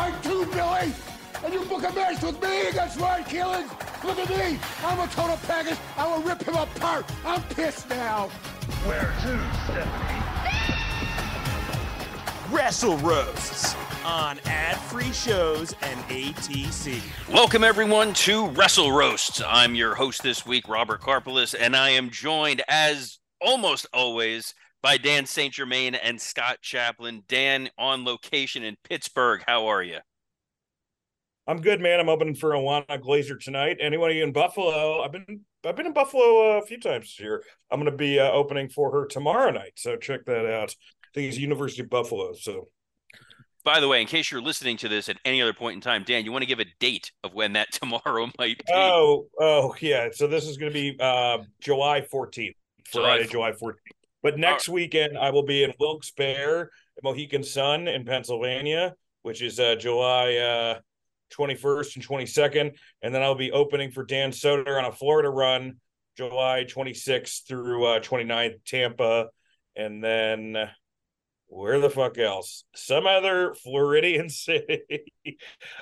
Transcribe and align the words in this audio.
Are 0.00 0.10
too 0.10 0.16
tight 0.16 0.22
too, 0.22 0.46
Billy! 0.46 0.94
And 1.44 1.54
you 1.54 1.64
book 1.64 1.82
a 1.88 1.92
match 1.94 2.22
with 2.22 2.42
me 2.42 2.68
against 2.68 2.98
Ryan 2.98 3.24
Keelan! 3.24 4.04
Look 4.04 4.18
at 4.18 4.28
me! 4.30 4.58
I'm 4.82 4.98
a 4.98 5.06
total 5.08 5.36
package! 5.46 5.78
I 5.96 6.06
will 6.06 6.22
rip 6.22 6.42
him 6.42 6.54
apart! 6.54 7.04
I'm 7.24 7.42
pissed 7.42 7.88
now! 7.90 8.28
Where 8.86 9.12
to, 9.22 9.40
Stephanie? 9.64 10.16
Wrestle 12.50 12.96
Roasts 12.98 13.76
on 14.04 14.40
ad-free 14.46 15.12
shows 15.12 15.74
and 15.82 16.00
ATC. 16.08 17.00
Welcome 17.32 17.62
everyone 17.62 18.14
to 18.14 18.48
Wrestle 18.48 18.92
Roasts. 18.92 19.42
I'm 19.46 19.74
your 19.74 19.94
host 19.94 20.22
this 20.22 20.46
week, 20.46 20.68
Robert 20.68 21.00
Karpolis, 21.00 21.54
and 21.58 21.76
I 21.76 21.90
am 21.90 22.10
joined 22.10 22.62
as 22.68 23.18
almost 23.40 23.86
always 23.92 24.54
by 24.82 24.96
Dan 24.96 25.26
St. 25.26 25.52
Germain 25.52 25.94
and 25.94 26.20
Scott 26.20 26.58
Chaplin. 26.62 27.22
Dan 27.28 27.70
on 27.78 28.04
location 28.04 28.62
in 28.62 28.76
Pittsburgh. 28.84 29.42
How 29.46 29.66
are 29.66 29.82
you? 29.82 29.98
I'm 31.46 31.60
good, 31.60 31.80
man. 31.80 31.98
I'm 32.00 32.08
opening 32.08 32.34
for 32.34 32.50
Ilana 32.50 33.00
Glazer 33.02 33.38
tonight. 33.38 33.78
Anyone 33.80 34.12
in 34.12 34.32
Buffalo? 34.32 35.02
I've 35.02 35.12
been 35.12 35.40
I've 35.64 35.76
been 35.76 35.86
in 35.86 35.92
Buffalo 35.92 36.56
uh, 36.56 36.60
a 36.60 36.66
few 36.66 36.78
times 36.78 37.06
this 37.06 37.20
year. 37.20 37.42
I'm 37.70 37.80
going 37.80 37.90
to 37.90 37.96
be 37.96 38.18
uh, 38.18 38.30
opening 38.30 38.68
for 38.68 38.90
her 38.92 39.06
tomorrow 39.06 39.50
night, 39.50 39.72
so 39.76 39.96
check 39.96 40.24
that 40.26 40.46
out. 40.46 40.70
I 40.70 41.08
think 41.14 41.28
it's 41.28 41.38
University 41.38 41.82
of 41.82 41.90
Buffalo. 41.90 42.32
So, 42.34 42.68
By 43.64 43.80
the 43.80 43.88
way, 43.88 44.00
in 44.00 44.06
case 44.06 44.30
you're 44.30 44.40
listening 44.40 44.76
to 44.78 44.88
this 44.88 45.08
at 45.08 45.18
any 45.24 45.42
other 45.42 45.52
point 45.52 45.74
in 45.74 45.80
time, 45.80 46.04
Dan, 46.04 46.24
you 46.24 46.30
want 46.32 46.42
to 46.42 46.46
give 46.46 46.60
a 46.60 46.66
date 46.78 47.10
of 47.24 47.34
when 47.34 47.54
that 47.54 47.72
tomorrow 47.72 48.30
might 48.38 48.58
be? 48.58 48.72
oh, 48.72 49.26
oh, 49.40 49.74
yeah. 49.80 50.08
So 50.12 50.26
this 50.26 50.46
is 50.46 50.56
going 50.56 50.72
to 50.72 50.74
be 50.74 50.96
uh, 51.00 51.38
July 51.60 52.00
14th, 52.00 52.54
Friday, 52.92 53.26
July 53.26 53.52
14th. 53.52 53.74
But 54.22 54.38
next 54.38 54.68
weekend, 54.68 55.16
I 55.16 55.30
will 55.30 55.44
be 55.44 55.62
in 55.62 55.72
Wilkes-Barre, 55.78 56.70
Mohegan 57.02 57.42
Sun 57.42 57.88
in 57.88 58.04
Pennsylvania, 58.04 58.94
which 59.22 59.42
is 59.42 59.58
uh, 59.58 59.76
July 59.76 60.36
uh, 60.36 60.80
21st 61.32 61.96
and 61.96 62.06
22nd, 62.06 62.76
and 63.02 63.14
then 63.14 63.22
I'll 63.22 63.34
be 63.34 63.52
opening 63.52 63.90
for 63.90 64.04
Dan 64.04 64.30
Soder 64.30 64.78
on 64.78 64.84
a 64.84 64.92
Florida 64.92 65.30
run, 65.30 65.76
July 66.16 66.66
26th 66.68 67.46
through 67.46 67.86
uh, 67.86 68.00
29th, 68.00 68.64
Tampa, 68.66 69.28
and 69.76 70.02
then 70.02 70.68
where 71.50 71.80
the 71.80 71.90
fuck 71.90 72.16
else? 72.16 72.64
Some 72.74 73.06
other 73.06 73.54
Floridian 73.54 74.28
city. 74.28 75.04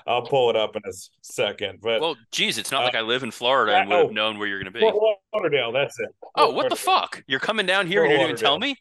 I'll 0.06 0.22
pull 0.22 0.50
it 0.50 0.56
up 0.56 0.74
in 0.77 0.83
a 0.84 0.92
second, 1.22 1.80
but 1.83 2.00
Well, 2.00 2.16
geez, 2.33 2.58
it's 2.58 2.72
not 2.72 2.84
like 2.84 2.94
I 2.94 3.02
live 3.02 3.22
in 3.22 3.30
Florida 3.30 3.77
and 3.77 3.89
would 3.91 3.96
have 3.96 4.06
oh. 4.06 4.11
known 4.11 4.39
where 4.39 4.48
you're 4.48 4.58
going 4.58 4.73
to 4.73 4.78
be. 4.78 4.80
Fort 4.80 5.18
Lauderdale. 5.33 5.73
That's 5.73 6.01
it. 6.01 6.08
Oh, 6.34 6.51
what 6.51 6.70
the 6.70 6.77
fuck? 6.77 7.23
You're 7.27 7.40
coming 7.40 7.67
down 7.67 7.86
here 7.86 8.02
and 8.02 8.11
you 8.11 8.18
didn't 8.18 8.30
even 8.30 8.40
tell 8.40 8.58
me? 8.58 8.77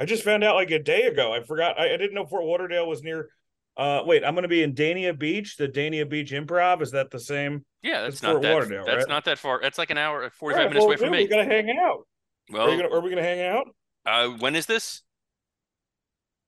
I 0.00 0.04
just 0.04 0.24
found 0.24 0.44
out 0.44 0.56
like 0.56 0.70
a 0.70 0.78
day 0.78 1.02
ago. 1.02 1.32
I 1.32 1.42
forgot. 1.42 1.78
I, 1.78 1.94
I 1.94 1.96
didn't 1.96 2.14
know 2.14 2.26
Fort 2.26 2.44
Lauderdale 2.44 2.88
was 2.88 3.02
near. 3.02 3.30
Uh, 3.76 4.02
wait, 4.04 4.24
I'm 4.24 4.34
going 4.34 4.42
to 4.42 4.48
be 4.48 4.64
in 4.64 4.74
Dania 4.74 5.16
Beach, 5.16 5.56
the 5.56 5.68
Dania 5.68 6.08
Beach 6.08 6.32
Improv. 6.32 6.82
Is 6.82 6.90
that 6.90 7.10
the 7.10 7.20
same? 7.20 7.64
Yeah, 7.82 8.02
that's 8.02 8.22
not 8.22 8.32
Fort 8.32 8.42
that. 8.42 8.52
Lauderdale, 8.52 8.84
that's 8.84 8.96
right? 8.98 9.08
not 9.08 9.24
that 9.26 9.38
far. 9.38 9.60
That's 9.62 9.78
like 9.78 9.90
an 9.90 9.98
hour, 9.98 10.28
45 10.30 10.58
Alright, 10.58 10.70
minutes 10.70 10.82
well, 10.82 10.88
away 10.88 10.96
from 10.96 11.10
me. 11.12 11.22
We're 11.22 11.44
gonna 11.44 11.44
hang 11.44 11.78
out. 11.80 12.06
Well, 12.50 12.68
are, 12.68 12.76
gonna, 12.76 12.94
are 12.94 13.00
we 13.00 13.10
gonna 13.10 13.22
hang 13.22 13.42
out? 13.42 13.68
uh, 14.06 14.28
when 14.38 14.56
is 14.56 14.66
this? 14.66 15.02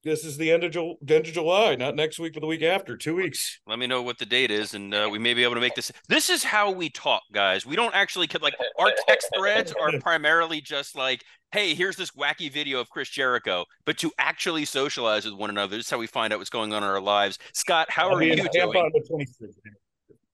This 0.03 0.25
is 0.25 0.38
the 0.38 0.50
end 0.50 0.65
of 0.65 0.72
Ju- 0.72 0.97
end 1.06 1.27
of 1.27 1.33
July, 1.33 1.75
not 1.75 1.94
next 1.94 2.19
week, 2.19 2.33
but 2.33 2.41
the 2.41 2.47
week 2.47 2.62
after. 2.62 2.97
Two 2.97 3.16
weeks. 3.16 3.61
Let 3.66 3.78
me 3.78 3.87
know 3.87 4.00
what 4.00 4.19
the 4.19 4.25
date 4.25 4.50
is, 4.50 4.72
and 4.72 4.94
uh, 4.94 5.09
we 5.11 5.19
may 5.19 5.34
be 5.34 5.43
able 5.44 5.56
to 5.56 5.61
make 5.61 5.75
this. 5.75 5.93
This 6.09 6.31
is 6.31 6.43
how 6.43 6.71
we 6.71 6.88
talk, 6.88 7.22
guys. 7.33 7.66
We 7.66 7.77
don't 7.77 7.94
actually 7.94 8.28
like 8.41 8.55
our 8.78 8.93
text 9.06 9.28
threads 9.37 9.75
are 9.78 9.93
primarily 10.00 10.62
just 10.62 10.97
like, 10.97 11.22
"Hey, 11.53 11.75
here's 11.75 11.97
this 11.97 12.12
wacky 12.12 12.50
video 12.50 12.81
of 12.81 12.88
Chris 12.88 13.11
Jericho," 13.11 13.66
but 13.84 13.99
to 13.99 14.11
actually 14.19 14.65
socialize 14.65 15.27
with 15.27 15.34
one 15.34 15.50
another, 15.50 15.77
this 15.77 15.84
is 15.87 15.91
how 15.91 15.99
we 15.99 16.06
find 16.06 16.32
out 16.32 16.38
what's 16.38 16.50
going 16.50 16.72
on 16.72 16.82
in 16.82 16.88
our 16.88 17.00
lives. 17.00 17.38
Scott, 17.53 17.91
how 17.91 18.09
I'll 18.09 18.17
are 18.17 18.22
you 18.22 18.37
doing? 18.37 18.49
on 18.56 18.91
the 18.94 19.00
26th. 19.00 19.55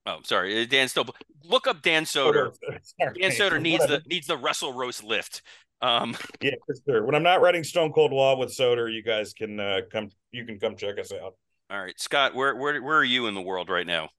Oh, 0.07 0.21
sorry, 0.23 0.63
uh, 0.63 0.67
Dan. 0.67 0.87
Still, 0.87 1.07
look 1.43 1.67
up 1.67 1.83
Dan 1.83 2.05
Soder. 2.05 2.55
Dan 3.01 3.33
Soder 3.33 3.61
needs 3.61 3.85
the 3.85 4.01
needs 4.07 4.29
the 4.29 4.37
wrestle 4.37 4.73
roast 4.73 5.03
lift. 5.03 5.43
Um, 5.83 6.17
Yeah, 6.41 6.53
for 6.67 6.75
sure. 6.87 7.05
When 7.05 7.15
I'm 7.15 7.23
not 7.23 7.41
writing 7.41 7.65
Stone 7.65 7.93
Cold 7.93 8.13
Law 8.13 8.37
with 8.37 8.51
Soder, 8.51 8.93
you 8.93 9.03
guys 9.03 9.33
can 9.33 9.61
uh, 9.61 9.81
come. 9.91 10.11
You 10.33 10.45
can 10.45 10.59
come 10.59 10.77
check 10.77 10.99
us 10.99 11.13
out. 11.13 11.35
all 11.71 11.81
right, 11.83 11.99
Scott, 12.01 12.35
where 12.35 12.55
where 12.57 12.83
where 12.83 12.97
are 12.97 13.05
you 13.05 13.27
in 13.27 13.35
the 13.35 13.43
world 13.43 13.69
right 13.71 13.87
now? 13.87 14.11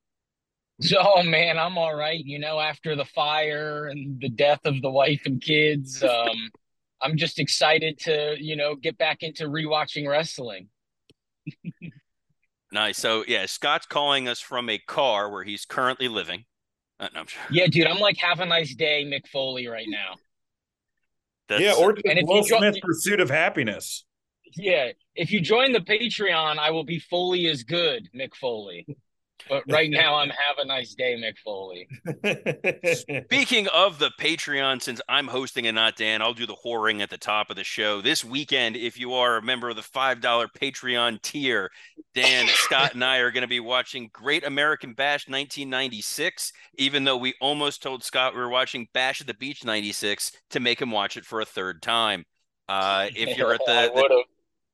Oh 0.99 1.23
man, 1.23 1.57
I'm 1.57 1.75
all 1.75 1.95
right. 1.95 2.23
You 2.23 2.37
know, 2.37 2.59
after 2.59 2.95
the 2.95 3.05
fire 3.05 3.87
and 3.87 4.21
the 4.21 4.29
death 4.29 4.59
of 4.65 4.79
the 4.83 4.91
wife 4.91 5.21
and 5.25 5.41
kids, 5.41 6.03
um, 6.03 6.51
I'm 7.01 7.17
just 7.17 7.39
excited 7.39 7.97
to, 8.01 8.35
you 8.39 8.55
know, 8.55 8.75
get 8.75 8.95
back 8.99 9.23
into 9.23 9.45
rewatching 9.45 10.07
wrestling. 10.07 10.69
Nice. 12.71 12.97
So 12.99 13.23
yeah, 13.27 13.47
Scott's 13.47 13.85
calling 13.87 14.27
us 14.27 14.39
from 14.39 14.69
a 14.69 14.77
car 14.77 15.31
where 15.31 15.43
he's 15.43 15.65
currently 15.65 16.07
living. 16.09 16.45
Uh, 16.99 17.07
no, 17.13 17.21
I'm 17.21 17.27
sure. 17.27 17.41
Yeah, 17.49 17.65
dude, 17.67 17.87
I'm 17.87 17.99
like, 17.99 18.17
have 18.17 18.39
a 18.39 18.45
nice 18.45 18.75
day, 18.75 19.03
Mick 19.03 19.27
Foley, 19.27 19.67
right 19.67 19.87
now. 19.89 20.15
That's, 21.47 21.61
yeah, 21.61 21.73
or 21.73 21.93
just 21.93 22.05
And 22.05 22.19
if 22.19 22.25
Will 22.27 22.37
you 22.37 22.43
jo- 22.47 22.57
Smith's 22.57 22.79
Pursuit 22.79 23.19
of 23.19 23.29
Happiness. 23.29 24.05
Yeah, 24.55 24.91
if 25.15 25.31
you 25.31 25.41
join 25.41 25.71
the 25.71 25.79
Patreon, 25.79 26.57
I 26.57 26.71
will 26.71 26.83
be 26.83 26.99
fully 26.99 27.47
as 27.47 27.63
good, 27.63 28.09
Mick 28.15 28.33
Foley. 28.35 28.87
But 29.49 29.63
right 29.69 29.89
now, 29.89 30.15
I'm 30.15 30.29
have 30.29 30.57
a 30.59 30.65
nice 30.65 30.93
day, 30.93 31.15
Mick 31.15 31.37
Foley. 31.43 31.87
Speaking 33.25 33.67
of 33.69 33.99
the 33.99 34.11
Patreon, 34.19 34.81
since 34.81 35.01
I'm 35.07 35.27
hosting 35.27 35.67
and 35.67 35.75
not 35.75 35.95
Dan, 35.95 36.21
I'll 36.21 36.33
do 36.33 36.45
the 36.45 36.57
whoring 36.65 37.01
at 37.01 37.09
the 37.09 37.17
top 37.17 37.49
of 37.49 37.55
the 37.55 37.63
show. 37.63 38.01
This 38.01 38.23
weekend, 38.23 38.75
if 38.75 38.99
you 38.99 39.13
are 39.13 39.37
a 39.37 39.41
member 39.41 39.69
of 39.69 39.75
the 39.75 39.81
$5 39.81 40.21
Patreon 40.21 41.21
tier, 41.21 41.69
Dan, 42.13 42.47
Scott, 42.47 42.93
and 42.93 43.03
I 43.03 43.17
are 43.17 43.31
going 43.31 43.41
to 43.41 43.47
be 43.47 43.59
watching 43.59 44.09
Great 44.11 44.45
American 44.45 44.93
Bash 44.93 45.27
1996, 45.27 46.51
even 46.77 47.03
though 47.03 47.17
we 47.17 47.33
almost 47.41 47.81
told 47.81 48.03
Scott 48.03 48.33
we 48.33 48.39
were 48.39 48.49
watching 48.49 48.87
Bash 48.93 49.21
at 49.21 49.27
the 49.27 49.33
Beach 49.33 49.63
96 49.63 50.31
to 50.51 50.59
make 50.59 50.81
him 50.81 50.91
watch 50.91 51.17
it 51.17 51.25
for 51.25 51.41
a 51.41 51.45
third 51.45 51.81
time. 51.81 52.25
Uh, 52.67 53.07
if 53.15 53.37
you're 53.37 53.53
at 53.53 53.61
the, 53.65 53.91
the. 53.95 54.23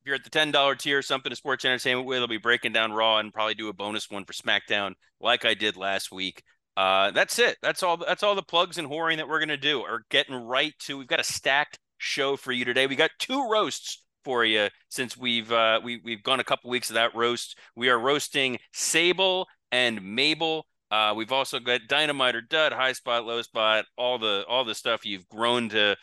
If 0.03 0.07
you're 0.07 0.15
at 0.15 0.25
the 0.25 0.29
ten 0.29 0.51
dollar 0.51 0.75
tier, 0.75 1.01
something 1.01 1.29
to 1.29 1.35
sports 1.35 1.63
entertainment 1.63 2.05
with, 2.05 2.19
I'll 2.19 2.27
be 2.27 2.35
breaking 2.35 2.73
down 2.73 2.91
Raw 2.91 3.19
and 3.19 3.33
probably 3.33 3.53
do 3.53 3.69
a 3.69 3.73
bonus 3.73 4.09
one 4.09 4.25
for 4.25 4.33
SmackDown, 4.33 4.95
like 5.21 5.45
I 5.45 5.53
did 5.53 5.77
last 5.77 6.11
week. 6.11 6.43
Uh, 6.75 7.11
that's 7.11 7.39
it. 7.39 7.55
That's 7.61 7.83
all. 7.83 7.95
That's 7.95 8.21
all 8.21 8.35
the 8.35 8.43
plugs 8.43 8.77
and 8.77 8.89
whoring 8.89 9.15
that 9.17 9.29
we're 9.29 9.39
gonna 9.39 9.55
do. 9.55 9.81
Are 9.81 10.03
getting 10.09 10.35
right 10.35 10.73
to. 10.79 10.97
We've 10.97 11.07
got 11.07 11.21
a 11.21 11.23
stacked 11.23 11.79
show 11.99 12.35
for 12.35 12.51
you 12.51 12.65
today. 12.65 12.85
We 12.85 12.97
got 12.97 13.11
two 13.17 13.47
roasts 13.49 14.03
for 14.25 14.43
you 14.43 14.67
since 14.89 15.15
we've 15.15 15.49
uh, 15.53 15.79
we 15.81 16.01
we've 16.03 16.23
gone 16.23 16.41
a 16.41 16.43
couple 16.43 16.69
weeks 16.69 16.89
of 16.89 16.95
that 16.95 17.15
roast. 17.15 17.57
We 17.77 17.89
are 17.89 17.97
roasting 17.99 18.57
Sable 18.73 19.47
and 19.71 20.01
Mabel. 20.03 20.65
Uh, 20.91 21.13
we've 21.15 21.31
also 21.31 21.61
got 21.61 21.87
Dynamite 21.87 22.35
or 22.35 22.41
Dud, 22.41 22.73
High 22.73 22.93
Spot, 22.93 23.25
Low 23.25 23.41
Spot, 23.41 23.85
all 23.97 24.19
the 24.19 24.43
all 24.49 24.65
the 24.65 24.75
stuff 24.75 25.05
you've 25.05 25.29
grown 25.29 25.69
to 25.69 25.95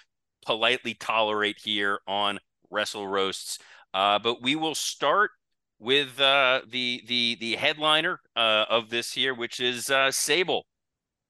politely 0.46 0.94
tolerate 0.94 1.58
here 1.62 2.00
on 2.06 2.38
Wrestle 2.70 3.06
Roasts. 3.06 3.58
Uh, 3.92 4.18
but 4.18 4.42
we 4.42 4.56
will 4.56 4.74
start 4.74 5.30
with 5.78 6.20
uh, 6.20 6.60
the 6.68 7.02
the 7.06 7.36
the 7.40 7.56
headliner 7.56 8.20
uh, 8.36 8.66
of 8.68 8.90
this 8.90 9.12
here, 9.12 9.34
which 9.34 9.60
is 9.60 9.90
uh, 9.90 10.10
Sable. 10.10 10.66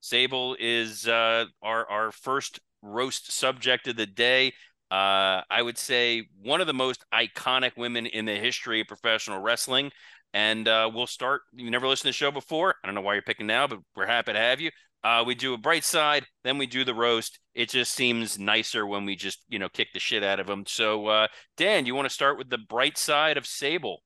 Sable 0.01 0.55
is 0.59 1.07
uh, 1.07 1.45
our 1.61 1.89
our 1.89 2.11
first 2.11 2.59
roast 2.81 3.31
subject 3.31 3.87
of 3.87 3.95
the 3.95 4.05
day. 4.05 4.53
Uh, 4.89 5.41
I 5.49 5.61
would 5.61 5.77
say 5.77 6.27
one 6.43 6.59
of 6.59 6.67
the 6.67 6.73
most 6.73 7.05
iconic 7.13 7.77
women 7.77 8.05
in 8.05 8.25
the 8.25 8.35
history 8.35 8.81
of 8.81 8.87
professional 8.87 9.39
wrestling. 9.39 9.91
And 10.33 10.65
we'll 10.65 11.07
start. 11.07 11.41
You 11.53 11.69
never 11.69 11.87
listened 11.89 12.03
to 12.03 12.09
the 12.09 12.13
show 12.13 12.31
before. 12.31 12.75
I 12.81 12.87
don't 12.87 12.95
know 12.95 13.01
why 13.01 13.15
you're 13.15 13.21
picking 13.21 13.47
now, 13.47 13.67
but 13.67 13.79
we're 13.97 14.07
happy 14.07 14.31
to 14.31 14.39
have 14.39 14.61
you. 14.61 14.71
Uh, 15.03 15.23
we 15.25 15.33
do 15.33 15.53
a 15.53 15.57
bright 15.57 15.83
side, 15.83 16.25
then 16.43 16.57
we 16.57 16.67
do 16.67 16.83
the 16.85 16.93
roast. 16.93 17.39
It 17.55 17.69
just 17.69 17.93
seems 17.93 18.37
nicer 18.37 18.85
when 18.85 19.05
we 19.05 19.15
just, 19.15 19.43
you 19.49 19.57
know, 19.57 19.67
kick 19.69 19.87
the 19.93 19.99
shit 19.99 20.23
out 20.23 20.39
of 20.39 20.45
them. 20.47 20.63
So, 20.67 21.07
uh, 21.07 21.27
Dan, 21.57 21.85
you 21.87 21.95
want 21.95 22.07
to 22.07 22.13
start 22.13 22.37
with 22.37 22.49
the 22.49 22.59
bright 22.59 22.97
side 22.97 23.35
of 23.37 23.47
Sable? 23.47 24.03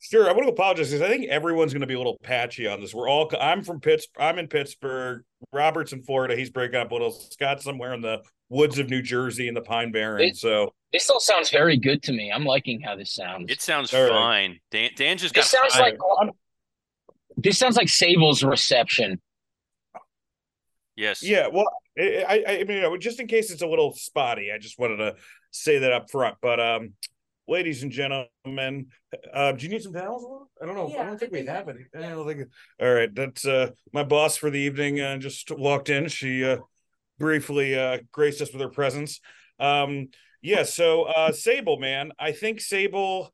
Sure, 0.00 0.28
I 0.28 0.32
want 0.32 0.44
to 0.44 0.52
apologize 0.52 0.90
because 0.90 1.00
I 1.02 1.08
think 1.08 1.28
everyone's 1.28 1.72
going 1.72 1.80
to 1.80 1.86
be 1.86 1.94
a 1.94 1.98
little 1.98 2.18
patchy 2.22 2.66
on 2.68 2.80
this. 2.80 2.94
We're 2.94 3.08
all. 3.08 3.30
I'm 3.40 3.62
from 3.64 3.80
Pitts. 3.80 4.06
I'm 4.18 4.38
in 4.38 4.48
Pittsburgh. 4.48 5.22
Robert's 5.50 5.92
in 5.94 6.02
Florida. 6.02 6.36
He's 6.36 6.50
breaking 6.50 6.76
up 6.78 6.90
a 6.90 6.94
little. 6.94 7.10
Scott's 7.10 7.64
somewhere 7.64 7.94
in 7.94 8.02
the 8.02 8.20
woods 8.50 8.78
of 8.78 8.90
New 8.90 9.00
Jersey 9.00 9.48
in 9.48 9.54
the 9.54 9.62
Pine 9.62 9.92
Barrens. 9.92 10.32
It- 10.32 10.36
so 10.36 10.74
This 10.92 11.08
all 11.08 11.20
sounds 11.20 11.48
very 11.50 11.78
good 11.78 12.02
to 12.04 12.12
me. 12.12 12.30
I'm 12.30 12.44
liking 12.44 12.82
how 12.82 12.96
this 12.96 13.14
sounds. 13.14 13.50
It 13.50 13.62
sounds 13.62 13.94
All 13.94 14.02
right. 14.02 14.10
fine. 14.10 14.60
Dan, 14.70 14.90
Dan 14.94 15.16
just 15.16 15.34
this 15.34 15.50
got 15.50 15.58
sounds 15.70 15.74
like 15.80 15.96
fired. 15.98 16.30
this 17.38 17.56
sounds 17.58 17.76
like 17.78 17.88
Sable's 17.88 18.44
reception. 18.44 19.20
Yes. 20.96 21.22
Yeah, 21.22 21.48
well, 21.52 21.66
I, 21.98 22.24
I, 22.28 22.52
I 22.60 22.64
mean, 22.64 22.76
you 22.76 22.82
know, 22.82 22.96
just 22.96 23.20
in 23.20 23.26
case 23.26 23.50
it's 23.50 23.62
a 23.62 23.66
little 23.66 23.94
spotty, 23.94 24.50
I 24.52 24.58
just 24.58 24.78
wanted 24.78 24.96
to 24.96 25.14
say 25.50 25.78
that 25.78 25.92
up 25.92 26.10
front. 26.10 26.36
But, 26.40 26.60
um, 26.60 26.94
ladies 27.46 27.82
and 27.82 27.92
gentlemen, 27.92 28.86
uh, 29.32 29.52
do 29.52 29.64
you 29.64 29.70
need 29.70 29.82
some 29.82 29.92
towels? 29.92 30.48
I 30.60 30.66
don't 30.66 30.74
know. 30.74 30.88
Yeah, 30.88 31.02
I 31.02 31.06
don't 31.06 31.18
think 31.18 31.32
we 31.32 31.44
have 31.46 31.68
any. 31.68 31.80
I 31.94 32.10
don't 32.10 32.26
think. 32.26 32.48
All 32.80 32.92
right, 32.92 33.14
that's 33.14 33.46
uh, 33.46 33.70
my 33.92 34.02
boss 34.02 34.36
for 34.36 34.50
the 34.50 34.60
evening. 34.60 35.00
Uh, 35.00 35.18
just 35.18 35.50
walked 35.50 35.90
in. 35.90 36.08
She 36.08 36.44
uh, 36.44 36.58
briefly 37.18 37.78
uh, 37.78 37.98
graced 38.12 38.40
us 38.40 38.52
with 38.52 38.62
her 38.62 38.70
presence. 38.70 39.20
Um, 39.58 40.08
yeah. 40.42 40.62
So, 40.62 41.04
uh, 41.04 41.32
Sable, 41.32 41.78
man, 41.78 42.12
I 42.18 42.32
think 42.32 42.60
Sable. 42.60 43.32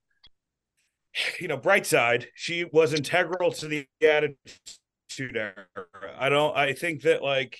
You 1.40 1.48
know, 1.48 1.56
bright 1.56 1.86
side, 1.86 2.28
she 2.34 2.64
was 2.64 2.94
integral 2.94 3.50
to 3.52 3.66
the 3.66 3.84
attitude 4.00 4.36
era. 5.18 5.66
I 6.18 6.28
don't. 6.28 6.56
I 6.56 6.72
think 6.72 7.02
that 7.02 7.22
like 7.22 7.58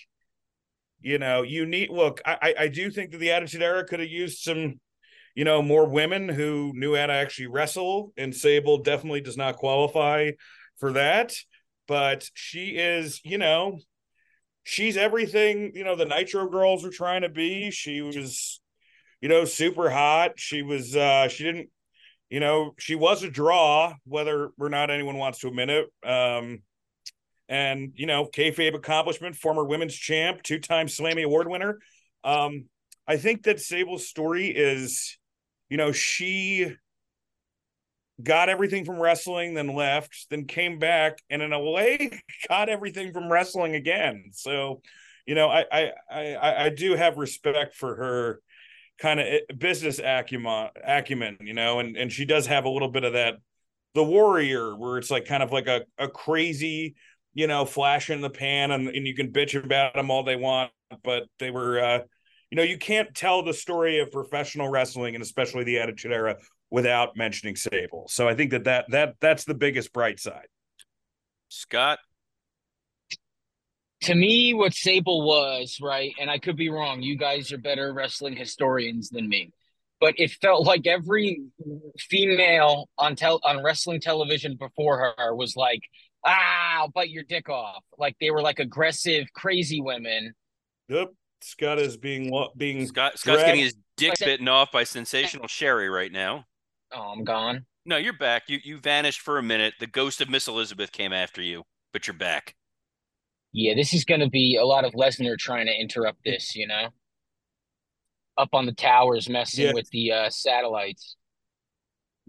you 1.00 1.18
know, 1.18 1.42
you 1.42 1.66
need 1.66 1.90
look, 1.90 2.20
I 2.24 2.54
I 2.58 2.68
do 2.68 2.90
think 2.90 3.12
that 3.12 3.18
the 3.18 3.32
Attitude 3.32 3.62
Era 3.62 3.86
could 3.86 4.00
have 4.00 4.08
used 4.08 4.40
some, 4.40 4.80
you 5.34 5.44
know, 5.44 5.62
more 5.62 5.88
women 5.88 6.28
who 6.28 6.72
knew 6.74 6.94
how 6.94 7.06
to 7.06 7.12
actually 7.12 7.46
wrestle, 7.46 8.12
and 8.16 8.34
Sable 8.34 8.82
definitely 8.82 9.22
does 9.22 9.36
not 9.36 9.56
qualify 9.56 10.30
for 10.78 10.92
that. 10.92 11.34
But 11.88 12.28
she 12.34 12.76
is, 12.76 13.20
you 13.24 13.38
know, 13.38 13.78
she's 14.62 14.96
everything, 14.96 15.72
you 15.74 15.84
know, 15.84 15.96
the 15.96 16.04
Nitro 16.04 16.48
girls 16.48 16.84
were 16.84 16.90
trying 16.90 17.22
to 17.22 17.28
be. 17.28 17.70
She 17.70 18.02
was, 18.02 18.60
you 19.20 19.28
know, 19.28 19.44
super 19.44 19.90
hot. 19.90 20.32
She 20.36 20.62
was 20.62 20.94
uh 20.94 21.28
she 21.28 21.44
didn't 21.44 21.70
you 22.30 22.38
know, 22.38 22.74
she 22.78 22.94
was 22.94 23.24
a 23.24 23.30
draw, 23.30 23.92
whether 24.04 24.50
or 24.58 24.68
not 24.68 24.90
anyone 24.90 25.18
wants 25.18 25.40
to 25.40 25.48
admit 25.48 25.68
it. 25.68 25.88
Um, 26.08 26.62
and 27.50 27.92
you 27.96 28.06
know, 28.06 28.26
kayfabe 28.26 28.74
accomplishment, 28.74 29.34
former 29.36 29.64
women's 29.64 29.94
champ, 29.94 30.42
two-time 30.42 30.86
Slammy 30.86 31.24
Award 31.24 31.48
winner. 31.48 31.80
Um, 32.22 32.66
I 33.06 33.16
think 33.16 33.42
that 33.42 33.60
Sable's 33.60 34.08
story 34.08 34.46
is, 34.46 35.18
you 35.68 35.76
know, 35.76 35.90
she 35.90 36.72
got 38.22 38.48
everything 38.48 38.84
from 38.84 39.00
wrestling, 39.00 39.54
then 39.54 39.74
left, 39.74 40.26
then 40.30 40.44
came 40.44 40.78
back, 40.78 41.18
and 41.28 41.42
in 41.42 41.52
a 41.52 41.60
way, 41.60 42.22
got 42.48 42.68
everything 42.68 43.12
from 43.12 43.30
wrestling 43.30 43.74
again. 43.74 44.26
So, 44.32 44.80
you 45.26 45.34
know, 45.34 45.48
I 45.48 45.64
I 45.72 45.90
I, 46.10 46.64
I 46.66 46.68
do 46.68 46.94
have 46.94 47.16
respect 47.18 47.74
for 47.74 47.96
her 47.96 48.40
kind 49.00 49.18
of 49.18 49.58
business 49.58 49.98
acumen, 49.98 50.68
acumen, 50.84 51.38
you 51.40 51.54
know, 51.54 51.80
and 51.80 51.96
and 51.96 52.12
she 52.12 52.26
does 52.26 52.46
have 52.46 52.64
a 52.64 52.70
little 52.70 52.90
bit 52.92 53.02
of 53.02 53.14
that 53.14 53.34
the 53.94 54.04
warrior 54.04 54.76
where 54.76 54.98
it's 54.98 55.10
like 55.10 55.24
kind 55.24 55.42
of 55.42 55.50
like 55.50 55.66
a, 55.66 55.80
a 55.98 56.08
crazy 56.08 56.94
you 57.34 57.46
know, 57.46 57.64
flash 57.64 58.10
in 58.10 58.20
the 58.20 58.30
pan 58.30 58.70
and, 58.70 58.88
and 58.88 59.06
you 59.06 59.14
can 59.14 59.32
bitch 59.32 59.62
about 59.62 59.94
them 59.94 60.10
all 60.10 60.24
they 60.24 60.36
want, 60.36 60.70
but 61.04 61.24
they 61.38 61.50
were, 61.50 61.80
uh, 61.80 61.98
you 62.50 62.56
know, 62.56 62.62
you 62.62 62.78
can't 62.78 63.14
tell 63.14 63.42
the 63.42 63.54
story 63.54 64.00
of 64.00 64.10
professional 64.10 64.68
wrestling 64.68 65.14
and 65.14 65.22
especially 65.22 65.64
the 65.64 65.78
Attitude 65.78 66.12
Era 66.12 66.36
without 66.70 67.16
mentioning 67.16 67.56
Sable. 67.56 68.06
So 68.08 68.28
I 68.28 68.34
think 68.34 68.50
that 68.50 68.64
that 68.64 68.86
that 68.90 69.14
that's 69.20 69.44
the 69.44 69.54
biggest 69.54 69.92
bright 69.92 70.18
side. 70.18 70.46
Scott. 71.48 71.98
To 74.04 74.14
me, 74.14 74.54
what 74.54 74.72
Sable 74.72 75.26
was, 75.26 75.78
right, 75.82 76.14
and 76.18 76.30
I 76.30 76.38
could 76.38 76.56
be 76.56 76.70
wrong. 76.70 77.02
You 77.02 77.18
guys 77.18 77.52
are 77.52 77.58
better 77.58 77.92
wrestling 77.92 78.34
historians 78.34 79.10
than 79.10 79.28
me. 79.28 79.52
But 80.00 80.14
it 80.16 80.30
felt 80.30 80.66
like 80.66 80.86
every 80.86 81.42
female 81.98 82.88
on 82.96 83.14
tel- 83.14 83.42
on 83.44 83.62
wrestling 83.62 84.00
television 84.00 84.56
before 84.56 85.14
her 85.18 85.34
was 85.34 85.54
like 85.54 85.82
ah, 86.24 86.78
I'll 86.78 86.88
bite 86.88 87.10
your 87.10 87.24
dick 87.24 87.48
off. 87.48 87.84
Like 87.98 88.16
they 88.20 88.30
were 88.30 88.42
like 88.42 88.58
aggressive, 88.58 89.26
crazy 89.34 89.80
women. 89.80 90.34
Yep. 90.88 91.08
Scott 91.42 91.78
is 91.78 91.96
being 91.96 92.30
being 92.56 92.86
Scott 92.86 93.18
Scott's 93.18 93.42
getting 93.42 93.62
his 93.62 93.74
dick 93.96 94.14
bitten 94.18 94.48
off 94.48 94.70
by 94.70 94.84
sensational 94.84 95.46
Sherri 95.46 95.88
right 95.88 96.12
now. 96.12 96.44
Oh, 96.92 97.12
I'm 97.16 97.24
gone. 97.24 97.64
No, 97.86 97.96
you're 97.96 98.12
back. 98.12 98.42
You 98.48 98.58
you 98.62 98.78
vanished 98.78 99.20
for 99.20 99.38
a 99.38 99.42
minute. 99.42 99.74
The 99.80 99.86
ghost 99.86 100.20
of 100.20 100.28
Miss 100.28 100.48
Elizabeth 100.48 100.92
came 100.92 101.12
after 101.12 101.40
you, 101.40 101.62
but 101.92 102.06
you're 102.06 102.14
back. 102.14 102.54
Yeah, 103.52 103.74
this 103.74 103.94
is 103.94 104.04
going 104.04 104.20
to 104.20 104.28
be 104.28 104.56
a 104.60 104.64
lot 104.64 104.84
of 104.84 104.92
Lesnar 104.92 105.36
trying 105.38 105.66
to 105.66 105.72
interrupt 105.74 106.18
this. 106.24 106.54
You 106.54 106.66
know, 106.66 106.88
up 108.36 108.50
on 108.52 108.66
the 108.66 108.72
towers, 108.72 109.28
messing 109.28 109.66
Yeah. 109.66 109.72
with 109.72 109.88
the 109.90 110.12
uh, 110.12 110.30
satellites. 110.30 111.16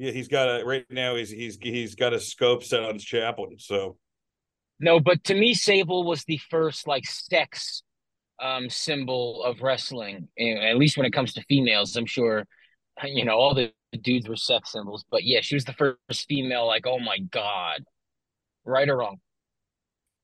Yeah, 0.01 0.09
he's 0.09 0.27
got 0.27 0.47
a 0.47 0.65
right 0.65 0.83
now. 0.89 1.13
He's 1.13 1.29
he's 1.29 1.59
he's 1.61 1.93
got 1.93 2.11
a 2.11 2.19
scope 2.19 2.63
set 2.63 2.81
on 2.81 2.97
Chaplin. 2.97 3.59
So 3.59 3.97
No, 4.79 4.99
but 4.99 5.23
to 5.25 5.35
me, 5.35 5.53
Sable 5.53 6.03
was 6.03 6.23
the 6.23 6.39
first 6.49 6.87
like 6.87 7.05
sex 7.05 7.83
um 8.41 8.67
symbol 8.67 9.43
of 9.43 9.61
wrestling. 9.61 10.27
At 10.39 10.77
least 10.77 10.97
when 10.97 11.05
it 11.05 11.13
comes 11.13 11.33
to 11.33 11.43
females, 11.43 11.95
I'm 11.95 12.07
sure 12.07 12.47
you 13.03 13.25
know 13.25 13.35
all 13.35 13.53
the 13.53 13.73
dudes 14.01 14.27
were 14.27 14.35
sex 14.35 14.71
symbols. 14.71 15.05
But 15.11 15.23
yeah, 15.23 15.41
she 15.41 15.53
was 15.53 15.65
the 15.65 15.73
first 15.73 16.25
female. 16.27 16.65
Like, 16.65 16.87
oh 16.87 16.97
my 16.97 17.19
god, 17.19 17.83
right 18.65 18.89
or 18.89 18.97
wrong? 18.97 19.19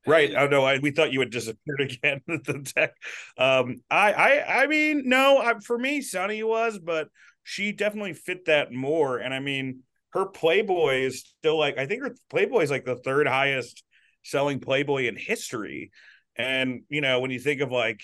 right. 0.07 0.33
Oh 0.35 0.47
no, 0.47 0.63
I, 0.65 0.79
we 0.79 0.91
thought 0.91 1.12
you 1.13 1.19
had 1.19 1.29
disappeared 1.29 1.81
again 1.81 2.21
at 2.29 2.44
the 2.45 2.59
tech. 2.75 2.95
Um, 3.38 3.81
I 3.91 4.13
I 4.13 4.63
I 4.63 4.68
mean, 4.68 5.03
no, 5.06 5.38
I, 5.38 5.59
for 5.59 5.77
me, 5.77 6.01
Sunny 6.01 6.41
was, 6.41 6.79
but 6.79 7.09
she 7.50 7.72
definitely 7.72 8.12
fit 8.12 8.44
that 8.48 8.74
more. 8.74 9.20
And 9.20 9.34
I 9.34 9.40
mean, 9.40 9.84
her 10.10 10.26
Playboy 10.26 11.04
is 11.04 11.22
still 11.40 11.58
like 11.58 11.78
I 11.78 11.86
think 11.86 12.04
her 12.04 12.14
Playboy 12.30 12.60
is 12.64 12.70
like 12.70 12.84
the 12.84 12.98
third 12.98 13.26
highest 13.26 13.86
selling 14.22 14.60
Playboy 14.60 15.08
in 15.08 15.16
history. 15.16 15.92
And 16.36 16.82
you 16.90 17.00
know, 17.00 17.22
when 17.22 17.32
you 17.32 17.40
think 17.40 17.62
of 17.62 17.72
like, 17.72 18.02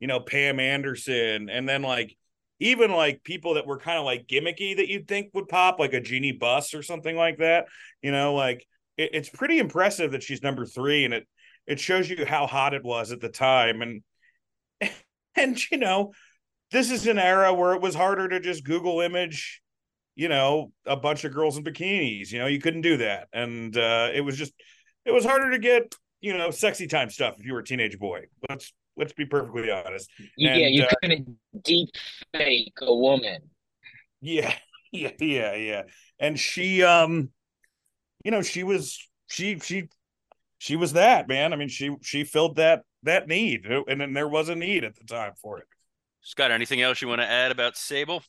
you 0.00 0.06
know, 0.06 0.20
Pam 0.20 0.58
Anderson, 0.58 1.50
and 1.50 1.68
then 1.68 1.82
like 1.82 2.16
even 2.58 2.90
like 2.90 3.22
people 3.22 3.54
that 3.54 3.66
were 3.66 3.78
kind 3.78 3.98
of 3.98 4.06
like 4.06 4.28
gimmicky 4.28 4.74
that 4.78 4.88
you'd 4.88 5.06
think 5.06 5.28
would 5.34 5.48
pop, 5.48 5.78
like 5.78 5.92
a 5.92 6.00
Jeanie 6.00 6.32
Buss 6.32 6.72
or 6.72 6.82
something 6.82 7.16
like 7.16 7.36
that. 7.36 7.66
You 8.00 8.12
know, 8.12 8.32
like 8.32 8.66
it, 8.96 9.10
it's 9.12 9.28
pretty 9.28 9.58
impressive 9.58 10.12
that 10.12 10.22
she's 10.22 10.42
number 10.42 10.64
three, 10.64 11.04
and 11.04 11.12
it 11.12 11.28
it 11.66 11.80
shows 11.80 12.08
you 12.08 12.24
how 12.24 12.46
hot 12.46 12.72
it 12.72 12.82
was 12.82 13.12
at 13.12 13.20
the 13.20 13.28
time. 13.28 13.82
And 13.82 14.02
and 15.36 15.70
you 15.70 15.76
know, 15.76 16.12
this 16.76 16.90
is 16.90 17.06
an 17.06 17.18
era 17.18 17.54
where 17.54 17.72
it 17.72 17.80
was 17.80 17.94
harder 17.94 18.28
to 18.28 18.38
just 18.38 18.62
Google 18.62 19.00
image, 19.00 19.62
you 20.14 20.28
know, 20.28 20.72
a 20.84 20.96
bunch 20.96 21.24
of 21.24 21.32
girls 21.32 21.56
in 21.56 21.64
bikinis. 21.64 22.30
You 22.30 22.38
know, 22.38 22.46
you 22.46 22.60
couldn't 22.60 22.82
do 22.82 22.98
that, 22.98 23.28
and 23.32 23.74
uh, 23.76 24.10
it 24.12 24.20
was 24.20 24.36
just 24.36 24.52
it 25.06 25.12
was 25.12 25.24
harder 25.24 25.50
to 25.52 25.58
get 25.58 25.94
you 26.20 26.36
know 26.36 26.50
sexy 26.50 26.86
time 26.86 27.08
stuff 27.08 27.36
if 27.38 27.46
you 27.46 27.54
were 27.54 27.60
a 27.60 27.64
teenage 27.64 27.98
boy. 27.98 28.26
Let's 28.50 28.74
let's 28.94 29.14
be 29.14 29.24
perfectly 29.24 29.70
honest. 29.70 30.10
yeah, 30.36 30.54
And, 30.54 30.74
you 30.74 30.84
uh, 30.84 30.90
couldn't 31.00 31.36
deep 31.64 31.88
fake 32.34 32.74
a 32.82 32.94
woman. 32.94 33.40
Yeah, 34.20 34.54
yeah, 34.92 35.12
yeah, 35.18 35.54
yeah. 35.54 35.82
And 36.18 36.38
she, 36.38 36.82
um, 36.82 37.30
you 38.22 38.30
know, 38.30 38.42
she 38.42 38.64
was 38.64 38.98
she 39.28 39.58
she 39.60 39.88
she 40.58 40.76
was 40.76 40.92
that 40.92 41.26
man. 41.26 41.54
I 41.54 41.56
mean, 41.56 41.68
she 41.68 41.96
she 42.02 42.24
filled 42.24 42.56
that 42.56 42.82
that 43.04 43.28
need, 43.28 43.64
and 43.64 43.98
then 43.98 44.12
there 44.12 44.28
was 44.28 44.50
a 44.50 44.54
need 44.54 44.84
at 44.84 44.94
the 44.94 45.04
time 45.04 45.32
for 45.40 45.58
it. 45.58 45.66
Scott, 46.26 46.50
anything 46.50 46.82
else 46.82 47.00
you 47.00 47.06
want 47.06 47.20
to 47.20 47.30
add 47.30 47.52
about 47.52 47.76
Sable? 47.76 48.20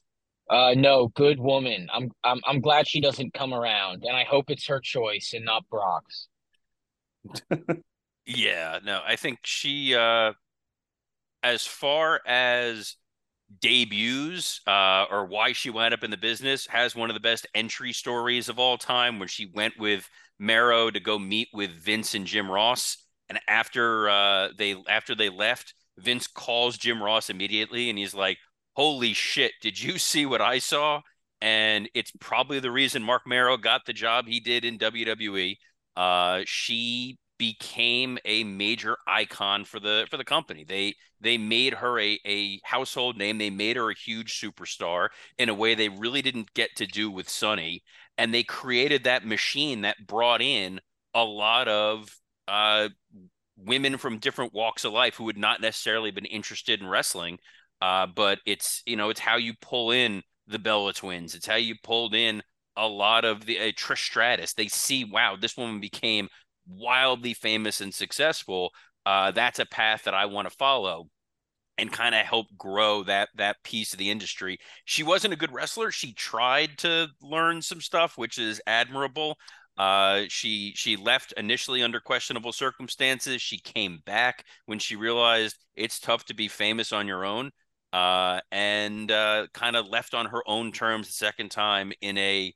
Uh, 0.51 0.75
no, 0.77 1.07
good 1.15 1.39
woman. 1.39 1.87
I'm 1.91 2.11
I'm 2.23 2.39
I'm 2.45 2.61
glad 2.61 2.87
she 2.87 3.01
doesn't 3.01 3.33
come 3.33 3.55
around, 3.55 4.03
and 4.03 4.15
I 4.15 4.23
hope 4.23 4.51
it's 4.51 4.67
her 4.67 4.79
choice 4.79 5.31
and 5.33 5.43
not 5.43 5.67
Brock's. 5.69 6.27
Yeah, 8.29 8.79
no, 8.83 9.01
I 9.07 9.15
think 9.15 9.39
she 9.43 9.95
uh 9.95 10.33
as 11.41 11.65
far 11.65 12.21
as 12.27 12.95
debuts 13.61 14.59
uh 14.67 15.05
or 15.09 15.25
why 15.25 15.53
she 15.53 15.69
wound 15.69 15.93
up 15.93 16.03
in 16.03 16.11
the 16.11 16.17
business 16.17 16.67
has 16.67 16.93
one 16.93 17.09
of 17.09 17.13
the 17.13 17.21
best 17.21 17.47
entry 17.55 17.93
stories 17.93 18.49
of 18.49 18.59
all 18.59 18.77
time 18.77 19.17
when 19.19 19.29
she 19.29 19.49
went 19.53 19.79
with 19.79 20.09
Mero 20.37 20.91
to 20.91 20.99
go 20.99 21.17
meet 21.17 21.47
with 21.53 21.71
Vince 21.71 22.13
and 22.15 22.25
Jim 22.25 22.51
Ross 22.51 22.97
and 23.29 23.39
after 23.47 24.09
uh 24.09 24.49
they 24.57 24.75
after 24.89 25.15
they 25.15 25.29
left 25.29 25.73
Vince 25.97 26.27
calls 26.27 26.77
Jim 26.77 27.01
Ross 27.01 27.29
immediately 27.29 27.89
and 27.89 27.97
he's 27.97 28.13
like 28.13 28.37
holy 28.75 29.13
shit 29.13 29.53
did 29.61 29.81
you 29.81 29.97
see 29.97 30.25
what 30.25 30.41
I 30.41 30.59
saw 30.59 31.01
and 31.41 31.89
it's 31.93 32.11
probably 32.19 32.59
the 32.59 32.71
reason 32.71 33.03
Marc 33.03 33.27
Mero 33.27 33.57
got 33.57 33.85
the 33.85 33.93
job 33.93 34.27
he 34.27 34.39
did 34.39 34.65
in 34.65 34.77
WWE 34.77 35.55
uh 35.95 36.41
she 36.45 37.17
became 37.37 38.17
a 38.25 38.43
major 38.43 38.97
icon 39.07 39.65
for 39.65 39.79
the 39.79 40.07
for 40.09 40.17
the 40.17 40.23
company. 40.23 40.63
They 40.67 40.95
they 41.21 41.37
made 41.37 41.75
her 41.75 41.99
a 41.99 42.19
a 42.25 42.59
household 42.63 43.17
name. 43.17 43.37
They 43.37 43.49
made 43.49 43.77
her 43.77 43.89
a 43.89 43.95
huge 43.95 44.39
superstar 44.39 45.09
in 45.37 45.49
a 45.49 45.53
way 45.53 45.75
they 45.75 45.89
really 45.89 46.21
didn't 46.21 46.53
get 46.53 46.75
to 46.77 46.87
do 46.87 47.11
with 47.11 47.29
Sunny. 47.29 47.83
And 48.17 48.33
they 48.33 48.43
created 48.43 49.03
that 49.03 49.25
machine 49.25 49.81
that 49.81 50.07
brought 50.07 50.41
in 50.41 50.79
a 51.13 51.23
lot 51.23 51.67
of 51.67 52.09
uh, 52.47 52.89
women 53.57 53.97
from 53.97 54.19
different 54.19 54.53
walks 54.53 54.85
of 54.85 54.93
life 54.93 55.15
who 55.15 55.27
had 55.27 55.37
not 55.37 55.61
necessarily 55.61 56.11
been 56.11 56.25
interested 56.25 56.81
in 56.81 56.87
wrestling. 56.87 57.39
Uh, 57.81 58.07
but 58.07 58.39
it's 58.45 58.81
you 58.85 58.95
know 58.95 59.09
it's 59.09 59.19
how 59.19 59.37
you 59.37 59.53
pull 59.61 59.91
in 59.91 60.23
the 60.47 60.59
Bella 60.59 60.93
twins. 60.93 61.35
It's 61.35 61.45
how 61.45 61.55
you 61.55 61.75
pulled 61.83 62.15
in 62.15 62.41
a 62.75 62.87
lot 62.87 63.25
of 63.25 63.45
the 63.45 63.59
uh, 63.59 63.71
Trish 63.71 64.05
Stratus. 64.05 64.53
They 64.53 64.67
see, 64.67 65.03
wow, 65.03 65.35
this 65.39 65.57
woman 65.57 65.79
became 65.79 66.29
wildly 66.67 67.33
famous 67.33 67.81
and 67.81 67.93
successful. 67.93 68.71
Uh, 69.05 69.31
that's 69.31 69.59
a 69.59 69.65
path 69.65 70.03
that 70.03 70.13
I 70.13 70.25
want 70.25 70.49
to 70.49 70.55
follow 70.55 71.07
and 71.77 71.91
kind 71.91 72.15
of 72.15 72.25
help 72.25 72.47
grow 72.57 73.03
that 73.03 73.29
that 73.35 73.57
piece 73.63 73.93
of 73.93 73.99
the 73.99 74.09
industry. 74.09 74.57
She 74.85 75.03
wasn't 75.03 75.33
a 75.33 75.37
good 75.37 75.53
wrestler. 75.53 75.91
She 75.91 76.13
tried 76.13 76.77
to 76.79 77.07
learn 77.21 77.61
some 77.61 77.81
stuff, 77.81 78.17
which 78.17 78.37
is 78.37 78.61
admirable. 78.65 79.37
Uh, 79.77 80.23
she 80.27 80.73
she 80.75 80.95
left 80.97 81.33
initially 81.37 81.83
under 81.83 81.99
questionable 81.99 82.51
circumstances. 82.51 83.41
She 83.41 83.59
came 83.59 84.01
back 84.05 84.45
when 84.65 84.79
she 84.79 84.95
realized 84.95 85.57
it's 85.75 85.99
tough 85.99 86.25
to 86.25 86.33
be 86.33 86.47
famous 86.47 86.91
on 86.91 87.07
your 87.07 87.25
own, 87.25 87.51
uh, 87.93 88.39
and 88.51 89.11
uh, 89.11 89.47
kind 89.53 89.75
of 89.75 89.87
left 89.87 90.15
on 90.15 90.25
her 90.27 90.41
own 90.47 90.71
terms 90.71 91.07
the 91.07 91.13
second 91.13 91.51
time 91.51 91.93
in 92.01 92.17
a 92.17 92.53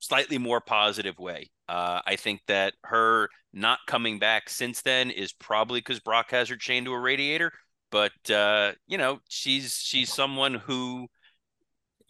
slightly 0.00 0.38
more 0.38 0.60
positive 0.60 1.18
way. 1.18 1.50
Uh, 1.68 2.00
I 2.04 2.16
think 2.16 2.40
that 2.48 2.74
her 2.82 3.28
not 3.52 3.78
coming 3.86 4.18
back 4.18 4.48
since 4.48 4.82
then 4.82 5.10
is 5.10 5.32
probably 5.32 5.78
because 5.78 6.00
Brock 6.00 6.32
has 6.32 6.48
her 6.48 6.56
chained 6.56 6.86
to 6.86 6.92
a 6.92 6.98
radiator. 6.98 7.52
But 7.92 8.12
uh, 8.28 8.72
you 8.88 8.98
know, 8.98 9.20
she's 9.28 9.74
she's 9.74 10.12
someone 10.12 10.54
who. 10.54 11.06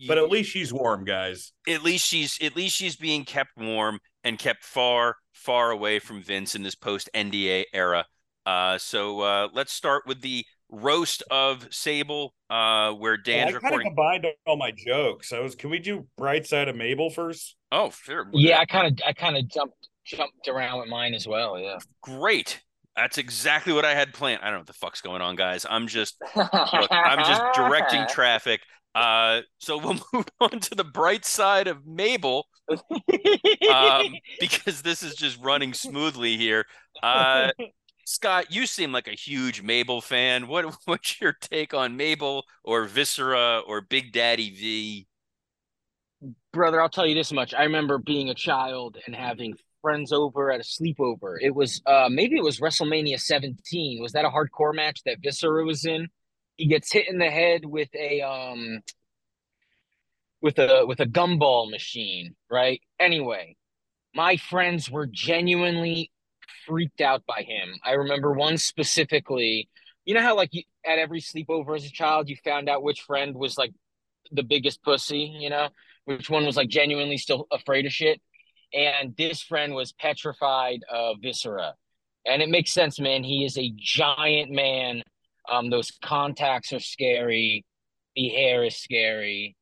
But 0.08 0.16
at 0.16 0.30
least 0.30 0.50
she's 0.50 0.72
warm, 0.72 1.04
guys. 1.04 1.52
At 1.68 1.82
least 1.82 2.06
she's 2.06 2.38
at 2.40 2.56
least 2.56 2.74
she's 2.74 2.96
being 2.96 3.26
kept 3.26 3.50
warm 3.58 3.98
and 4.24 4.38
kept 4.38 4.64
far 4.64 5.16
far 5.32 5.70
away 5.70 5.98
from 5.98 6.22
Vince 6.22 6.54
in 6.54 6.62
this 6.62 6.74
post 6.74 7.08
NDA 7.14 7.64
era. 7.72 8.04
Uh, 8.46 8.78
so 8.78 9.20
uh, 9.20 9.48
let's 9.52 9.72
start 9.72 10.04
with 10.06 10.20
the 10.20 10.44
roast 10.70 11.22
of 11.30 11.66
Sable, 11.70 12.34
uh, 12.48 12.92
where 12.92 13.16
Dan's 13.16 13.52
I 13.52 13.54
recording. 13.54 13.78
kind 13.78 13.86
of 13.86 13.90
combined 13.90 14.26
all 14.46 14.56
my 14.56 14.72
jokes. 14.72 15.32
I 15.32 15.40
was. 15.40 15.54
Can 15.54 15.70
we 15.70 15.78
do 15.78 16.06
Bright 16.16 16.46
Side 16.46 16.68
of 16.68 16.76
Mabel 16.76 17.10
first? 17.10 17.56
Oh, 17.72 17.90
sure. 17.90 18.28
Yeah, 18.32 18.58
I 18.58 18.66
kind 18.66 18.86
of 18.86 18.98
I 19.06 19.12
kind 19.12 19.36
of 19.36 19.48
jumped 19.48 19.88
jumped 20.04 20.48
around 20.48 20.80
with 20.80 20.88
mine 20.88 21.14
as 21.14 21.26
well. 21.26 21.58
Yeah. 21.58 21.78
Great. 22.02 22.60
That's 22.96 23.18
exactly 23.18 23.72
what 23.72 23.84
I 23.84 23.94
had 23.94 24.12
planned. 24.12 24.40
I 24.42 24.46
don't 24.46 24.54
know 24.54 24.58
what 24.60 24.66
the 24.66 24.72
fuck's 24.74 25.00
going 25.00 25.22
on, 25.22 25.36
guys. 25.36 25.64
I'm 25.68 25.86
just 25.86 26.16
look, 26.34 26.48
I'm 26.90 27.24
just 27.24 27.42
directing 27.54 28.06
traffic. 28.08 28.60
Uh, 28.94 29.42
so 29.58 29.78
we'll 29.78 30.00
move 30.12 30.26
on 30.40 30.58
to 30.60 30.74
the 30.74 30.84
bright 30.84 31.24
side 31.24 31.68
of 31.68 31.86
Mabel, 31.86 32.46
um, 32.70 34.14
because 34.40 34.82
this 34.82 35.02
is 35.02 35.14
just 35.14 35.38
running 35.40 35.74
smoothly 35.74 36.36
here. 36.36 36.66
Uh, 37.02 37.50
Scott, 38.10 38.50
you 38.50 38.66
seem 38.66 38.92
like 38.92 39.06
a 39.06 39.12
huge 39.12 39.62
Mabel 39.62 40.00
fan. 40.00 40.48
What 40.48 40.76
what's 40.84 41.20
your 41.20 41.32
take 41.32 41.74
on 41.74 41.96
Mabel 41.96 42.44
or 42.64 42.84
Viscera 42.84 43.60
or 43.66 43.80
Big 43.80 44.12
Daddy 44.12 44.50
V? 44.50 45.06
Brother, 46.52 46.82
I'll 46.82 46.88
tell 46.88 47.06
you 47.06 47.14
this 47.14 47.32
much. 47.32 47.54
I 47.54 47.62
remember 47.62 47.98
being 47.98 48.28
a 48.28 48.34
child 48.34 48.98
and 49.06 49.14
having 49.14 49.54
friends 49.80 50.12
over 50.12 50.50
at 50.50 50.60
a 50.60 50.64
sleepover. 50.64 51.36
It 51.40 51.54
was 51.54 51.80
uh 51.86 52.08
maybe 52.10 52.36
it 52.36 52.44
was 52.44 52.60
WrestleMania 52.60 53.20
17. 53.20 54.02
Was 54.02 54.12
that 54.12 54.24
a 54.24 54.28
hardcore 54.28 54.74
match 54.74 55.02
that 55.06 55.18
Viscera 55.22 55.64
was 55.64 55.84
in? 55.84 56.08
He 56.56 56.66
gets 56.66 56.92
hit 56.92 57.08
in 57.08 57.18
the 57.18 57.30
head 57.30 57.64
with 57.64 57.88
a 57.94 58.20
um 58.22 58.80
with 60.42 60.58
a 60.58 60.84
with 60.86 61.00
a 61.00 61.06
gumball 61.06 61.70
machine, 61.70 62.34
right? 62.50 62.80
Anyway, 62.98 63.56
my 64.14 64.36
friends 64.36 64.90
were 64.90 65.06
genuinely 65.06 66.10
freaked 66.66 67.00
out 67.00 67.24
by 67.26 67.42
him. 67.42 67.78
I 67.84 67.92
remember 67.92 68.32
one 68.32 68.58
specifically. 68.58 69.68
You 70.04 70.14
know 70.14 70.22
how 70.22 70.36
like 70.36 70.50
you, 70.52 70.62
at 70.84 70.98
every 70.98 71.20
sleepover 71.20 71.76
as 71.76 71.84
a 71.84 71.90
child 71.90 72.28
you 72.28 72.36
found 72.44 72.68
out 72.68 72.82
which 72.82 73.02
friend 73.02 73.34
was 73.36 73.58
like 73.58 73.72
the 74.32 74.42
biggest 74.42 74.82
pussy, 74.82 75.36
you 75.40 75.50
know? 75.50 75.68
Which 76.06 76.30
one 76.30 76.46
was 76.46 76.56
like 76.56 76.68
genuinely 76.68 77.18
still 77.18 77.46
afraid 77.52 77.86
of 77.86 77.92
shit? 77.92 78.20
and 78.72 79.16
this 79.16 79.42
friend 79.42 79.74
was 79.74 79.92
petrified 79.92 80.80
of 80.90 81.16
viscera 81.20 81.74
and 82.26 82.42
it 82.42 82.48
makes 82.48 82.72
sense 82.72 83.00
man 83.00 83.24
he 83.24 83.44
is 83.44 83.58
a 83.58 83.72
giant 83.76 84.50
man 84.50 85.02
um 85.50 85.70
those 85.70 85.90
contacts 86.02 86.72
are 86.72 86.80
scary 86.80 87.64
the 88.14 88.28
hair 88.28 88.64
is 88.64 88.76
scary 88.76 89.56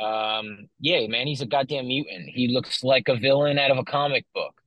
um 0.00 0.68
yeah 0.78 1.06
man 1.06 1.26
he's 1.26 1.40
a 1.40 1.46
goddamn 1.46 1.86
mutant 1.86 2.28
he 2.28 2.48
looks 2.48 2.82
like 2.82 3.08
a 3.08 3.16
villain 3.16 3.58
out 3.58 3.70
of 3.70 3.78
a 3.78 3.84
comic 3.84 4.24
book 4.34 4.60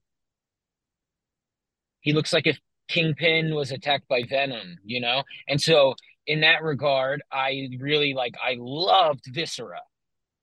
he 2.02 2.14
looks 2.14 2.34
like 2.34 2.48
if 2.48 2.60
kingpin 2.88 3.56
was 3.56 3.72
attacked 3.72 4.08
by 4.08 4.24
venom 4.30 4.78
you 4.84 5.00
know 5.00 5.24
and 5.48 5.60
so 5.60 5.96
in 6.28 6.42
that 6.42 6.64
regard 6.64 7.22
i 7.32 7.68
really 7.80 8.14
like 8.14 8.36
i 8.44 8.56
loved 8.60 9.24
viscera 9.34 9.82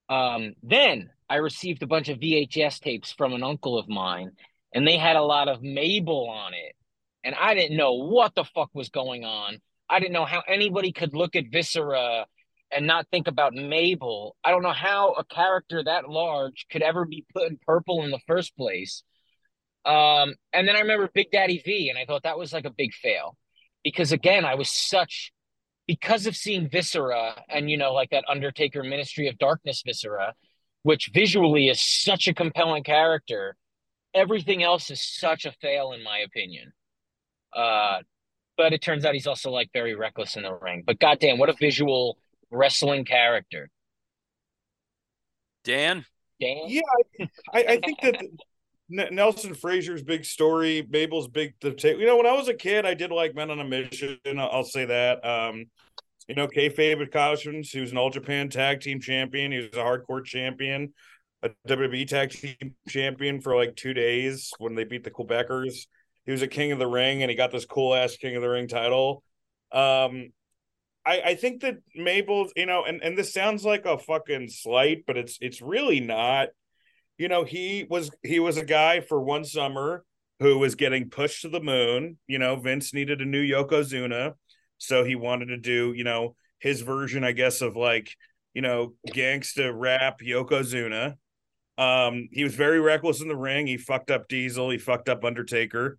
um 0.09 0.55
then 0.63 1.11
I 1.31 1.37
received 1.37 1.81
a 1.85 1.87
bunch 1.87 2.09
of 2.09 2.19
VHS 2.19 2.81
tapes 2.81 3.13
from 3.13 3.33
an 3.35 3.45
uncle 3.45 3.79
of 3.79 3.89
mine, 3.89 4.33
and 4.75 4.85
they 4.85 4.97
had 4.97 5.15
a 5.15 5.23
lot 5.23 5.47
of 5.49 5.63
Mabel 5.63 6.29
on 6.29 6.55
it. 6.55 6.75
And 7.23 7.37
I 7.37 7.55
didn't 7.55 7.77
know 7.77 7.93
what 7.93 8.35
the 8.35 8.43
fuck 8.43 8.71
was 8.75 8.89
going 8.89 9.25
on. 9.25 9.59
I 9.89 10.01
didn't 10.01 10.13
know 10.13 10.25
how 10.25 10.43
anybody 10.49 10.91
could 10.91 11.15
look 11.15 11.37
at 11.37 11.45
Viscera 11.53 12.27
and 12.73 12.87
not 12.87 13.07
think 13.11 13.27
about 13.27 13.55
Mabel. 13.55 14.37
I 14.45 14.51
don't 14.51 14.63
know 14.63 14.73
how 14.73 15.13
a 15.13 15.25
character 15.25 15.83
that 15.83 16.09
large 16.09 16.67
could 16.71 16.83
ever 16.83 17.05
be 17.05 17.25
put 17.35 17.51
in 17.51 17.59
purple 17.67 18.05
in 18.05 18.11
the 18.11 18.21
first 18.27 18.57
place. 18.57 19.03
Um, 19.85 20.35
and 20.53 20.69
then 20.69 20.77
I 20.77 20.81
remember 20.81 21.09
Big 21.13 21.31
Daddy 21.31 21.63
V, 21.65 21.89
and 21.89 21.99
I 21.99 22.05
thought 22.05 22.25
that 22.25 22.39
was 22.39 22.53
like 22.53 22.67
a 22.67 22.71
big 22.71 22.93
fail 22.93 23.37
because 23.83 24.13
again, 24.13 24.45
I 24.45 24.55
was 24.55 24.71
such 24.71 25.33
because 25.87 26.27
of 26.27 26.37
seeing 26.37 26.69
Viscera 26.69 27.43
and 27.49 27.71
you 27.71 27.77
know, 27.77 27.93
like 27.93 28.11
that 28.11 28.25
Undertaker 28.29 28.85
Ministry 28.85 29.27
of 29.29 29.39
Darkness 29.39 29.83
Viscera 29.85 30.35
which 30.83 31.11
visually 31.13 31.69
is 31.69 31.81
such 31.81 32.27
a 32.29 32.35
compelling 32.35 32.83
character. 32.83 33.57
Everything 34.15 34.63
else 34.63 34.91
is 34.91 35.03
such 35.03 35.45
a 35.45 35.53
fail, 35.53 35.93
in 35.93 36.03
my 36.03 36.19
opinion. 36.19 36.73
Uh, 37.55 37.99
but 38.57 38.73
it 38.73 38.83
turns 38.83 39.05
out 39.05 39.15
he's 39.15 39.27
also 39.27 39.51
like 39.51 39.71
very 39.73 39.95
reckless 39.95 40.37
in 40.37 40.43
the 40.43 40.55
ring. 40.55 40.83
But 40.87 40.99
goddamn, 40.99 41.39
what 41.39 41.49
a 41.49 41.55
visual 41.55 42.19
wrestling 42.51 43.05
character. 43.05 43.71
Dan? 45.65 46.05
Dan? 46.41 46.65
Yeah, 46.67 46.81
I, 47.53 47.65
I 47.69 47.81
think 47.85 48.01
that 48.01 49.13
Nelson 49.13 49.55
Frazier's 49.55 50.03
big 50.03 50.25
story, 50.25 50.87
Mabel's 50.89 51.29
big. 51.29 51.55
The 51.61 51.75
you 51.99 52.07
know, 52.07 52.17
when 52.17 52.27
I 52.27 52.33
was 52.33 52.49
a 52.49 52.55
kid, 52.55 52.85
I 52.85 52.95
did 52.95 53.11
like 53.11 53.35
Men 53.35 53.51
on 53.51 53.61
a 53.61 53.65
Mission. 53.65 54.19
I'll 54.39 54.65
say 54.65 54.85
that. 54.87 55.25
Um, 55.25 55.67
you 56.29 56.35
know, 56.35 56.49
kayfabe 56.49 57.03
accomplishments. 57.03 57.71
He 57.71 57.81
was 57.81 57.93
an 57.93 57.99
All 57.99 58.11
Japan 58.11 58.49
Tag 58.49 58.81
Team 58.81 59.01
Champion. 59.01 59.53
He 59.53 59.59
was 59.59 59.67
a 59.67 59.79
Hardcore 59.79 60.25
Champion, 60.25 60.93
a 61.43 61.51
WWE 61.69 62.07
Tag 62.07 62.31
Team 62.31 62.75
Champion 62.89 63.41
for 63.41 63.57
like 63.57 63.77
two 63.77 63.95
days 63.95 64.53
when 64.59 64.75
they 64.75 64.85
beat 64.85 65.05
the 65.05 65.11
Quebecers. 65.11 65.87
He 66.27 66.33
was 66.33 66.43
a 66.43 66.49
King 66.49 66.73
of 66.73 66.79
the 66.79 66.87
Ring, 66.87 67.23
and 67.23 67.31
he 67.31 67.37
got 67.37 67.51
this 67.51 67.65
cool 67.65 67.95
ass 67.95 68.17
King 68.17 68.37
of 68.37 68.43
the 68.43 68.49
Ring 68.49 68.69
title. 68.69 69.23
Um, 69.73 70.31
I 71.05 71.21
I 71.21 71.35
think 71.35 71.63
that 71.63 71.77
Mabel, 71.95 72.49
you 72.57 72.67
know, 72.67 72.85
and 72.85 73.03
and 73.03 73.17
this 73.17 73.33
sounds 73.33 73.65
like 73.65 73.87
a 73.87 73.99
fucking 73.99 74.49
slight, 74.49 75.05
but 75.07 75.17
it's 75.17 75.39
it's 75.41 75.63
really 75.63 76.01
not. 76.01 76.49
You 77.19 77.29
know, 77.29 77.45
he 77.45 77.87
was 77.89 78.11
he 78.23 78.41
was 78.41 78.57
a 78.57 78.65
guy 78.65 79.01
for 79.01 79.21
one 79.21 79.45
summer 79.45 80.05
who 80.39 80.59
was 80.59 80.75
getting 80.75 81.11
pushed 81.11 81.43
to 81.43 81.49
the 81.49 81.61
moon. 81.61 82.19
You 82.27 82.39
know, 82.39 82.57
Vince 82.57 82.95
needed 82.95 83.21
a 83.21 83.27
new 83.27 83.47
Yokozuna 83.47 84.35
so 84.81 85.05
he 85.05 85.15
wanted 85.15 85.47
to 85.47 85.59
do, 85.59 85.93
you 85.95 86.05
know, 86.05 86.35
his 86.59 86.81
version, 86.81 87.23
I 87.23 87.33
guess, 87.33 87.61
of 87.61 87.77
like, 87.77 88.17
you 88.55 88.63
know, 88.63 88.95
gangsta 89.09 89.71
rap 89.73 90.21
Yokozuna. 90.21 91.17
Um, 91.77 92.29
he 92.33 92.43
was 92.43 92.55
very 92.55 92.81
reckless 92.81 93.21
in 93.21 93.29
the 93.29 93.37
ring. 93.37 93.67
He 93.67 93.77
fucked 93.77 94.11
up 94.11 94.27
Diesel. 94.27 94.71
He 94.71 94.79
fucked 94.79 95.11
up 95.11 95.25
Undertaker. 95.25 95.99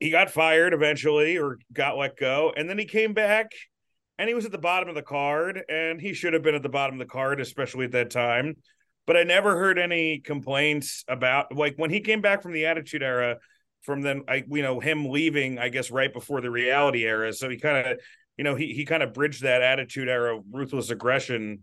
He 0.00 0.10
got 0.10 0.30
fired 0.30 0.74
eventually 0.74 1.38
or 1.38 1.58
got 1.72 1.96
let 1.96 2.16
go. 2.16 2.52
And 2.56 2.68
then 2.68 2.78
he 2.78 2.84
came 2.84 3.14
back 3.14 3.52
and 4.18 4.28
he 4.28 4.34
was 4.34 4.44
at 4.44 4.52
the 4.52 4.58
bottom 4.58 4.88
of 4.88 4.94
the 4.94 5.02
card. 5.02 5.62
And 5.68 6.00
he 6.00 6.12
should 6.12 6.34
have 6.34 6.42
been 6.42 6.54
at 6.54 6.62
the 6.62 6.68
bottom 6.68 6.96
of 6.96 7.06
the 7.06 7.12
card, 7.12 7.40
especially 7.40 7.86
at 7.86 7.92
that 7.92 8.10
time. 8.10 8.56
But 9.06 9.16
I 9.16 9.22
never 9.22 9.56
heard 9.56 9.78
any 9.78 10.18
complaints 10.18 11.04
about 11.08 11.54
like 11.54 11.74
when 11.76 11.90
he 11.90 12.00
came 12.00 12.20
back 12.20 12.42
from 12.42 12.52
the 12.52 12.66
Attitude 12.66 13.02
Era 13.02 13.38
from 13.86 14.02
then 14.02 14.24
I 14.28 14.44
you 14.50 14.62
know 14.62 14.80
him 14.80 15.08
leaving 15.08 15.58
I 15.58 15.68
guess 15.68 15.90
right 15.90 16.12
before 16.12 16.40
the 16.40 16.50
reality 16.50 17.04
era 17.04 17.32
so 17.32 17.48
he 17.48 17.56
kind 17.56 17.86
of 17.86 18.00
you 18.36 18.44
know 18.44 18.56
he 18.56 18.74
he 18.74 18.84
kind 18.84 19.02
of 19.02 19.14
bridged 19.14 19.44
that 19.44 19.62
attitude 19.62 20.08
era 20.08 20.38
ruthless 20.50 20.90
aggression 20.90 21.60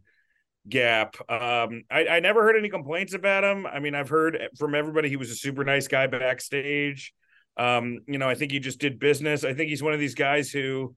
gap 0.68 1.18
um 1.30 1.84
I, 1.92 2.08
I 2.10 2.20
never 2.22 2.42
heard 2.42 2.56
any 2.56 2.70
complaints 2.70 3.14
about 3.14 3.44
him 3.44 3.68
I 3.68 3.80
mean 3.80 3.94
I've 3.94 4.10
heard 4.10 4.40
from 4.58 4.74
everybody 4.74 5.10
he 5.10 5.18
was 5.18 5.30
a 5.30 5.36
super 5.36 5.66
nice 5.66 5.90
guy 5.90 6.08
backstage 6.08 7.14
um 7.58 8.00
you 8.08 8.18
know 8.18 8.30
I 8.30 8.36
think 8.36 8.52
he 8.52 8.60
just 8.60 8.80
did 8.80 9.00
business 9.00 9.44
I 9.44 9.54
think 9.54 9.70
he's 9.70 9.84
one 9.84 9.94
of 9.94 10.00
these 10.00 10.16
guys 10.16 10.50
who 10.50 10.96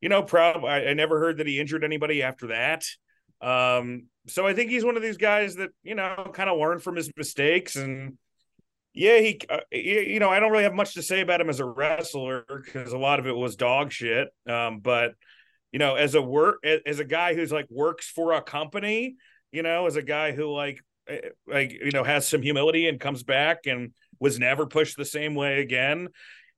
you 0.00 0.08
know 0.08 0.22
probably 0.22 0.68
I, 0.68 0.90
I 0.90 0.94
never 0.94 1.18
heard 1.18 1.38
that 1.38 1.46
he 1.46 1.60
injured 1.60 1.84
anybody 1.84 2.22
after 2.22 2.48
that 2.48 2.84
um 3.40 4.06
so 4.28 4.46
I 4.46 4.54
think 4.54 4.70
he's 4.70 4.84
one 4.84 4.96
of 4.96 5.02
these 5.02 5.16
guys 5.16 5.56
that 5.56 5.70
you 5.82 5.94
know 5.94 6.30
kind 6.34 6.50
of 6.50 6.58
learned 6.58 6.82
from 6.82 6.96
his 6.96 7.10
mistakes 7.16 7.76
and 7.76 8.18
yeah, 8.96 9.18
he, 9.18 9.38
uh, 9.50 9.58
you 9.70 10.18
know, 10.20 10.30
I 10.30 10.40
don't 10.40 10.50
really 10.50 10.64
have 10.64 10.72
much 10.72 10.94
to 10.94 11.02
say 11.02 11.20
about 11.20 11.42
him 11.42 11.50
as 11.50 11.60
a 11.60 11.66
wrestler 11.66 12.46
because 12.48 12.94
a 12.94 12.98
lot 12.98 13.18
of 13.18 13.26
it 13.26 13.36
was 13.36 13.54
dog 13.54 13.92
shit. 13.92 14.28
Um, 14.48 14.78
but 14.78 15.12
you 15.70 15.78
know, 15.78 15.96
as 15.96 16.14
a 16.14 16.22
work 16.22 16.64
as 16.64 16.98
a 16.98 17.04
guy 17.04 17.34
who's 17.34 17.52
like 17.52 17.66
works 17.70 18.08
for 18.08 18.32
a 18.32 18.40
company, 18.40 19.16
you 19.52 19.62
know, 19.62 19.86
as 19.86 19.96
a 19.96 20.02
guy 20.02 20.32
who 20.32 20.50
like 20.50 20.80
eh, 21.08 21.20
like 21.46 21.72
you 21.72 21.90
know 21.90 22.04
has 22.04 22.26
some 22.26 22.40
humility 22.40 22.88
and 22.88 22.98
comes 22.98 23.22
back 23.22 23.66
and 23.66 23.92
was 24.20 24.38
never 24.38 24.66
pushed 24.66 24.96
the 24.96 25.04
same 25.04 25.34
way 25.34 25.60
again. 25.60 26.08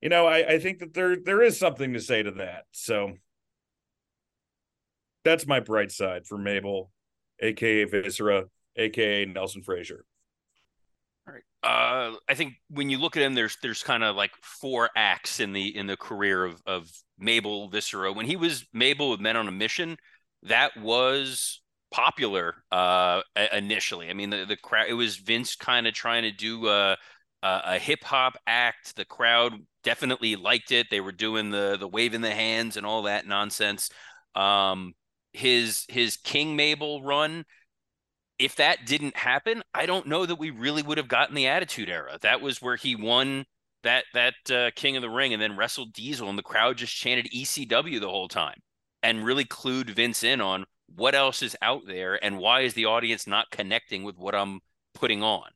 You 0.00 0.08
know, 0.08 0.26
I, 0.26 0.54
I 0.54 0.58
think 0.58 0.78
that 0.78 0.94
there 0.94 1.16
there 1.16 1.42
is 1.42 1.58
something 1.58 1.94
to 1.94 2.00
say 2.00 2.22
to 2.22 2.30
that. 2.32 2.64
So 2.72 3.14
that's 5.24 5.46
my 5.46 5.60
bright 5.60 5.90
side 5.90 6.26
for 6.26 6.38
Mabel, 6.38 6.90
aka 7.40 7.84
Viscera, 7.84 8.44
aka 8.76 9.24
Nelson 9.24 9.62
Frazier. 9.62 10.04
All 11.26 11.34
right. 11.34 11.42
Uh, 11.62 12.16
I 12.28 12.34
think 12.34 12.54
when 12.70 12.90
you 12.90 12.98
look 12.98 13.16
at 13.16 13.22
him, 13.22 13.34
there's 13.34 13.56
there's 13.60 13.82
kind 13.82 14.04
of 14.04 14.16
like 14.16 14.30
four 14.42 14.88
acts 14.96 15.40
in 15.40 15.52
the 15.52 15.76
in 15.76 15.86
the 15.86 15.96
career 15.96 16.44
of 16.44 16.62
of 16.66 16.90
Mabel 17.18 17.68
Viscera. 17.68 18.12
When 18.12 18.26
he 18.26 18.36
was 18.36 18.64
Mabel 18.72 19.10
with 19.10 19.20
Men 19.20 19.36
on 19.36 19.48
a 19.48 19.52
Mission, 19.52 19.96
that 20.44 20.76
was 20.76 21.60
popular 21.90 22.54
uh 22.70 23.22
initially. 23.52 24.10
I 24.10 24.14
mean, 24.14 24.30
the 24.30 24.44
the 24.44 24.56
crowd 24.56 24.86
it 24.88 24.94
was 24.94 25.16
Vince 25.16 25.56
kind 25.56 25.86
of 25.86 25.94
trying 25.94 26.22
to 26.22 26.32
do 26.32 26.68
a 26.68 26.96
a, 27.42 27.60
a 27.64 27.78
hip 27.78 28.04
hop 28.04 28.36
act. 28.46 28.96
The 28.96 29.04
crowd 29.04 29.52
definitely 29.84 30.36
liked 30.36 30.72
it. 30.72 30.88
They 30.90 31.00
were 31.00 31.12
doing 31.12 31.50
the 31.50 31.76
the 31.78 31.88
waving 31.88 32.20
the 32.20 32.34
hands 32.34 32.76
and 32.76 32.86
all 32.86 33.02
that 33.02 33.26
nonsense. 33.26 33.90
Um, 34.34 34.94
his 35.32 35.84
his 35.88 36.16
King 36.16 36.56
Mabel 36.56 37.02
run 37.02 37.44
if 38.38 38.54
that 38.56 38.86
didn't 38.86 39.16
happen, 39.16 39.62
I 39.74 39.86
don't 39.86 40.06
know 40.06 40.24
that 40.24 40.38
we 40.38 40.50
really 40.50 40.82
would 40.82 40.98
have 40.98 41.08
gotten 41.08 41.34
the 41.34 41.48
Attitude 41.48 41.88
Era. 41.88 42.18
That 42.22 42.40
was 42.40 42.62
where 42.62 42.76
he 42.76 42.94
won 42.94 43.44
that 43.82 44.04
that 44.14 44.34
uh, 44.50 44.70
King 44.76 44.96
of 44.96 45.02
the 45.02 45.10
Ring 45.10 45.32
and 45.32 45.42
then 45.42 45.56
wrestled 45.56 45.92
Diesel, 45.92 46.28
and 46.28 46.38
the 46.38 46.42
crowd 46.42 46.76
just 46.76 46.94
chanted 46.94 47.30
ECW 47.32 48.00
the 48.00 48.08
whole 48.08 48.28
time 48.28 48.60
and 49.02 49.24
really 49.24 49.44
clued 49.44 49.90
Vince 49.90 50.22
in 50.22 50.40
on 50.40 50.64
what 50.94 51.14
else 51.14 51.42
is 51.42 51.56
out 51.62 51.82
there 51.86 52.22
and 52.24 52.38
why 52.38 52.62
is 52.62 52.74
the 52.74 52.86
audience 52.86 53.26
not 53.26 53.50
connecting 53.50 54.04
with 54.04 54.16
what 54.16 54.34
I'm 54.34 54.60
putting 54.94 55.22
on. 55.22 55.48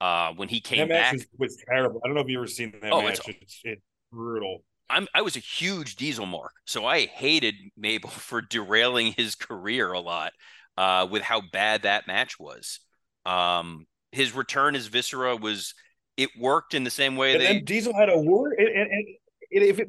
Uh, 0.00 0.32
when 0.34 0.48
he 0.48 0.60
came 0.60 0.88
that 0.88 0.88
back, 0.88 1.12
was, 1.12 1.26
was, 1.38 1.56
terrible. 1.68 2.00
I 2.04 2.08
don't 2.08 2.14
know 2.14 2.20
if 2.20 2.28
you 2.28 2.38
ever 2.38 2.46
seen 2.46 2.74
that 2.82 2.92
oh, 2.92 3.02
match. 3.02 3.20
It's, 3.28 3.38
it's, 3.40 3.60
it's 3.64 3.82
brutal. 4.12 4.64
I'm 4.90 5.08
I 5.14 5.22
was 5.22 5.36
a 5.36 5.40
huge 5.40 5.96
Diesel 5.96 6.26
mark, 6.26 6.52
so 6.66 6.84
I 6.84 7.06
hated 7.06 7.54
Mabel 7.76 8.10
for 8.10 8.42
derailing 8.42 9.12
his 9.12 9.34
career 9.34 9.92
a 9.92 10.00
lot 10.00 10.32
uh, 10.76 11.06
with 11.10 11.22
how 11.22 11.40
bad 11.52 11.82
that 11.82 12.06
match 12.06 12.38
was. 12.38 12.80
Um, 13.24 13.86
his 14.12 14.34
return 14.34 14.74
as 14.74 14.86
Viscera 14.86 15.36
was 15.36 15.74
it 16.16 16.30
worked 16.38 16.74
in 16.74 16.84
the 16.84 16.90
same 16.90 17.16
way 17.16 17.32
and 17.32 17.42
they 17.42 17.60
Diesel 17.60 17.94
had 17.94 18.08
a 18.08 18.18
war. 18.18 18.52
and, 18.56 18.68
and, 18.68 18.90
and 18.92 19.64
if 19.64 19.80
it 19.80 19.88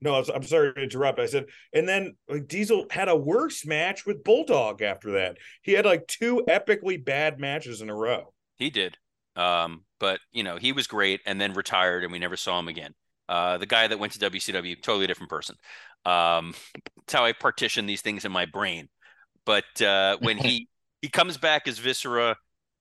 no, 0.00 0.22
I'm 0.34 0.42
sorry 0.42 0.72
to 0.74 0.80
interrupt. 0.80 1.18
I 1.18 1.26
said, 1.26 1.46
and 1.72 1.88
then 1.88 2.16
like, 2.28 2.48
Diesel 2.48 2.86
had 2.90 3.08
a 3.08 3.16
worse 3.16 3.66
match 3.66 4.06
with 4.06 4.24
Bulldog 4.24 4.82
after 4.82 5.12
that. 5.12 5.36
He 5.62 5.72
had 5.72 5.84
like 5.84 6.06
two 6.06 6.42
epically 6.48 7.02
bad 7.02 7.38
matches 7.38 7.82
in 7.82 7.90
a 7.90 7.94
row. 7.94 8.32
He 8.56 8.70
did. 8.70 8.96
Um, 9.36 9.84
but 9.98 10.20
you 10.32 10.42
know, 10.42 10.56
he 10.56 10.72
was 10.72 10.86
great 10.86 11.20
and 11.26 11.40
then 11.40 11.52
retired 11.52 12.02
and 12.02 12.12
we 12.12 12.18
never 12.18 12.36
saw 12.36 12.58
him 12.58 12.68
again. 12.68 12.94
Uh, 13.28 13.58
the 13.58 13.66
guy 13.66 13.86
that 13.86 13.98
went 13.98 14.12
to 14.14 14.30
WCW, 14.30 14.82
totally 14.82 15.06
different 15.06 15.30
person. 15.30 15.54
Um, 16.04 16.54
that's 16.96 17.12
how 17.12 17.24
I 17.24 17.32
partition 17.32 17.86
these 17.86 18.02
things 18.02 18.24
in 18.24 18.32
my 18.32 18.46
brain. 18.46 18.88
But 19.44 19.80
uh, 19.82 20.16
when 20.20 20.38
he 20.38 20.68
he 21.02 21.08
comes 21.08 21.38
back 21.38 21.68
as 21.68 21.78
Viscera, 21.78 22.36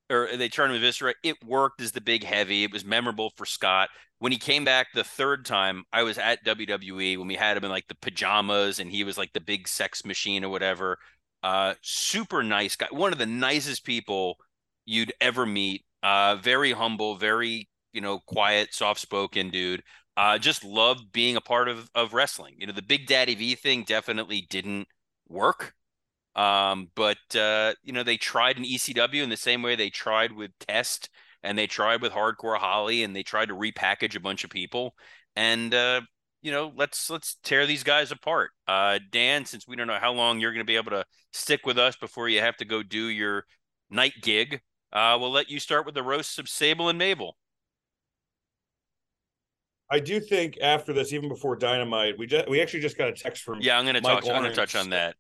or 0.10 0.30
they 0.36 0.50
turned 0.50 0.74
him 0.74 0.82
to 0.82 0.86
Viscera, 0.86 1.14
it 1.24 1.44
worked 1.44 1.82
as 1.82 1.92
the 1.92 2.02
big 2.02 2.24
heavy. 2.24 2.64
It 2.64 2.74
was 2.74 2.86
memorable 2.86 3.32
for 3.36 3.46
Scott. 3.46 3.90
When 4.20 4.32
he 4.32 4.38
came 4.38 4.66
back 4.66 4.88
the 4.94 5.04
third 5.04 5.46
time, 5.46 5.84
I 5.94 6.04
was 6.04 6.18
at 6.18 6.44
WWE 6.44 7.18
when 7.18 7.28
we 7.28 7.36
had 7.36 7.56
him 7.56 7.64
in 7.64 7.72
like 7.72 7.88
the 7.88 7.96
pajamas 7.96 8.80
and 8.80 8.92
he 8.92 9.04
was 9.04 9.18
like 9.18 9.34
the 9.34 9.40
big 9.40 9.68
sex 9.68 10.04
machine 10.04 10.44
or 10.44 10.50
whatever. 10.50 10.98
Uh, 11.42 11.76
super 11.82 12.44
nice 12.44 12.76
guy, 12.76 12.88
one 12.92 13.14
of 13.14 13.20
the 13.20 13.26
nicest 13.26 13.86
people 13.86 14.38
you'd 14.86 15.14
ever 15.22 15.46
meet. 15.46 15.86
Uh, 16.04 16.36
very 16.36 16.72
humble, 16.72 17.16
very 17.16 17.70
you 17.94 18.02
know 18.02 18.20
quiet, 18.20 18.74
soft 18.74 19.00
spoken 19.00 19.50
dude. 19.50 19.84
Uh, 20.18 20.38
just 20.38 20.66
loved 20.66 21.12
being 21.14 21.38
a 21.38 21.42
part 21.42 21.70
of 21.70 21.90
of 21.96 22.14
wrestling. 22.14 22.56
You 22.58 22.68
know, 22.68 22.74
the 22.74 22.82
Big 22.82 23.08
Daddy 23.08 23.36
V 23.36 23.56
thing 23.56 23.84
definitely 23.84 24.46
didn't 24.50 24.88
work. 25.30 25.76
Um, 26.40 26.88
but 26.96 27.18
uh, 27.36 27.74
you 27.84 27.92
know, 27.92 28.04
they 28.04 28.16
tried 28.16 28.56
in 28.56 28.64
ECW 28.64 29.22
in 29.22 29.30
the 29.30 29.36
same 29.36 29.62
way 29.62 29.76
they 29.76 29.90
tried 29.90 30.32
with 30.32 30.52
Test 30.60 31.10
and 31.44 31.58
they 31.58 31.68
tried 31.68 32.02
with 32.02 32.14
Hardcore 32.14 32.58
Holly 32.58 33.04
and 33.04 33.14
they 33.14 33.24
tried 33.24 33.48
to 33.48 33.56
repackage 33.56 34.16
a 34.16 34.22
bunch 34.22 34.46
of 34.46 34.50
people. 34.50 34.96
And 35.36 35.74
uh, 35.74 36.00
you 36.42 36.54
know, 36.54 36.72
let's 36.78 37.10
let's 37.10 37.36
tear 37.44 37.66
these 37.66 37.84
guys 37.84 38.14
apart. 38.14 38.52
Uh, 38.70 39.00
Dan, 39.12 39.44
since 39.44 39.68
we 39.68 39.76
don't 39.76 39.88
know 39.88 40.00
how 40.00 40.14
long 40.14 40.40
you're 40.40 40.54
going 40.54 40.66
to 40.66 40.70
be 40.70 40.78
able 40.78 40.92
to 40.92 41.04
stick 41.34 41.66
with 41.66 41.78
us 41.78 41.98
before 41.98 42.30
you 42.30 42.40
have 42.40 42.56
to 42.58 42.66
go 42.66 42.84
do 42.84 43.08
your 43.08 43.44
night 43.90 44.14
gig, 44.22 44.62
uh, 44.94 45.18
we'll 45.20 45.32
let 45.32 45.50
you 45.50 45.60
start 45.60 45.86
with 45.86 45.94
the 45.94 46.04
roasts 46.04 46.38
of 46.38 46.48
Sable 46.48 46.88
and 46.88 46.98
Mabel. 46.98 47.36
I 49.92 50.00
do 50.00 50.22
think 50.22 50.58
after 50.62 50.94
this, 50.94 51.12
even 51.12 51.28
before 51.28 51.58
Dynamite, 51.58 52.18
we 52.18 52.28
just 52.28 52.48
we 52.48 52.62
actually 52.62 52.80
just 52.80 52.98
got 52.98 53.10
a 53.10 53.14
text 53.14 53.44
from 53.44 53.60
yeah. 53.60 53.78
I'm 53.78 53.84
going 53.84 53.96
to 53.96 54.02
talk. 54.02 54.24
I'm 54.26 54.42
going 54.42 54.50
to 54.50 54.56
touch 54.56 54.78
on 54.78 54.92
that. 54.92 55.18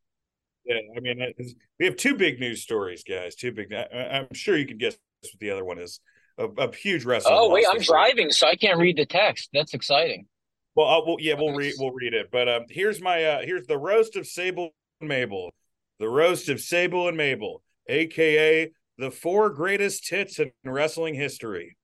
Yeah, 0.70 0.78
I 0.96 1.00
mean, 1.00 1.34
we 1.80 1.86
have 1.86 1.96
two 1.96 2.16
big 2.16 2.40
news 2.40 2.62
stories, 2.62 3.04
guys. 3.04 3.34
Two 3.34 3.52
big. 3.52 3.74
I'm 3.74 4.32
sure 4.34 4.56
you 4.56 4.68
can 4.68 4.78
guess 4.78 4.96
what 5.24 5.40
the 5.40 5.50
other 5.50 5.66
one 5.66 5.80
is. 5.80 6.00
A, 6.38 6.46
a 6.46 6.74
huge 6.74 7.06
wrestling. 7.06 7.36
Oh 7.36 7.50
wait, 7.50 7.66
I'm 7.70 7.82
driving, 7.82 8.30
so 8.30 8.48
I 8.48 8.56
can't 8.56 8.78
read 8.78 8.98
the 8.98 9.08
text. 9.08 9.50
That's 9.52 9.74
exciting. 9.74 10.28
Well, 10.76 10.88
uh, 10.88 11.06
well 11.06 11.18
yeah, 11.20 11.34
we'll 11.34 11.56
read 11.56 11.74
we'll 11.80 11.92
read 11.92 12.14
it. 12.14 12.30
But 12.32 12.48
um, 12.48 12.66
here's 12.70 13.02
my 13.02 13.24
uh, 13.24 13.42
here's 13.42 13.66
the 13.66 13.80
roast 13.80 14.16
of 14.16 14.28
Sable 14.28 14.70
and 15.02 15.10
Mabel, 15.10 15.52
the 16.00 16.08
roast 16.08 16.50
of 16.50 16.62
Sable 16.62 17.08
and 17.08 17.18
Mabel, 17.18 17.64
aka 17.88 18.72
the 19.00 19.10
four 19.10 19.50
greatest 19.50 20.06
tits 20.06 20.38
in 20.38 20.52
wrestling 20.64 21.16
history. 21.16 21.78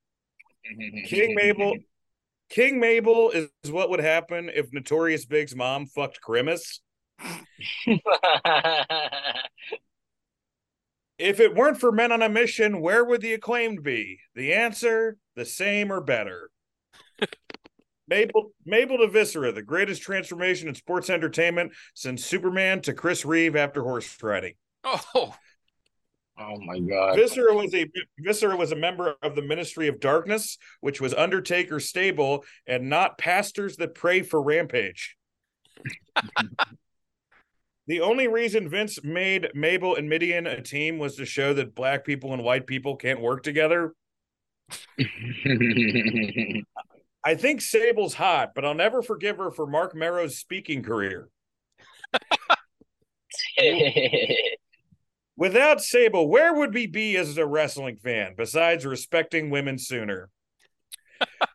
King 1.08 1.34
Mabel, 1.34 1.74
King 2.50 2.80
Mabel 2.80 3.32
is 3.32 3.50
what 3.70 3.90
would 3.90 4.00
happen 4.00 4.52
if 4.54 4.72
Notorious 4.72 5.26
Big's 5.26 5.56
mom 5.56 5.88
fucked 5.88 6.22
Grimace. 6.22 6.82
If 11.18 11.40
it 11.40 11.56
weren't 11.56 11.80
for 11.80 11.92
men 11.92 12.12
on 12.12 12.22
a 12.22 12.30
mission, 12.30 12.82
where 12.82 13.04
would 13.04 13.22
the 13.22 13.34
acclaimed 13.34 13.84
be? 13.84 14.20
The 14.36 14.54
answer: 14.54 15.18
the 15.36 15.46
same 15.46 15.92
or 15.92 16.02
better. 16.02 16.50
Mabel 18.08 18.52
Mabel 18.66 18.98
to 19.00 19.08
Viscera, 19.08 19.52
the 19.52 19.64
greatest 19.64 20.02
transformation 20.02 20.68
in 20.68 20.76
sports 20.76 21.10
entertainment 21.10 21.74
since 21.94 22.24
Superman 22.24 22.82
to 22.82 22.94
Chris 22.94 23.26
Reeve 23.26 23.56
after 23.56 23.82
horse 23.82 24.16
riding. 24.22 24.54
Oh, 24.84 25.36
oh 26.38 26.60
my 26.60 26.80
God! 26.80 27.16
Viscera 27.16 27.56
was 27.56 27.74
a 27.74 27.90
Viscera 28.20 28.56
was 28.56 28.72
a 28.72 28.76
member 28.76 29.16
of 29.24 29.36
the 29.36 29.42
Ministry 29.42 29.88
of 29.88 30.00
Darkness, 30.00 30.58
which 30.82 31.02
was 31.02 31.14
Undertaker 31.14 31.80
stable 31.80 32.46
and 32.68 32.90
not 32.90 33.18
pastors 33.18 33.78
that 33.78 33.96
pray 33.96 34.22
for 34.22 34.42
Rampage. 34.42 35.16
The 37.88 38.02
only 38.02 38.28
reason 38.28 38.68
Vince 38.68 39.04
made 39.04 39.50
Mabel 39.54 39.96
and 39.96 40.10
Mideon 40.10 40.48
a 40.48 40.62
team 40.62 40.98
was 40.98 41.16
to 41.18 41.26
show 41.26 41.54
that 41.54 41.76
black 41.76 42.04
people 42.04 42.34
and 42.34 42.44
white 42.44 42.66
people 42.66 42.96
can't 42.96 43.22
work 43.22 43.44
together. 43.44 43.94
I 47.24 47.36
think 47.36 47.62
Sable's 47.62 48.16
hot, 48.16 48.54
but 48.56 48.66
I'll 48.66 48.74
never 48.74 49.02
forgive 49.04 49.38
her 49.38 49.52
for 49.52 49.68
Marc 49.68 49.96
Mero's 49.96 50.38
speaking 50.38 50.82
career. 50.84 51.30
Without 55.38 55.82
Sable, 55.82 56.30
where 56.30 56.54
would 56.54 56.74
we 56.74 56.88
be 56.88 57.18
as 57.18 57.38
a 57.38 57.46
wrestling 57.46 57.98
fan 57.98 58.34
besides 58.38 58.86
respecting 58.86 59.50
women 59.50 59.78
sooner? 59.78 60.30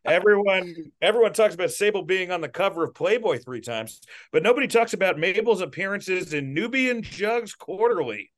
Everyone 0.05 0.75
everyone 1.01 1.33
talks 1.33 1.55
about 1.55 1.70
Sable 1.70 2.03
being 2.03 2.31
on 2.31 2.40
the 2.40 2.49
cover 2.49 2.85
of 2.85 2.94
Playboy 2.94 3.38
three 3.38 3.61
times, 3.61 4.01
but 4.33 4.42
nobody 4.42 4.66
talks 4.66 4.92
about 4.92 5.18
Mabel's 5.18 5.61
appearances 5.61 6.33
in 6.33 6.55
Nubian 6.55 7.03
Jugs 7.03 7.55
Quarterly. 7.55 8.31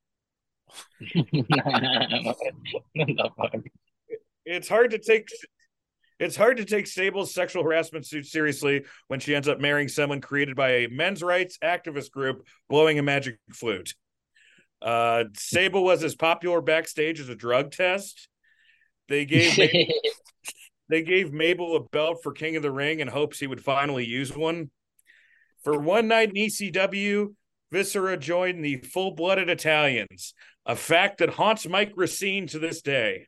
it's 4.45 4.67
hard 4.67 4.91
to 4.91 4.99
take 4.99 5.27
it's 6.19 6.35
hard 6.35 6.57
to 6.57 6.65
take 6.65 6.87
Sable's 6.87 7.33
sexual 7.33 7.63
harassment 7.63 8.05
suit 8.05 8.25
seriously 8.25 8.85
when 9.07 9.19
she 9.19 9.35
ends 9.35 9.47
up 9.47 9.59
marrying 9.59 9.87
someone 9.87 10.21
created 10.21 10.55
by 10.55 10.69
a 10.69 10.87
men's 10.87 11.23
rights 11.23 11.57
activist 11.63 12.11
group 12.11 12.45
blowing 12.69 12.99
a 12.99 13.03
magic 13.03 13.39
flute. 13.51 13.93
Uh, 14.81 15.25
Sable 15.35 15.83
was 15.83 16.03
as 16.03 16.15
popular 16.15 16.61
backstage 16.61 17.19
as 17.19 17.29
a 17.29 17.35
drug 17.35 17.71
test. 17.71 18.27
They 19.09 19.25
gave 19.25 19.57
they 20.93 21.01
gave 21.01 21.33
Mabel 21.33 21.75
a 21.75 21.79
belt 21.79 22.21
for 22.21 22.31
King 22.31 22.55
of 22.55 22.61
the 22.61 22.69
Ring 22.69 22.99
in 22.99 23.07
hopes 23.07 23.39
he 23.39 23.47
would 23.47 23.63
finally 23.63 24.05
use 24.05 24.37
one. 24.37 24.69
For 25.63 25.79
one 25.79 26.07
night 26.07 26.29
in 26.29 26.35
ECW, 26.35 27.33
Viscera 27.71 28.15
joined 28.15 28.63
the 28.63 28.77
full 28.77 29.15
blooded 29.15 29.49
Italians, 29.49 30.35
a 30.67 30.75
fact 30.75 31.17
that 31.17 31.31
haunts 31.31 31.67
Mike 31.67 31.93
Racine 31.95 32.45
to 32.45 32.59
this 32.59 32.83
day. 32.83 33.25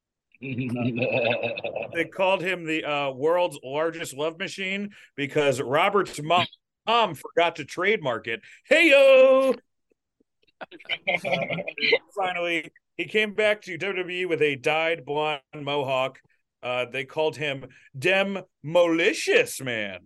they 0.40 2.04
called 2.14 2.40
him 2.40 2.64
the 2.64 2.84
uh, 2.84 3.10
world's 3.10 3.58
largest 3.64 4.14
love 4.14 4.38
machine 4.38 4.90
because 5.16 5.60
Robert's 5.60 6.22
mom 6.22 6.46
mom 6.86 7.16
forgot 7.16 7.56
to 7.56 7.64
trademark 7.64 8.28
it. 8.28 8.42
Hey 8.64 8.90
yo! 8.90 9.56
finally, 12.16 12.70
he 12.96 13.06
came 13.06 13.34
back 13.34 13.62
to 13.62 13.76
WWE 13.76 14.28
with 14.28 14.40
a 14.40 14.54
dyed 14.54 15.04
blonde 15.04 15.40
mohawk. 15.56 16.20
Uh, 16.62 16.86
they 16.90 17.04
called 17.04 17.36
him 17.36 17.66
Dem 17.98 18.38
Malicious 18.62 19.60
Man. 19.60 20.00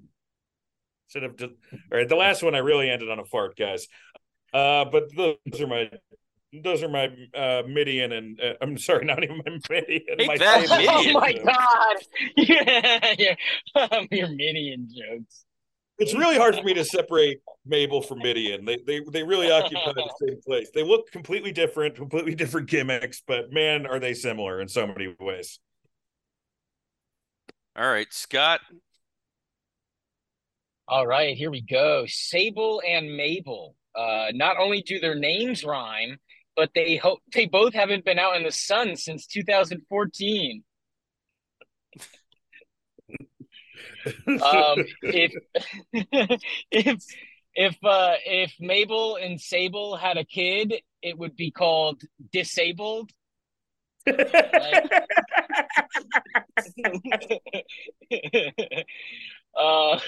Instead 1.09 1.25
of, 1.25 1.37
all 1.43 1.99
right, 1.99 2.09
the 2.09 2.17
last 2.17 2.43
one 2.43 2.55
I 2.55 2.59
really 2.59 2.91
ended 2.91 3.11
on 3.11 3.19
a 3.19 3.25
fart, 3.25 3.57
guys. 3.57 3.87
Uh, 4.53 4.85
but 4.85 5.05
those 5.17 5.61
are 5.61 5.67
my 5.67 5.91
those 6.63 6.83
are 6.83 6.89
my 6.89 7.07
uh, 7.35 7.63
Mideon 7.67 8.13
and 8.13 8.41
uh, 8.41 8.53
I'm 8.61 8.77
sorry, 8.77 9.05
not 9.07 9.23
even 9.25 9.39
my 9.39 9.59
Mideon. 9.71 10.19
Take 10.19 10.27
my 10.27 10.37
that, 10.37 10.61
favorite 10.69 10.89
Oh 10.91 11.13
my 11.13 11.33
jokes. 11.33 11.45
god! 11.45 11.97
Yeah, 12.37 13.15
yeah. 13.19 13.35
Um, 13.75 14.09
your 14.11 14.29
Mideon 14.29 14.89
jokes. 14.95 15.45
It's 15.99 16.15
really 16.15 16.37
hard 16.37 16.57
for 16.57 16.63
me 16.63 16.75
to 16.75 16.85
separate 16.85 17.41
Mabel 17.65 18.03
from 18.03 18.19
Mideon. 18.19 18.67
They 18.67 18.79
they 18.87 19.01
they 19.11 19.23
really 19.23 19.51
occupy 19.51 19.93
the 19.95 20.13
same 20.27 20.41
place. 20.47 20.71
They 20.75 20.83
look 20.83 21.11
completely 21.13 21.53
different, 21.53 21.95
completely 21.95 22.35
different 22.35 22.69
gimmicks, 22.69 23.23
but 23.27 23.53
man, 23.53 23.87
are 23.87 23.99
they 24.01 24.13
similar 24.15 24.61
in 24.61 24.69
so 24.69 24.87
many 24.87 25.15
ways. 25.21 25.59
All 27.75 27.89
right, 27.89 28.13
Scott. 28.13 28.61
All 30.87 31.07
right, 31.07 31.37
here 31.37 31.51
we 31.51 31.63
go. 31.63 32.05
Sable 32.07 32.83
and 32.87 33.17
Mabel. 33.17 33.77
Uh, 33.95 34.27
not 34.33 34.59
only 34.59 34.83
do 34.83 34.99
their 34.99 35.15
names 35.15 35.65
rhyme, 35.65 36.19
but 36.55 36.71
they 36.75 36.97
hope 36.97 37.21
they 37.33 37.47
both 37.47 37.73
haven't 37.73 38.05
been 38.05 38.19
out 38.19 38.37
in 38.37 38.43
the 38.43 38.53
sun 38.53 38.97
since 38.97 39.27
2014. 39.27 40.65
Um, 44.27 44.85
if 45.03 45.33
if 46.73 47.05
if 47.55 47.77
uh, 47.85 48.15
if 48.27 48.53
Mabel 48.59 49.17
and 49.17 49.41
Sable 49.41 49.97
had 49.97 50.17
a 50.17 50.25
kid, 50.25 50.75
it 51.03 51.17
would 51.17 51.37
be 51.37 51.53
called 51.53 52.03
Disabled. 52.33 53.13
uh, 59.59 59.99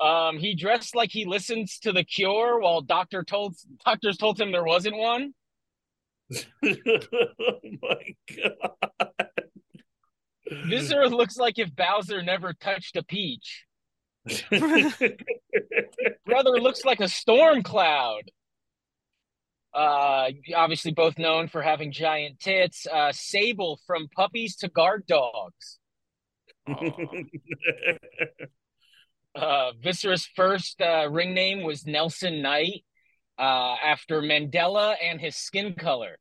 um, 0.00 0.38
he 0.38 0.54
dressed 0.54 0.94
like 0.94 1.10
he 1.10 1.24
listens 1.24 1.78
to 1.80 1.92
The 1.92 2.04
Cure, 2.04 2.60
while 2.60 2.80
doctor 2.80 3.24
told 3.24 3.56
doctors 3.84 4.16
told 4.16 4.40
him 4.40 4.52
there 4.52 4.64
wasn't 4.64 4.96
one. 4.96 5.34
oh 6.32 6.40
my 7.82 8.14
god. 8.36 9.28
Viscera 10.66 11.08
looks 11.08 11.36
like 11.36 11.58
if 11.58 11.74
Bowser 11.74 12.22
never 12.22 12.52
touched 12.52 12.96
a 12.96 13.02
peach. 13.02 13.64
Brother 16.26 16.60
looks 16.60 16.84
like 16.84 17.00
a 17.00 17.08
storm 17.08 17.62
cloud. 17.62 18.30
Uh, 19.74 20.30
obviously 20.54 20.92
both 20.92 21.18
known 21.18 21.48
for 21.48 21.60
having 21.60 21.90
giant 21.90 22.38
tits. 22.38 22.86
Uh, 22.86 23.10
Sable 23.12 23.80
from 23.86 24.08
puppies 24.14 24.56
to 24.56 24.68
guard 24.68 25.04
dogs. 25.06 25.78
Uh, 29.34 29.72
Viscera's 29.82 30.28
first 30.36 30.80
uh, 30.80 31.08
ring 31.10 31.34
name 31.34 31.64
was 31.64 31.86
Nelson 31.86 32.40
Knight, 32.40 32.84
uh, 33.38 33.74
after 33.84 34.22
Mandela 34.22 34.94
and 35.02 35.20
his 35.20 35.34
skin 35.36 35.74
color. 35.74 36.18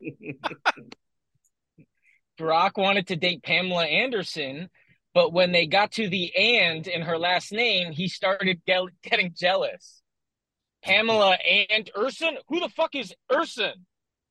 Brock 2.38 2.76
wanted 2.76 3.06
to 3.08 3.16
date 3.16 3.42
Pamela 3.42 3.86
Anderson, 3.86 4.68
but 5.14 5.32
when 5.32 5.52
they 5.52 5.66
got 5.66 5.92
to 5.92 6.08
the 6.08 6.36
and 6.36 6.86
in 6.86 7.00
her 7.02 7.18
last 7.18 7.50
name, 7.50 7.92
he 7.92 8.08
started 8.08 8.60
gel- 8.68 8.90
getting 9.02 9.32
jealous. 9.34 10.02
Pamela 10.86 11.36
and 11.68 11.90
Urson? 11.98 12.38
Who 12.48 12.60
the 12.60 12.68
fuck 12.68 12.94
is 12.94 13.12
Urson? 13.32 13.86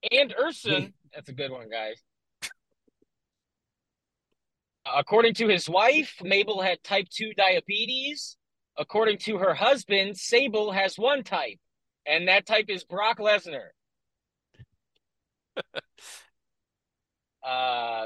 And 0.09 0.33
Urson? 0.39 0.93
That's 1.13 1.27
a 1.27 1.33
good 1.33 1.51
one, 1.51 1.69
guys. 1.69 2.01
According 4.85 5.33
to 5.35 5.47
his 5.47 5.67
wife, 5.67 6.15
Mabel 6.23 6.61
had 6.61 6.81
type 6.81 7.09
2 7.09 7.33
diabetes. 7.33 8.37
According 8.77 9.17
to 9.19 9.37
her 9.37 9.53
husband, 9.53 10.17
Sable 10.17 10.71
has 10.71 10.97
one 10.97 11.23
type, 11.23 11.59
and 12.05 12.27
that 12.27 12.45
type 12.45 12.65
is 12.69 12.83
Brock 12.83 13.19
Lesnar. 13.19 13.69
uh, 17.43 18.05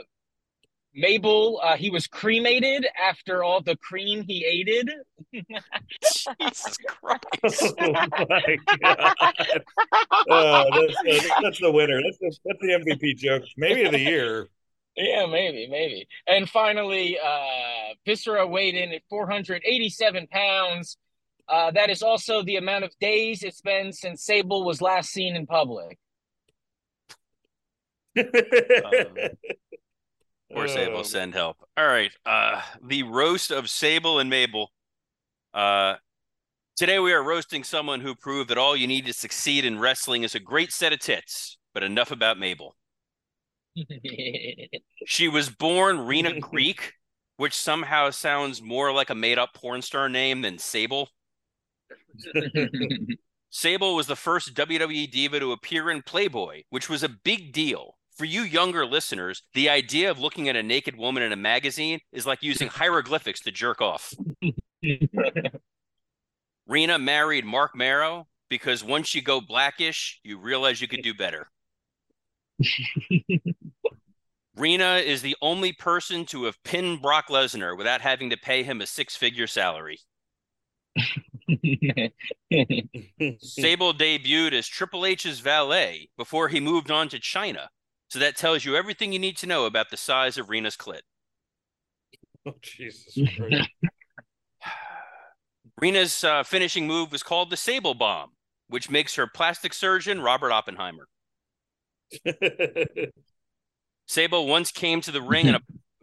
Mabel, 0.96 1.60
uh, 1.64 1.78
he 1.78 1.90
was 1.90 2.08
cremated 2.08 2.86
after 3.02 3.44
all 3.44 3.62
the 3.62 3.76
cream 3.78 4.24
he 4.24 4.44
aided. 4.46 4.90
Jesus 5.34 6.78
Christ. 6.78 7.74
oh 7.80 7.92
my 7.92 8.58
god. 8.82 9.16
Oh, 10.30 10.66
that's, 10.72 10.96
the, 11.04 11.34
that's 11.42 11.60
the 11.60 11.72
winner. 11.72 12.02
That's 12.02 12.18
the, 12.18 12.36
that's 12.46 12.60
the 12.60 12.68
MVP 12.68 13.18
joke. 13.18 13.44
Maybe 13.56 13.84
of 13.84 13.92
the 13.92 14.00
year. 14.00 14.48
Yeah, 14.96 15.28
maybe, 15.28 15.68
maybe. 15.70 16.08
And 16.28 16.50
finally, 16.50 17.18
uh, 17.18 17.94
Viscera 18.06 18.46
weighed 18.48 18.76
in 18.76 18.92
at 18.92 19.02
487 19.10 20.28
pounds. 20.28 20.98
Uh, 21.48 21.72
that 21.72 21.90
is 21.90 22.04
also 22.04 22.44
the 22.44 22.58
amount 22.58 22.84
of 22.84 22.92
days 23.00 23.44
it's 23.44 23.62
been 23.62 23.94
since 23.94 24.24
Sable 24.24 24.66
was 24.66 24.82
last 24.82 25.10
seen 25.12 25.36
in 25.36 25.46
public. 25.46 25.98
Poor 30.54 30.68
Sable, 30.68 31.04
send 31.04 31.34
help. 31.34 31.58
All 31.78 31.88
right. 31.88 32.12
Uh 32.26 32.62
the 32.84 33.04
roast 33.04 33.52
of 33.52 33.70
Sable 33.70 34.20
and 34.20 34.30
Mabel. 34.30 34.72
Uh 35.54 35.96
today 36.78 37.00
we 37.00 37.14
are 37.14 37.24
roasting 37.24 37.64
someone 37.64 38.02
who 38.02 38.16
proved 38.16 38.50
that 38.50 38.58
all 38.58 38.76
you 38.76 38.88
need 38.88 39.06
to 39.08 39.14
succeed 39.14 39.66
in 39.66 39.80
wrestling 39.80 40.24
is 40.24 40.36
a 40.36 40.40
great 40.40 40.72
set 40.74 40.94
of 40.94 41.00
tits. 41.00 41.58
But 41.74 41.84
enough 41.84 42.12
about 42.12 42.40
Mabel. 42.40 42.76
She 45.06 45.28
was 45.28 45.50
born 45.50 46.02
Rena 46.02 46.34
Greek, 46.40 46.94
which 47.38 47.54
somehow 47.56 48.10
sounds 48.12 48.62
more 48.62 48.92
like 48.94 49.10
a 49.10 49.16
made-up 49.16 49.54
porn 49.54 49.82
star 49.82 50.10
name 50.10 50.42
than 50.42 50.58
Sable. 50.58 51.10
Sable 53.52 53.96
was 53.96 54.08
the 54.08 54.16
first 54.16 54.56
WWE 54.56 55.12
diva 55.12 55.40
to 55.40 55.52
appear 55.52 55.92
in 55.92 56.02
Playboy, 56.02 56.64
which 56.72 56.90
was 56.90 57.04
a 57.04 57.10
big 57.10 57.54
deal. 57.54 57.99
For 58.20 58.26
you 58.26 58.42
younger 58.42 58.86
listeners, 58.86 59.44
the 59.54 59.70
idea 59.70 60.12
of 60.12 60.20
looking 60.20 60.50
at 60.50 60.58
a 60.58 60.62
naked 60.62 60.98
woman 60.98 61.24
in 61.24 61.32
a 61.32 61.38
magazine 61.38 62.02
is 62.12 62.26
like 62.26 62.44
using 62.44 62.68
hieroglyphics 62.68 63.40
to 63.44 63.52
jerk 63.52 63.80
off. 63.80 64.14
Rena 66.68 67.00
married 67.00 67.46
Marc 67.46 67.78
Mero 67.78 68.28
because 68.50 68.84
once 68.84 69.16
you 69.16 69.22
go 69.22 69.40
blackish, 69.40 70.20
you 70.22 70.38
realize 70.38 70.82
you 70.82 70.90
could 70.90 71.02
do 71.02 71.14
better. 71.14 71.50
Rena 74.58 74.96
is 74.96 75.22
the 75.22 75.38
only 75.42 75.72
person 75.72 76.26
to 76.26 76.44
have 76.44 76.62
pinned 76.66 77.02
Brock 77.02 77.30
Lesnar 77.30 77.78
without 77.78 78.02
having 78.02 78.32
to 78.32 78.38
pay 78.38 78.64
him 78.64 78.82
a 78.82 78.86
six 78.86 79.16
figure 79.16 79.48
salary. 79.48 79.98
Sable 83.40 83.94
debuted 83.94 84.52
as 84.52 84.68
Triple 84.68 85.06
H's 85.06 85.40
valet 85.40 86.10
before 86.18 86.50
he 86.50 86.60
moved 86.60 86.92
on 86.92 87.08
to 87.08 87.18
China. 87.18 87.70
So 88.10 88.20
that 88.20 88.36
tells 88.36 88.66
you 88.66 88.76
everything 88.76 89.14
you 89.14 89.20
need 89.20 89.38
to 89.38 89.48
know 89.48 89.66
about 89.66 89.92
the 89.92 89.98
size 89.98 90.38
of 90.38 90.50
Rena's 90.50 90.78
clit. 90.78 91.02
Oh, 92.46 92.54
Jesus 92.62 93.18
Christ. 93.36 93.70
Rena's 95.82 96.24
uh, 96.24 96.44
finishing 96.44 96.88
move 96.88 97.12
was 97.12 97.22
called 97.22 97.50
the 97.50 97.58
Sable 97.58 97.94
Bomb, 97.94 98.32
which 98.70 98.90
makes 98.90 99.16
her 99.16 99.28
plastic 99.28 99.74
surgeon 99.74 100.22
Robert 100.22 100.54
Oppenheimer. 100.54 101.10
Sable 104.08 104.48
once 104.48 104.72
came 104.72 105.02
to 105.02 105.12
the 105.12 105.22
ring 105.22 105.48
in 105.48 105.56
a 105.56 105.60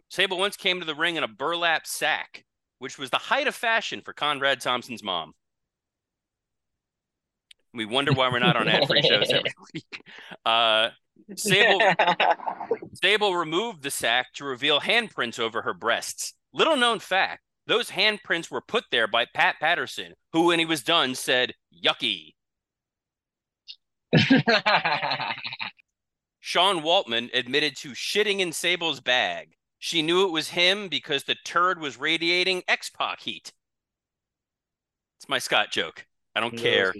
Sable 0.09 0.37
once 0.37 0.55
came 0.55 0.79
to 0.79 0.85
the 0.85 0.95
ring 0.95 1.15
in 1.15 1.23
a 1.23 1.27
burlap 1.27 1.87
sack, 1.87 2.45
which 2.77 2.99
was 2.99 3.09
the 3.09 3.17
height 3.17 3.47
of 3.47 3.55
fashion 3.55 4.01
for 4.01 4.13
Conrad 4.13 4.61
Thompson's 4.61 5.03
mom. 5.03 5.33
We 7.73 7.85
wonder 7.85 8.13
why 8.13 8.29
we're 8.29 8.39
not 8.39 8.55
on 8.55 8.67
ad-free 8.67 9.01
shows 9.01 9.29
every 9.29 9.51
week. 9.73 10.01
Uh, 10.45 10.89
Sable 11.35 11.79
Sable 12.93 13.35
removed 13.35 13.83
the 13.83 13.91
sack 13.91 14.33
to 14.35 14.45
reveal 14.45 14.79
handprints 14.79 15.39
over 15.39 15.61
her 15.61 15.73
breasts. 15.73 16.33
Little 16.53 16.77
known 16.77 16.99
fact: 16.99 17.41
those 17.65 17.89
handprints 17.91 18.49
were 18.49 18.61
put 18.61 18.85
there 18.91 19.07
by 19.07 19.25
Pat 19.33 19.55
Patterson, 19.59 20.13
who, 20.33 20.45
when 20.47 20.59
he 20.59 20.65
was 20.65 20.83
done, 20.83 21.15
said 21.15 21.53
"yucky." 21.83 22.33
Sean 26.39 26.81
Waltman 26.81 27.29
admitted 27.33 27.75
to 27.77 27.89
shitting 27.89 28.39
in 28.39 28.53
Sable's 28.53 29.01
bag. 29.01 29.49
She 29.79 30.01
knew 30.01 30.25
it 30.25 30.31
was 30.31 30.49
him 30.49 30.87
because 30.87 31.25
the 31.25 31.35
turd 31.45 31.79
was 31.79 31.97
radiating 31.97 32.63
X 32.67 32.89
Pac 32.89 33.19
heat. 33.21 33.51
It's 35.19 35.29
my 35.29 35.39
Scott 35.39 35.71
joke. 35.71 36.05
I 36.35 36.39
don't 36.39 36.57
care. 36.57 36.93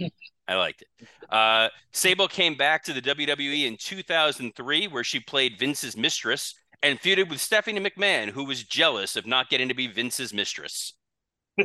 I 0.48 0.56
liked 0.56 0.82
it. 0.82 0.88
Uh, 1.28 1.68
Sable 1.92 2.26
came 2.26 2.54
back 2.54 2.82
to 2.84 2.94
the 2.94 3.02
WWE 3.02 3.66
in 3.66 3.76
2003, 3.76 4.88
where 4.88 5.04
she 5.04 5.20
played 5.20 5.58
Vince's 5.58 5.96
mistress 5.96 6.54
and 6.82 6.98
feuded 6.98 7.28
with 7.28 7.40
Stephanie 7.40 7.80
McMahon, 7.80 8.30
who 8.30 8.44
was 8.44 8.64
jealous 8.64 9.14
of 9.14 9.26
not 9.26 9.50
getting 9.50 9.68
to 9.68 9.74
be 9.74 9.86
Vince's 9.88 10.32
mistress. 10.32 10.94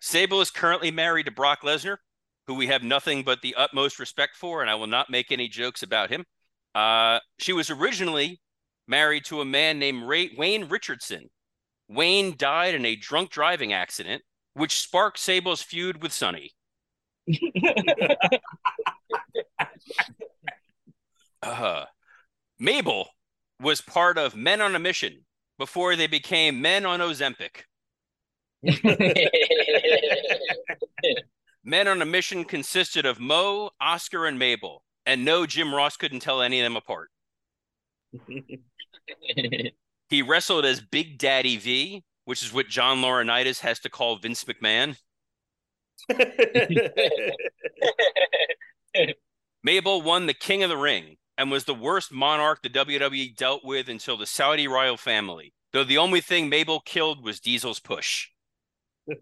Sable 0.00 0.40
is 0.40 0.50
currently 0.50 0.92
married 0.92 1.26
to 1.26 1.32
Brock 1.32 1.62
Lesnar, 1.62 1.96
who 2.46 2.54
we 2.54 2.68
have 2.68 2.84
nothing 2.84 3.24
but 3.24 3.42
the 3.42 3.56
utmost 3.56 3.98
respect 3.98 4.36
for, 4.36 4.60
and 4.60 4.70
I 4.70 4.76
will 4.76 4.86
not 4.86 5.10
make 5.10 5.32
any 5.32 5.48
jokes 5.48 5.82
about 5.82 6.10
him. 6.10 6.24
Uh, 6.74 7.18
she 7.38 7.52
was 7.52 7.70
originally 7.70 8.40
married 8.86 9.24
to 9.24 9.40
a 9.40 9.44
man 9.44 9.80
named 9.80 10.06
Ray- 10.06 10.34
Wayne 10.36 10.68
Richardson. 10.68 11.30
Wayne 11.88 12.36
died 12.36 12.74
in 12.74 12.84
a 12.84 12.94
drunk 12.94 13.30
driving 13.30 13.72
accident, 13.72 14.22
which 14.56 14.80
sparked 14.80 15.18
Sable's 15.18 15.60
feud 15.62 16.02
with 16.02 16.12
Sunny. 16.12 16.52
uh, 21.42 21.84
Mabel 22.58 23.08
was 23.60 23.82
part 23.82 24.16
of 24.16 24.34
Men 24.34 24.60
on 24.62 24.74
a 24.74 24.78
Mission 24.78 25.26
before 25.58 25.94
they 25.94 26.06
became 26.06 26.62
Men 26.62 26.86
on 26.86 27.00
Ozempic. 27.00 27.64
Men 31.64 31.88
on 31.88 32.00
a 32.00 32.06
Mission 32.06 32.44
consisted 32.44 33.04
of 33.04 33.20
Mo, 33.20 33.70
Oscar, 33.80 34.26
and 34.26 34.38
Mabel, 34.38 34.82
and 35.04 35.24
no, 35.24 35.44
Jim 35.46 35.74
Ross 35.74 35.96
couldn't 35.96 36.20
tell 36.20 36.40
any 36.40 36.60
of 36.60 36.64
them 36.64 36.76
apart. 36.76 37.10
He 40.08 40.22
wrestled 40.22 40.64
as 40.64 40.80
Big 40.80 41.18
Daddy 41.18 41.56
V, 41.56 42.04
which 42.26 42.42
is 42.42 42.52
what 42.52 42.68
John 42.68 42.98
Laurinaitis 42.98 43.60
has 43.60 43.78
to 43.78 43.88
call 43.88 44.18
Vince 44.18 44.44
McMahon. 44.44 44.98
Mabel 49.62 50.02
won 50.02 50.26
the 50.26 50.34
King 50.34 50.62
of 50.62 50.68
the 50.68 50.76
Ring 50.76 51.16
and 51.38 51.50
was 51.50 51.64
the 51.64 51.74
worst 51.74 52.12
monarch 52.12 52.62
the 52.62 52.68
WWE 52.68 53.34
dealt 53.36 53.64
with 53.64 53.88
until 53.88 54.16
the 54.16 54.26
Saudi 54.26 54.66
royal 54.66 54.96
family, 54.96 55.52
though 55.72 55.84
the 55.84 55.98
only 55.98 56.20
thing 56.20 56.48
Mabel 56.48 56.80
killed 56.80 57.24
was 57.24 57.40
Diesel's 57.40 57.80
push. 57.80 58.28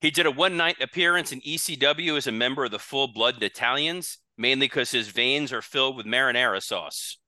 he 0.00 0.10
did 0.10 0.26
a 0.26 0.32
one 0.32 0.56
night 0.56 0.80
appearance 0.80 1.30
in 1.30 1.40
ECW 1.42 2.16
as 2.16 2.26
a 2.26 2.32
member 2.32 2.64
of 2.64 2.72
the 2.72 2.80
full 2.80 3.06
blooded 3.06 3.42
Italians, 3.42 4.18
mainly 4.36 4.66
because 4.66 4.90
his 4.90 5.08
veins 5.08 5.52
are 5.52 5.62
filled 5.62 5.96
with 5.96 6.06
marinara 6.06 6.60
sauce. 6.60 7.18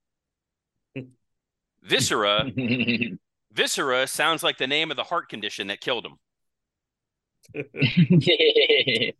Viscera, 1.82 2.50
Viscera 3.52 4.06
sounds 4.06 4.42
like 4.42 4.58
the 4.58 4.66
name 4.66 4.90
of 4.90 4.96
the 4.96 5.04
heart 5.04 5.28
condition 5.28 5.66
that 5.68 5.80
killed 5.80 6.06
him. 6.06 6.18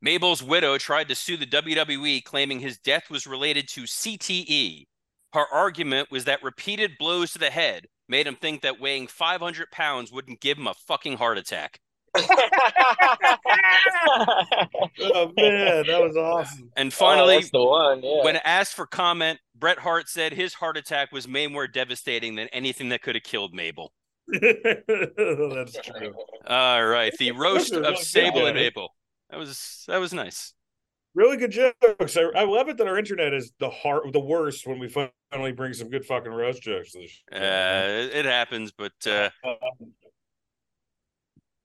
Mabel's 0.00 0.42
widow 0.42 0.78
tried 0.78 1.08
to 1.08 1.14
sue 1.14 1.36
the 1.36 1.46
WWE, 1.46 2.24
claiming 2.24 2.60
his 2.60 2.78
death 2.78 3.10
was 3.10 3.26
related 3.26 3.68
to 3.68 3.82
CTE. 3.82 4.84
Her 5.32 5.46
argument 5.52 6.10
was 6.10 6.24
that 6.24 6.42
repeated 6.42 6.98
blows 6.98 7.32
to 7.32 7.38
the 7.38 7.50
head 7.50 7.86
made 8.08 8.26
him 8.26 8.36
think 8.36 8.62
that 8.62 8.80
weighing 8.80 9.06
500 9.06 9.70
pounds 9.70 10.12
wouldn't 10.12 10.40
give 10.40 10.58
him 10.58 10.66
a 10.68 10.74
fucking 10.74 11.18
heart 11.18 11.38
attack. 11.38 11.80
Oh 15.00 15.32
man, 15.36 15.86
that 15.86 16.00
was 16.00 16.16
awesome. 16.16 16.70
And 16.76 16.92
finally, 16.92 17.36
oh, 17.36 17.48
the 17.52 17.64
one. 17.64 18.02
Yeah. 18.02 18.24
when 18.24 18.36
asked 18.36 18.74
for 18.74 18.86
comment, 18.86 19.38
Bret 19.54 19.78
Hart 19.78 20.08
said 20.08 20.32
his 20.32 20.54
heart 20.54 20.76
attack 20.76 21.12
was 21.12 21.28
way 21.28 21.46
more 21.46 21.66
devastating 21.66 22.34
than 22.34 22.48
anything 22.48 22.88
that 22.90 23.02
could 23.02 23.14
have 23.14 23.24
killed 23.24 23.54
Mabel. 23.54 23.92
that's 24.28 25.78
true. 25.82 26.14
All 26.46 26.86
right, 26.86 27.12
the 27.18 27.32
roast 27.36 27.72
of 27.72 27.82
really 27.82 27.96
Sable 27.96 28.40
good. 28.40 28.48
and 28.48 28.56
Mabel. 28.56 28.88
That 29.30 29.38
was 29.38 29.84
that 29.88 29.98
was 29.98 30.12
nice. 30.12 30.52
Really 31.14 31.38
good 31.38 31.50
jokes. 31.50 32.16
I, 32.16 32.24
I 32.36 32.44
love 32.44 32.68
it 32.68 32.76
that 32.76 32.86
our 32.86 32.98
internet 32.98 33.32
is 33.32 33.50
the 33.58 33.70
heart, 33.70 34.12
the 34.12 34.20
worst 34.20 34.66
when 34.66 34.78
we 34.78 34.88
finally 34.88 35.52
bring 35.52 35.72
some 35.72 35.88
good 35.88 36.04
fucking 36.04 36.30
roast 36.30 36.62
jokes. 36.62 36.92
To 36.92 36.98
the 36.98 37.08
show. 37.08 37.22
Uh, 37.34 38.08
it 38.12 38.26
happens, 38.26 38.70
but 38.70 38.92
uh, 39.06 39.30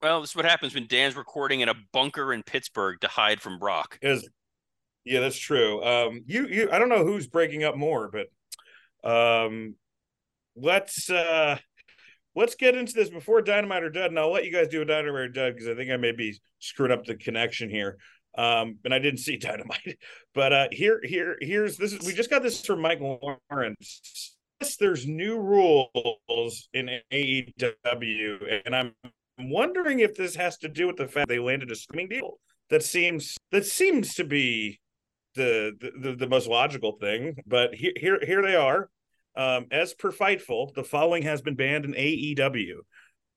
well, 0.02 0.22
this 0.22 0.32
is 0.32 0.36
what 0.36 0.46
happens 0.46 0.74
when 0.74 0.88
Dan's 0.88 1.16
recording 1.16 1.62
in 1.62 1.70
a 1.70 1.76
bunker 1.94 2.34
in 2.34 2.44
Pittsburgh 2.44 3.00
to 3.02 3.08
hide 3.08 3.42
from 3.42 3.60
Brock. 3.60 4.00
is 4.02 4.28
yeah, 5.04 5.20
that's 5.20 5.38
true. 5.38 5.84
Um, 5.84 6.24
you 6.28 6.48
you 6.48 6.70
I 6.72 6.80
don't 6.80 6.90
know 6.90 7.06
who's 7.06 7.28
breaking 7.28 7.64
up 7.64 7.76
more, 7.76 8.12
but 8.12 8.28
um, 9.10 9.76
let's 10.56 11.10
uh 11.10 11.58
let's 12.36 12.56
get 12.56 12.76
into 12.76 12.94
this 12.94 13.10
before 13.10 13.42
Dynamite 13.42 13.84
or 13.84 13.90
Dud, 13.90 14.12
and 14.12 14.20
I'll 14.20 14.32
let 14.32 14.46
you 14.46 14.52
guys 14.52 14.68
do 14.68 14.82
a 14.82 14.86
Dynamite 14.86 15.22
or 15.22 15.30
Dud 15.30 15.54
because 15.54 15.68
I 15.68 15.76
think 15.76 15.92
I 15.92 15.98
may 15.98 16.12
be 16.12 16.40
screwing 16.60 16.92
up 16.92 17.06
the 17.06 17.16
connection 17.16 17.70
here. 17.70 17.98
Um, 18.38 18.78
and 18.86 18.94
I 18.94 19.00
didn't 19.00 19.20
see 19.20 19.38
Dynamite, 19.38 19.98
but 20.34 20.54
uh, 20.54 20.68
here 20.72 21.02
here 21.04 21.38
here's 21.42 21.78
this. 21.78 21.94
Is, 21.94 22.06
we 22.06 22.14
just 22.14 22.30
got 22.30 22.44
this 22.44 22.66
from 22.66 22.82
Mike 22.82 23.02
Lawrence. 23.02 24.36
Yes, 24.62 24.78
there's 24.78 25.08
new 25.08 25.40
rules 25.40 26.70
in 26.74 27.00
AEW, 27.12 28.62
and 28.66 28.76
I'm 28.76 28.94
wondering 29.50 30.00
if 30.00 30.16
this 30.16 30.36
has 30.36 30.58
to 30.60 30.68
do 30.68 30.88
with 30.88 30.98
the 30.98 31.08
fact 31.08 31.30
they 31.30 31.40
landed 31.40 31.72
a 31.72 31.76
streaming 31.76 32.10
deal 32.10 32.40
that 32.70 32.84
seems 32.84 33.38
that 33.52 33.66
seems 33.66 34.16
to 34.16 34.24
be 34.24 34.80
the 35.36 35.72
the, 36.00 36.16
the 36.16 36.28
most 36.28 36.48
logical 36.48 36.98
thing. 37.00 37.36
But 37.46 37.76
here 37.76 37.94
here 37.96 38.20
here 38.26 38.42
they 38.42 38.56
are. 38.56 38.90
Um, 39.34 39.68
as 39.72 39.94
per 39.94 40.12
Fightful, 40.12 40.74
the 40.74 40.84
following 40.84 41.24
has 41.24 41.42
been 41.42 41.56
banned 41.56 41.86
in 41.86 41.94
AEW: 41.94 42.80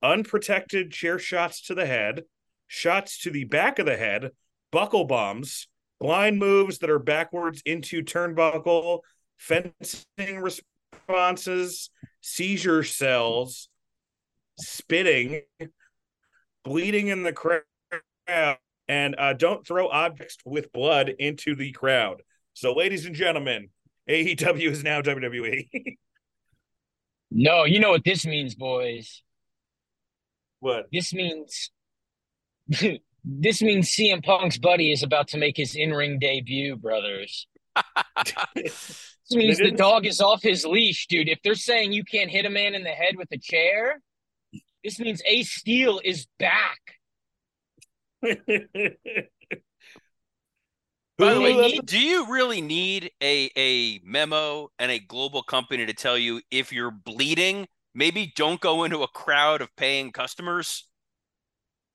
unprotected 0.02 0.90
chair 0.90 1.18
shots 1.18 1.62
to 1.66 1.74
the 1.74 1.86
head, 1.86 2.22
shots 2.66 3.18
to 3.20 3.30
the 3.30 3.44
back 3.44 3.78
of 3.78 3.86
the 3.86 3.96
head, 3.96 4.30
buckle 4.72 5.04
bombs, 5.04 5.68
blind 6.00 6.38
moves 6.38 6.78
that 6.78 6.90
are 6.90 6.98
backwards 6.98 7.62
into 7.64 8.02
turnbuckle, 8.02 9.00
fencing 9.36 10.40
responses, 10.40 11.90
seizure 12.20 12.82
sells, 12.82 13.68
spitting, 14.58 15.42
bleeding 16.64 17.08
in 17.08 17.22
the 17.22 17.32
crowd, 17.32 17.62
and 18.88 19.14
uh, 19.18 19.32
don't 19.34 19.66
throw 19.66 19.88
objects 19.88 20.36
with 20.44 20.72
blood 20.72 21.14
into 21.18 21.54
the 21.54 21.72
crowd. 21.72 22.22
So, 22.54 22.72
ladies 22.72 23.06
and 23.06 23.14
gentlemen, 23.14 23.68
AEW 24.08 24.70
is 24.70 24.84
now 24.84 25.00
WWE. 25.02 25.68
no, 27.30 27.64
you 27.64 27.80
know 27.80 27.90
what 27.90 28.04
this 28.04 28.26
means, 28.26 28.54
boys. 28.54 29.22
what? 30.60 30.86
This 30.92 31.12
means 31.12 31.70
this 33.24 33.62
means 33.62 33.90
CM 33.90 34.24
Punk's 34.24 34.58
buddy 34.58 34.92
is 34.92 35.02
about 35.02 35.28
to 35.28 35.38
make 35.38 35.56
his 35.56 35.74
in-ring 35.74 36.18
debut, 36.18 36.76
brothers. 36.76 37.46
This 39.30 39.38
means 39.38 39.58
the 39.58 39.70
dog 39.70 40.04
is 40.04 40.20
off 40.20 40.42
his 40.42 40.66
leash, 40.66 41.06
dude. 41.06 41.30
If 41.30 41.38
they're 41.42 41.54
saying 41.54 41.92
you 41.92 42.04
can't 42.04 42.30
hit 42.30 42.44
a 42.44 42.50
man 42.50 42.74
in 42.74 42.84
the 42.84 42.90
head 42.90 43.16
with 43.16 43.28
a 43.32 43.38
chair, 43.38 44.02
this 44.84 45.00
means 45.00 45.22
Ace 45.26 45.52
Steel 45.52 46.00
is 46.04 46.26
back. 46.38 46.78
By 51.16 51.34
the 51.34 51.40
way, 51.40 51.78
do 51.84 51.98
you 51.98 52.26
really 52.32 52.60
need 52.60 53.10
a 53.22 53.50
a 53.56 54.00
memo 54.04 54.68
and 54.78 54.90
a 54.90 54.98
global 54.98 55.42
company 55.42 55.86
to 55.86 55.92
tell 55.94 56.18
you 56.18 56.40
if 56.50 56.72
you're 56.72 56.90
bleeding, 56.90 57.68
maybe 57.94 58.32
don't 58.34 58.60
go 58.60 58.84
into 58.84 59.02
a 59.02 59.08
crowd 59.08 59.60
of 59.60 59.74
paying 59.76 60.10
customers? 60.12 60.88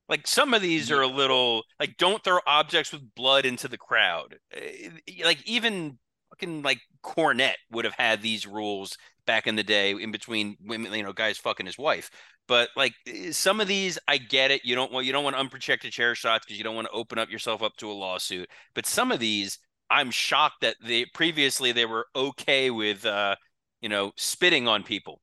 Like 0.08 0.26
some 0.26 0.54
of 0.54 0.62
these 0.62 0.90
are 0.90 1.02
a 1.02 1.06
little 1.06 1.62
like 1.78 1.96
don't 1.96 2.22
throw 2.24 2.40
objects 2.46 2.92
with 2.92 3.14
blood 3.14 3.46
into 3.46 3.68
the 3.68 3.78
crowd. 3.78 4.38
Eh, 4.52 4.90
Like 5.24 5.46
even 5.46 5.98
fucking 6.30 6.62
like 6.62 6.80
Cornette 7.02 7.58
would 7.70 7.84
have 7.84 7.94
had 7.94 8.22
these 8.22 8.46
rules 8.46 8.96
back 9.26 9.46
in 9.46 9.56
the 9.56 9.62
day 9.62 9.90
in 9.92 10.10
between 10.10 10.56
women, 10.60 10.92
you 10.92 11.02
know, 11.02 11.12
guys 11.12 11.38
fucking 11.38 11.66
his 11.66 11.78
wife. 11.78 12.10
But 12.48 12.70
like 12.76 12.94
some 13.30 13.60
of 13.60 13.68
these, 13.68 13.98
I 14.08 14.18
get 14.18 14.50
it. 14.50 14.64
You 14.64 14.74
don't 14.74 14.92
want 14.92 15.06
you 15.06 15.12
don't 15.12 15.24
want 15.24 15.36
unprotected 15.36 15.92
chair 15.92 16.14
shots 16.14 16.44
because 16.44 16.58
you 16.58 16.64
don't 16.64 16.74
want 16.74 16.88
to 16.88 16.92
open 16.92 17.18
up 17.18 17.30
yourself 17.30 17.62
up 17.62 17.76
to 17.76 17.90
a 17.90 17.92
lawsuit. 17.92 18.48
But 18.74 18.86
some 18.86 19.12
of 19.12 19.20
these, 19.20 19.58
I'm 19.88 20.10
shocked 20.10 20.62
that 20.62 20.76
they 20.82 21.04
previously 21.14 21.72
they 21.72 21.86
were 21.86 22.06
okay 22.16 22.70
with 22.70 23.06
uh, 23.06 23.36
you 23.80 23.88
know, 23.88 24.12
spitting 24.16 24.68
on 24.68 24.82
people 24.82 25.20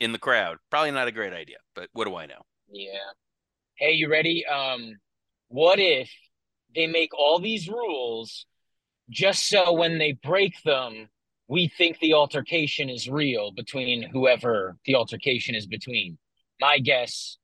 in 0.00 0.12
the 0.12 0.18
crowd. 0.18 0.58
Probably 0.70 0.90
not 0.90 1.08
a 1.08 1.12
great 1.12 1.32
idea, 1.32 1.58
but 1.74 1.88
what 1.92 2.06
do 2.06 2.16
I 2.16 2.26
know? 2.26 2.42
Yeah. 2.70 2.98
Hey, 3.76 3.92
you 3.92 4.10
ready? 4.10 4.44
Um, 4.46 4.96
what 5.48 5.78
if 5.78 6.10
they 6.74 6.86
make 6.86 7.16
all 7.16 7.38
these 7.38 7.68
rules 7.68 8.46
just 9.10 9.48
so 9.48 9.72
when 9.72 9.98
they 9.98 10.12
break 10.12 10.62
them, 10.62 11.08
we 11.48 11.68
think 11.68 11.98
the 11.98 12.14
altercation 12.14 12.88
is 12.88 13.08
real 13.08 13.50
between 13.50 14.08
whoever 14.08 14.76
the 14.86 14.94
altercation 14.94 15.54
is 15.54 15.66
between? 15.66 16.16
My 16.60 16.78
guess, 16.78 17.38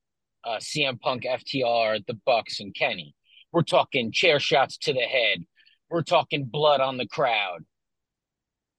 uh, 0.44 0.58
CM 0.58 1.00
Punk, 1.00 1.24
FTR, 1.24 2.06
the 2.06 2.18
Bucks, 2.24 2.60
and 2.60 2.74
Kenny. 2.74 3.14
We're 3.52 3.62
talking 3.62 4.12
chair 4.12 4.38
shots 4.38 4.76
to 4.78 4.92
the 4.92 5.00
head. 5.00 5.44
We're 5.90 6.02
talking 6.02 6.44
blood 6.44 6.80
on 6.80 6.98
the 6.98 7.06
crowd. 7.06 7.64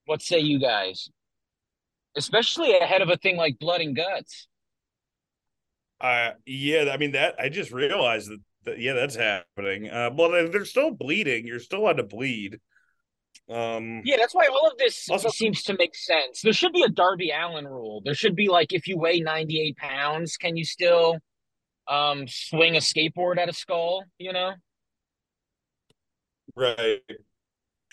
What 0.05 0.21
say 0.21 0.39
you 0.39 0.59
guys? 0.59 1.09
Especially 2.15 2.77
ahead 2.77 3.01
of 3.01 3.09
a 3.09 3.17
thing 3.17 3.35
like 3.35 3.59
blood 3.59 3.81
and 3.81 3.95
guts. 3.95 4.47
Uh, 5.99 6.31
yeah, 6.45 6.89
I 6.91 6.97
mean 6.97 7.13
that 7.13 7.35
I 7.39 7.49
just 7.49 7.71
realized 7.71 8.29
that, 8.29 8.39
that 8.65 8.79
yeah, 8.79 8.93
that's 8.93 9.15
happening. 9.15 9.89
Uh, 9.89 10.11
well, 10.13 10.29
they're- 10.29 10.63
still 10.65 10.91
bleeding. 10.91 11.47
You're 11.47 11.59
still 11.59 11.79
allowed 11.79 11.97
to 11.97 12.03
bleed. 12.03 12.59
Um, 13.49 14.01
Yeah, 14.03 14.17
that's 14.17 14.35
why 14.35 14.47
all 14.47 14.67
of 14.69 14.77
this 14.77 15.07
Also- 15.09 15.29
seems 15.29 15.63
to 15.63 15.75
make 15.77 15.95
sense. 15.95 16.41
There 16.41 16.51
should 16.53 16.73
be 16.73 16.83
a 16.83 16.89
Darby 16.89 17.31
Allin 17.31 17.65
rule. 17.67 18.01
There 18.03 18.13
should 18.13 18.35
be 18.35 18.49
like 18.49 18.73
if 18.73 18.87
you 18.87 18.97
weigh 18.97 19.19
98 19.21 19.77
pounds, 19.77 20.35
can 20.37 20.57
you 20.57 20.65
still 20.65 21.17
um 21.87 22.27
swing 22.27 22.75
a 22.75 22.79
skateboard 22.79 23.37
at 23.37 23.47
a 23.47 23.53
skull, 23.53 24.03
you 24.17 24.33
know? 24.33 24.53
right. 26.55 26.99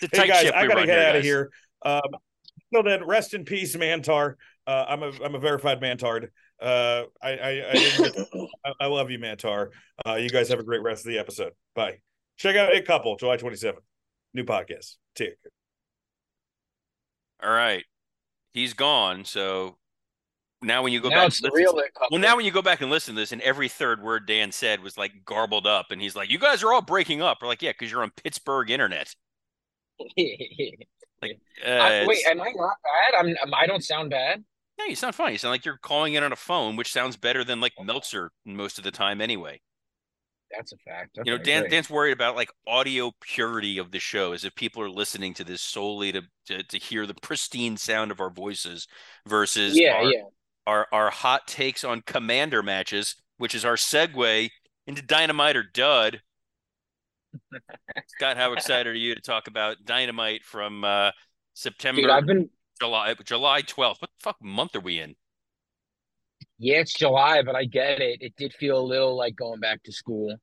Hey 0.01 0.27
guys, 0.27 0.47
I 0.51 0.67
gotta 0.67 0.75
run 0.75 0.85
get 0.87 0.99
out 0.99 1.15
of 1.15 1.23
here. 1.23 1.51
Um, 1.83 2.01
so 2.73 2.81
then, 2.81 3.05
rest 3.05 3.33
in 3.33 3.45
peace, 3.45 3.75
Mantar. 3.75 4.35
Uh, 4.67 4.85
I'm 4.89 5.03
a 5.03 5.11
I'm 5.23 5.35
a 5.35 5.39
verified 5.39 5.79
Mantard. 5.79 6.29
Uh, 6.61 7.03
I 7.21 7.29
I 7.31 7.49
I, 7.69 7.73
didn't 7.73 8.15
get- 8.15 8.27
I, 8.65 8.71
I 8.81 8.85
love 8.87 9.09
you, 9.11 9.19
Mantar. 9.19 9.69
Uh, 10.05 10.15
you 10.15 10.29
guys 10.29 10.49
have 10.49 10.59
a 10.59 10.63
great 10.63 10.81
rest 10.81 11.05
of 11.05 11.11
the 11.11 11.19
episode. 11.19 11.53
Bye. 11.75 11.99
Check 12.37 12.57
out 12.57 12.75
a 12.75 12.81
couple 12.81 13.15
July 13.15 13.37
27th. 13.37 13.75
New 14.33 14.43
podcast. 14.43 14.95
Tick. 15.15 15.37
All 17.43 17.51
right, 17.51 17.83
he's 18.53 18.73
gone. 18.73 19.25
So 19.25 19.77
now 20.61 20.83
when 20.83 20.93
you 20.93 21.01
go 21.01 21.09
now 21.09 21.17
back, 21.17 21.27
it's 21.27 21.41
the 21.41 21.47
listen- 21.51 21.57
real 21.75 21.81
well, 22.11 22.19
now 22.19 22.35
when 22.35 22.45
you 22.45 22.51
go 22.51 22.61
back 22.61 22.81
and 22.81 22.89
listen 22.89 23.15
to 23.15 23.21
this, 23.21 23.31
and 23.31 23.41
every 23.41 23.69
third 23.69 24.01
word 24.01 24.25
Dan 24.25 24.51
said 24.51 24.81
was 24.81 24.97
like 24.97 25.11
garbled 25.25 25.67
up, 25.67 25.87
and 25.91 26.01
he's 26.01 26.15
like, 26.15 26.29
"You 26.29 26.39
guys 26.39 26.63
are 26.63 26.73
all 26.73 26.81
breaking 26.81 27.21
up." 27.21 27.39
We're 27.41 27.47
like, 27.47 27.61
"Yeah, 27.61 27.71
because 27.71 27.91
you're 27.91 28.03
on 28.03 28.11
Pittsburgh 28.11 28.69
internet." 28.69 29.13
Uh, 31.65 31.69
I- 31.69 32.05
wait, 32.05 32.19
am 32.27 32.39
I 32.41 32.51
not 32.55 32.75
bad? 32.83 33.17
I'm, 33.17 33.35
I'm 33.41 33.53
I 33.55 33.65
don't 33.65 33.83
sound 33.83 34.11
bad. 34.11 34.43
no, 34.77 34.85
you 34.85 34.95
sound 34.95 35.15
fine. 35.15 35.31
You 35.31 35.37
sound 35.39 35.53
like 35.53 35.65
you're 35.65 35.77
calling 35.81 36.13
in 36.13 36.23
on 36.23 36.31
a 36.33 36.35
phone, 36.35 36.75
which 36.75 36.91
sounds 36.91 37.15
better 37.15 37.43
than 37.43 37.59
like 37.61 37.71
Meltzer 37.81 38.31
most 38.45 38.77
of 38.77 38.83
the 38.83 38.91
time, 38.91 39.21
anyway. 39.21 39.61
That's 40.51 40.71
a 40.71 40.77
fact. 40.77 41.17
you 41.17 41.31
know, 41.31 41.37
Dan 41.37 41.61
great. 41.61 41.71
Dan's 41.71 41.89
worried 41.89 42.13
about 42.13 42.35
like 42.35 42.51
audio 42.67 43.11
purity 43.21 43.77
of 43.77 43.91
the 43.91 43.99
show, 43.99 44.33
as 44.33 44.45
if 44.45 44.55
people 44.55 44.81
are 44.81 44.89
listening 44.89 45.33
to 45.35 45.43
this 45.43 45.61
solely 45.61 46.11
to 46.11 46.21
to, 46.47 46.63
to 46.63 46.77
hear 46.77 47.05
the 47.05 47.13
pristine 47.13 47.77
sound 47.77 48.11
of 48.11 48.19
our 48.19 48.29
voices 48.29 48.87
versus 49.27 49.77
yeah, 49.77 49.95
our, 49.95 50.03
yeah. 50.03 50.21
our 50.67 50.87
our 50.91 51.09
hot 51.09 51.47
takes 51.47 51.83
on 51.83 52.01
commander 52.01 52.61
matches, 52.61 53.15
which 53.37 53.55
is 53.55 53.65
our 53.65 53.75
segue 53.75 54.49
into 54.87 55.01
Dynamite 55.01 55.55
or 55.55 55.63
Dud. 55.63 56.21
Scott, 58.07 58.37
how 58.37 58.53
excited 58.53 58.87
are 58.87 58.93
you 58.93 59.15
to 59.15 59.21
talk 59.21 59.47
about 59.47 59.77
Dynamite 59.83 60.43
from 60.45 60.83
uh, 60.83 61.11
September, 61.53 62.01
Dude, 62.01 62.11
I've 62.11 62.25
been 62.25 62.49
July, 62.79 63.15
July 63.23 63.61
twelfth? 63.61 64.01
What 64.01 64.11
the 64.17 64.23
fuck 64.23 64.37
month 64.41 64.75
are 64.75 64.79
we 64.81 64.99
in? 64.99 65.15
Yeah, 66.57 66.77
it's 66.79 66.93
July, 66.93 67.41
but 67.43 67.55
I 67.55 67.65
get 67.65 68.01
it. 68.01 68.21
It 68.21 68.35
did 68.37 68.53
feel 68.53 68.79
a 68.79 68.83
little 68.85 69.15
like 69.17 69.35
going 69.35 69.59
back 69.59 69.83
to 69.83 69.91
school. 69.91 70.35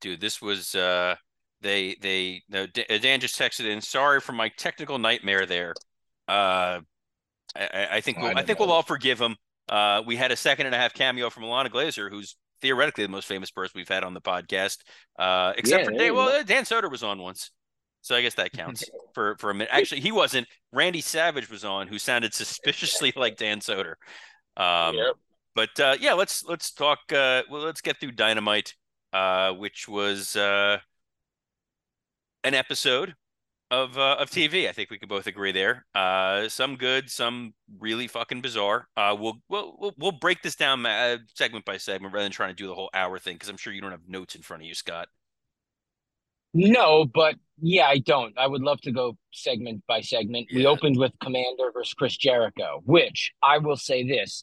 dude 0.00 0.20
this 0.20 0.40
was 0.40 0.74
uh 0.74 1.14
they 1.60 1.96
they 2.00 2.42
no 2.48 2.66
dan 2.66 3.20
just 3.20 3.38
texted 3.38 3.66
in 3.66 3.80
sorry 3.80 4.20
for 4.20 4.32
my 4.32 4.48
technical 4.56 4.98
nightmare 4.98 5.46
there 5.46 5.76
uh 6.28 6.80
i 7.56 7.68
i 7.74 7.88
I 7.96 8.00
think 8.00 8.18
I 8.18 8.22
we'll, 8.22 8.32
I, 8.34 8.34
don't 8.34 8.44
think 8.44 8.58
know. 8.58 8.66
we'll 8.66 8.72
all 8.72 8.82
forgive 8.82 9.20
him 9.20 9.36
uh 9.68 10.02
we 10.06 10.16
had 10.16 10.32
a 10.32 10.36
second 10.36 10.66
and 10.66 10.74
a 10.74 10.78
half 10.78 10.94
cameo 10.94 11.30
from 11.30 11.44
Ilana 11.44 11.68
Glazer 11.70 12.10
who's 12.10 12.36
theoretically 12.62 13.04
the 13.04 13.10
most 13.10 13.26
famous 13.28 13.50
person 13.50 13.72
we've 13.76 13.88
had 13.88 14.04
on 14.04 14.14
the 14.14 14.20
podcast 14.20 14.78
uh 15.18 15.52
except 15.56 15.84
Yeah, 15.84 15.84
for 15.84 15.92
Dan, 15.92 16.14
well 16.14 16.44
Dan 16.44 16.64
Soder 16.64 16.90
was 16.90 17.02
on 17.02 17.20
once 17.20 17.50
so 18.02 18.16
I 18.16 18.22
guess 18.22 18.34
that 18.36 18.52
counts 18.52 18.90
for 19.14 19.36
for 19.38 19.50
a 19.50 19.54
minute 19.54 19.70
actually 19.72 20.00
he 20.00 20.12
wasn't 20.12 20.48
Randy 20.72 21.00
Savage 21.02 21.50
was 21.50 21.64
on 21.64 21.88
who 21.88 21.98
sounded 21.98 22.34
suspiciously 22.34 23.12
like 23.16 23.36
Dan 23.36 23.60
Soder 23.60 23.94
um 24.56 24.96
Yep. 24.96 25.14
But 25.54 25.78
uh, 25.80 25.96
yeah, 26.00 26.12
let's 26.12 26.44
let's 26.44 26.72
talk. 26.72 26.98
Uh, 27.10 27.42
well, 27.50 27.62
let's 27.62 27.80
get 27.80 27.98
through 27.98 28.12
Dynamite, 28.12 28.74
uh, 29.12 29.52
which 29.52 29.88
was 29.88 30.36
uh, 30.36 30.78
an 32.44 32.54
episode 32.54 33.14
of 33.70 33.96
uh, 33.96 34.16
of 34.18 34.30
TV. 34.30 34.68
I 34.68 34.72
think 34.72 34.90
we 34.90 34.98
can 34.98 35.08
both 35.08 35.26
agree 35.26 35.52
there. 35.52 35.86
Uh, 35.94 36.48
some 36.48 36.76
good, 36.76 37.10
some 37.10 37.54
really 37.78 38.08
fucking 38.08 38.40
bizarre. 38.40 38.88
Uh, 38.96 39.16
we'll 39.18 39.40
we'll 39.48 39.76
we'll, 39.78 39.94
we'll 39.98 40.12
break 40.12 40.42
this 40.42 40.56
down 40.56 40.84
uh, 40.84 41.18
segment 41.34 41.64
by 41.64 41.76
segment 41.76 42.12
rather 42.12 42.24
than 42.24 42.32
trying 42.32 42.50
to 42.50 42.54
do 42.54 42.66
the 42.66 42.74
whole 42.74 42.90
hour 42.94 43.18
thing 43.18 43.36
because 43.36 43.48
I'm 43.48 43.56
sure 43.56 43.72
you 43.72 43.80
don't 43.80 43.92
have 43.92 44.08
notes 44.08 44.34
in 44.34 44.42
front 44.42 44.62
of 44.62 44.66
you, 44.66 44.74
Scott. 44.74 45.08
No, 46.52 47.04
but 47.04 47.36
yeah, 47.60 47.86
I 47.86 47.98
don't. 47.98 48.36
I 48.36 48.46
would 48.46 48.62
love 48.62 48.80
to 48.82 48.90
go 48.92 49.16
segment 49.32 49.84
by 49.86 50.00
segment. 50.00 50.48
We 50.52 50.66
opened 50.66 50.98
with 50.98 51.12
Commander 51.22 51.70
versus 51.72 51.94
Chris 51.94 52.16
Jericho, 52.16 52.82
which 52.84 53.32
I 53.42 53.58
will 53.58 53.76
say 53.76 54.06
this. 54.06 54.42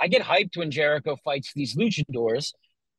I 0.00 0.08
get 0.08 0.22
hyped 0.22 0.56
when 0.56 0.70
Jericho 0.70 1.16
fights 1.24 1.52
these 1.54 1.76
luchadors 1.76 2.52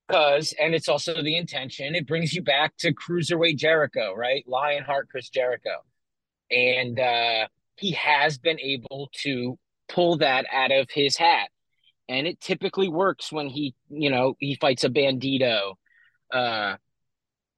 because, 0.07 0.53
and 0.59 0.73
it's 0.73 0.89
also 0.89 1.21
the 1.21 1.37
intention, 1.37 1.95
it 1.95 2.07
brings 2.07 2.33
you 2.33 2.41
back 2.41 2.75
to 2.79 2.93
Cruiserweight 2.93 3.57
Jericho, 3.57 4.13
right? 4.15 4.43
Lionheart 4.47 5.09
Chris 5.09 5.29
Jericho. 5.29 5.83
And 6.51 6.99
uh, 6.99 7.47
he 7.75 7.91
has 7.91 8.37
been 8.37 8.59
able 8.59 9.09
to 9.21 9.57
pull 9.87 10.17
that 10.17 10.45
out 10.51 10.71
of 10.71 10.87
his 10.89 11.15
hat. 11.15 11.49
And 12.07 12.25
it 12.25 12.41
typically 12.41 12.89
works 12.89 13.31
when 13.31 13.49
he, 13.49 13.75
you 13.89 14.09
know, 14.09 14.35
he 14.39 14.55
fights 14.55 14.83
a 14.83 14.89
bandito. 14.89 15.75
Uh, 16.31 16.75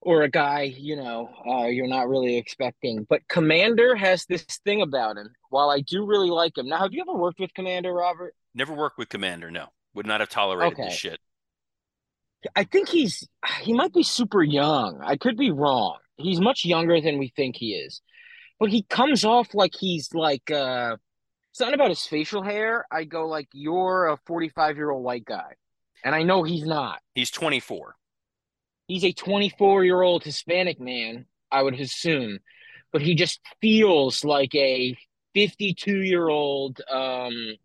or 0.01 0.23
a 0.23 0.29
guy 0.29 0.63
you 0.63 0.95
know 0.95 1.29
uh, 1.47 1.65
you're 1.65 1.87
not 1.87 2.09
really 2.09 2.37
expecting. 2.37 3.05
But 3.07 3.27
Commander 3.27 3.95
has 3.95 4.25
this 4.25 4.43
thing 4.65 4.81
about 4.81 5.17
him. 5.17 5.29
While 5.49 5.69
I 5.69 5.81
do 5.81 6.05
really 6.05 6.29
like 6.29 6.57
him, 6.57 6.67
now 6.67 6.79
have 6.79 6.93
you 6.93 7.01
ever 7.01 7.17
worked 7.17 7.39
with 7.39 7.53
Commander 7.53 7.93
Robert? 7.93 8.33
Never 8.53 8.73
worked 8.73 8.97
with 8.97 9.09
Commander. 9.09 9.49
No, 9.51 9.67
would 9.93 10.05
not 10.05 10.19
have 10.19 10.29
tolerated 10.29 10.77
this 10.77 10.93
shit. 10.93 11.19
I 12.55 12.63
think 12.63 12.89
he's 12.89 13.27
he 13.61 13.73
might 13.73 13.93
be 13.93 14.03
super 14.03 14.41
young. 14.43 14.99
I 15.03 15.15
could 15.17 15.37
be 15.37 15.51
wrong. 15.51 15.97
He's 16.17 16.39
much 16.41 16.65
younger 16.65 16.99
than 17.01 17.17
we 17.17 17.29
think 17.35 17.55
he 17.55 17.73
is, 17.73 18.01
but 18.59 18.69
he 18.69 18.83
comes 18.83 19.23
off 19.25 19.53
like 19.53 19.73
he's 19.79 20.13
like 20.13 20.49
uh, 20.51 20.97
something 21.51 21.75
about 21.75 21.89
his 21.89 22.05
facial 22.05 22.41
hair. 22.43 22.85
I 22.91 23.03
go 23.03 23.27
like 23.27 23.47
you're 23.53 24.07
a 24.07 24.17
45 24.25 24.75
year 24.75 24.89
old 24.89 25.03
white 25.03 25.25
guy, 25.25 25.53
and 26.03 26.15
I 26.15 26.23
know 26.23 26.43
he's 26.43 26.65
not. 26.65 26.99
He's 27.15 27.31
24. 27.31 27.95
he's 28.87 29.03
a 29.05 29.13
24 29.13 29.85
year 29.85 30.01
old 30.01 30.23
Hispanic 30.23 30.79
man, 30.79 31.25
I 31.51 31.61
would 31.63 31.79
assume, 31.79 32.39
but 32.91 33.01
he 33.01 33.15
just 33.15 33.39
feels 33.61 34.23
like 34.25 34.53
a 34.55 34.97
52 35.35 36.01
year 36.01 36.27
old, 36.27 36.81
um, 36.91 37.55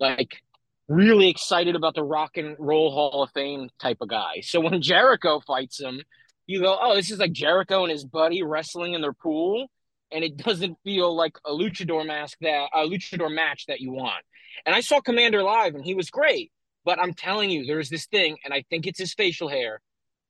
like 0.00 0.42
really 0.88 1.28
excited 1.28 1.76
about 1.76 1.94
the 1.94 2.02
Rock 2.02 2.36
and 2.36 2.56
Roll 2.58 2.90
Hall 2.90 3.22
of 3.22 3.30
Fame 3.30 3.70
type 3.78 3.98
of 4.00 4.08
guy. 4.08 4.40
So 4.42 4.60
when 4.60 4.82
Jericho 4.82 5.40
fights 5.40 5.80
him, 5.80 6.02
you 6.46 6.60
go, 6.60 6.76
oh, 6.80 6.96
this 6.96 7.10
is 7.10 7.18
like 7.18 7.32
Jericho 7.32 7.84
and 7.84 7.92
his 7.92 8.04
buddy 8.04 8.42
wrestling 8.42 8.94
in 8.94 9.00
their 9.00 9.12
pool. 9.12 9.68
And 10.10 10.24
it 10.24 10.36
doesn't 10.44 10.76
feel 10.82 11.14
like 11.14 11.36
a 11.46 11.50
luchador 11.50 12.04
mask 12.04 12.38
that 12.40 12.68
a 12.74 12.80
luchador 12.80 13.32
match 13.32 13.66
that 13.66 13.80
you 13.80 13.92
want. 13.92 14.24
And 14.66 14.74
I 14.74 14.80
saw 14.80 15.00
Commander 15.00 15.42
live 15.42 15.74
and 15.74 15.84
he 15.84 15.94
was 15.94 16.10
great. 16.10 16.50
But 16.84 16.98
I'm 16.98 17.12
telling 17.12 17.50
you, 17.50 17.66
there's 17.66 17.90
this 17.90 18.06
thing, 18.06 18.38
and 18.42 18.54
I 18.54 18.64
think 18.70 18.86
it's 18.86 18.98
his 18.98 19.12
facial 19.12 19.48
hair 19.48 19.82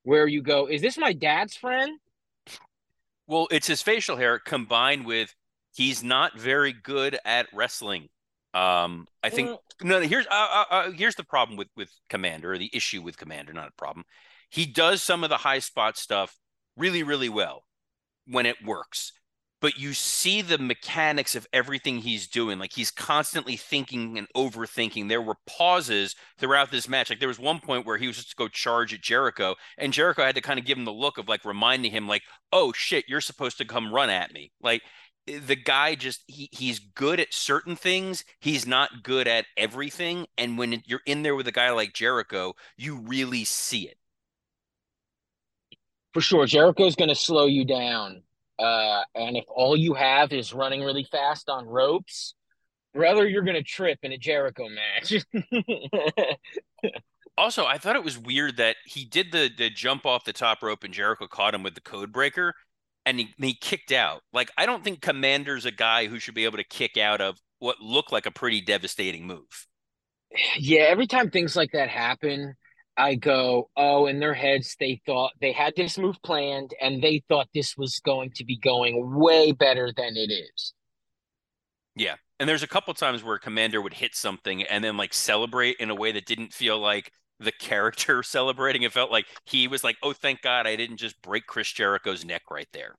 where 0.02 0.26
you 0.26 0.42
go, 0.42 0.66
is 0.66 0.82
this 0.82 0.98
my 0.98 1.12
dad's 1.12 1.56
friend? 1.56 1.98
Well, 3.26 3.46
it's 3.52 3.68
his 3.68 3.82
facial 3.82 4.16
hair 4.16 4.40
combined 4.40 5.06
with 5.06 5.34
he's 5.72 6.02
not 6.02 6.36
very 6.36 6.72
good 6.72 7.18
at 7.24 7.46
wrestling. 7.52 8.08
Um, 8.52 9.06
I 9.22 9.30
think 9.30 9.58
no. 9.82 10.00
Here's 10.00 10.26
uh, 10.26 10.30
uh, 10.30 10.64
uh, 10.70 10.90
here's 10.90 11.14
the 11.14 11.24
problem 11.24 11.56
with 11.56 11.68
with 11.76 11.90
Commander, 12.08 12.52
or 12.52 12.58
the 12.58 12.70
issue 12.72 13.00
with 13.02 13.16
Commander, 13.16 13.52
not 13.52 13.68
a 13.68 13.72
problem. 13.76 14.04
He 14.50 14.66
does 14.66 15.02
some 15.02 15.22
of 15.22 15.30
the 15.30 15.36
high 15.36 15.60
spot 15.60 15.96
stuff 15.96 16.36
really, 16.76 17.02
really 17.04 17.28
well 17.28 17.64
when 18.26 18.46
it 18.46 18.64
works, 18.64 19.12
but 19.60 19.78
you 19.78 19.92
see 19.92 20.42
the 20.42 20.58
mechanics 20.58 21.36
of 21.36 21.46
everything 21.52 21.98
he's 21.98 22.26
doing. 22.26 22.58
Like 22.58 22.72
he's 22.72 22.90
constantly 22.90 23.56
thinking 23.56 24.18
and 24.18 24.26
overthinking. 24.36 25.08
There 25.08 25.22
were 25.22 25.36
pauses 25.46 26.16
throughout 26.38 26.72
this 26.72 26.88
match. 26.88 27.10
Like 27.10 27.20
there 27.20 27.28
was 27.28 27.38
one 27.38 27.60
point 27.60 27.86
where 27.86 27.98
he 27.98 28.08
was 28.08 28.16
just 28.16 28.30
to 28.30 28.36
go 28.36 28.48
charge 28.48 28.92
at 28.92 29.00
Jericho, 29.00 29.54
and 29.78 29.92
Jericho 29.92 30.24
had 30.24 30.34
to 30.34 30.40
kind 30.40 30.58
of 30.58 30.64
give 30.66 30.76
him 30.76 30.86
the 30.86 30.92
look 30.92 31.18
of 31.18 31.28
like 31.28 31.44
reminding 31.44 31.92
him, 31.92 32.08
like, 32.08 32.22
"Oh 32.52 32.72
shit, 32.72 33.04
you're 33.08 33.20
supposed 33.20 33.58
to 33.58 33.64
come 33.64 33.94
run 33.94 34.10
at 34.10 34.32
me." 34.32 34.50
Like 34.60 34.82
the 35.38 35.56
guy 35.56 35.94
just 35.94 36.22
he 36.26 36.48
he's 36.52 36.78
good 36.78 37.20
at 37.20 37.32
certain 37.32 37.76
things 37.76 38.24
he's 38.40 38.66
not 38.66 39.02
good 39.02 39.28
at 39.28 39.46
everything 39.56 40.26
and 40.38 40.58
when 40.58 40.82
you're 40.86 41.02
in 41.06 41.22
there 41.22 41.34
with 41.34 41.46
a 41.48 41.52
guy 41.52 41.70
like 41.70 41.92
jericho 41.92 42.54
you 42.76 42.96
really 42.98 43.44
see 43.44 43.82
it 43.88 43.96
For 46.12 46.20
sure. 46.20 46.46
Jericho's 46.46 46.96
going 46.96 47.08
to 47.08 47.14
slow 47.14 47.46
you 47.46 47.64
down. 47.64 48.22
Uh, 48.58 49.02
and 49.14 49.36
if 49.36 49.44
all 49.48 49.76
you 49.76 49.94
have 49.94 50.32
is 50.32 50.52
running 50.52 50.82
really 50.82 51.04
fast 51.04 51.48
on 51.48 51.66
ropes, 51.66 52.34
brother, 52.92 53.26
you're 53.26 53.42
going 53.42 53.56
to 53.56 53.62
trip 53.62 53.98
in 54.02 54.12
a 54.12 54.18
Jericho 54.18 54.68
match. 54.68 55.24
also 57.38 57.64
i 57.64 57.78
thought 57.78 57.96
it 57.96 58.04
was 58.04 58.18
weird 58.18 58.56
that 58.56 58.76
he 58.84 59.04
did 59.04 59.32
the 59.32 59.50
the 59.56 59.70
jump 59.70 60.04
off 60.04 60.24
the 60.24 60.32
top 60.32 60.62
rope 60.62 60.84
and 60.84 60.92
jericho 60.92 61.26
caught 61.26 61.54
him 61.54 61.62
with 61.62 61.74
the 61.74 61.80
code 61.80 62.12
breaker 62.12 62.54
and 63.10 63.20
he, 63.20 63.34
he 63.38 63.54
kicked 63.54 63.92
out 63.92 64.22
like 64.32 64.50
i 64.56 64.66
don't 64.66 64.82
think 64.84 65.00
commander's 65.00 65.66
a 65.66 65.70
guy 65.70 66.06
who 66.06 66.18
should 66.18 66.34
be 66.34 66.44
able 66.44 66.56
to 66.56 66.64
kick 66.64 66.96
out 66.96 67.20
of 67.20 67.38
what 67.58 67.80
looked 67.80 68.12
like 68.12 68.26
a 68.26 68.30
pretty 68.30 68.60
devastating 68.60 69.26
move 69.26 69.66
yeah, 70.58 70.82
every 70.82 71.06
time 71.06 71.30
things 71.30 71.56
like 71.56 71.72
that 71.72 71.88
happen, 71.88 72.54
I 72.96 73.14
go, 73.14 73.70
oh, 73.76 74.06
in 74.06 74.20
their 74.20 74.34
heads, 74.34 74.76
they 74.78 75.00
thought 75.06 75.32
they 75.40 75.52
had 75.52 75.74
this 75.76 75.98
move 75.98 76.16
planned 76.22 76.74
and 76.80 77.02
they 77.02 77.22
thought 77.28 77.48
this 77.54 77.76
was 77.76 78.00
going 78.00 78.32
to 78.36 78.44
be 78.44 78.58
going 78.58 79.18
way 79.18 79.52
better 79.52 79.92
than 79.96 80.16
it 80.16 80.30
is. 80.30 80.74
Yeah. 81.96 82.16
And 82.38 82.48
there's 82.48 82.62
a 82.62 82.68
couple 82.68 82.94
times 82.94 83.22
where 83.22 83.38
Commander 83.38 83.82
would 83.82 83.94
hit 83.94 84.14
something 84.14 84.62
and 84.62 84.82
then 84.82 84.96
like 84.96 85.12
celebrate 85.12 85.76
in 85.78 85.90
a 85.90 85.94
way 85.94 86.12
that 86.12 86.26
didn't 86.26 86.52
feel 86.52 86.78
like 86.78 87.12
the 87.40 87.52
character 87.52 88.22
celebrating. 88.22 88.82
It 88.82 88.92
felt 88.92 89.10
like 89.10 89.26
he 89.44 89.66
was 89.66 89.82
like, 89.82 89.96
oh, 90.02 90.12
thank 90.12 90.42
God 90.42 90.66
I 90.66 90.76
didn't 90.76 90.98
just 90.98 91.20
break 91.22 91.46
Chris 91.46 91.72
Jericho's 91.72 92.24
neck 92.24 92.42
right 92.50 92.68
there. 92.72 92.94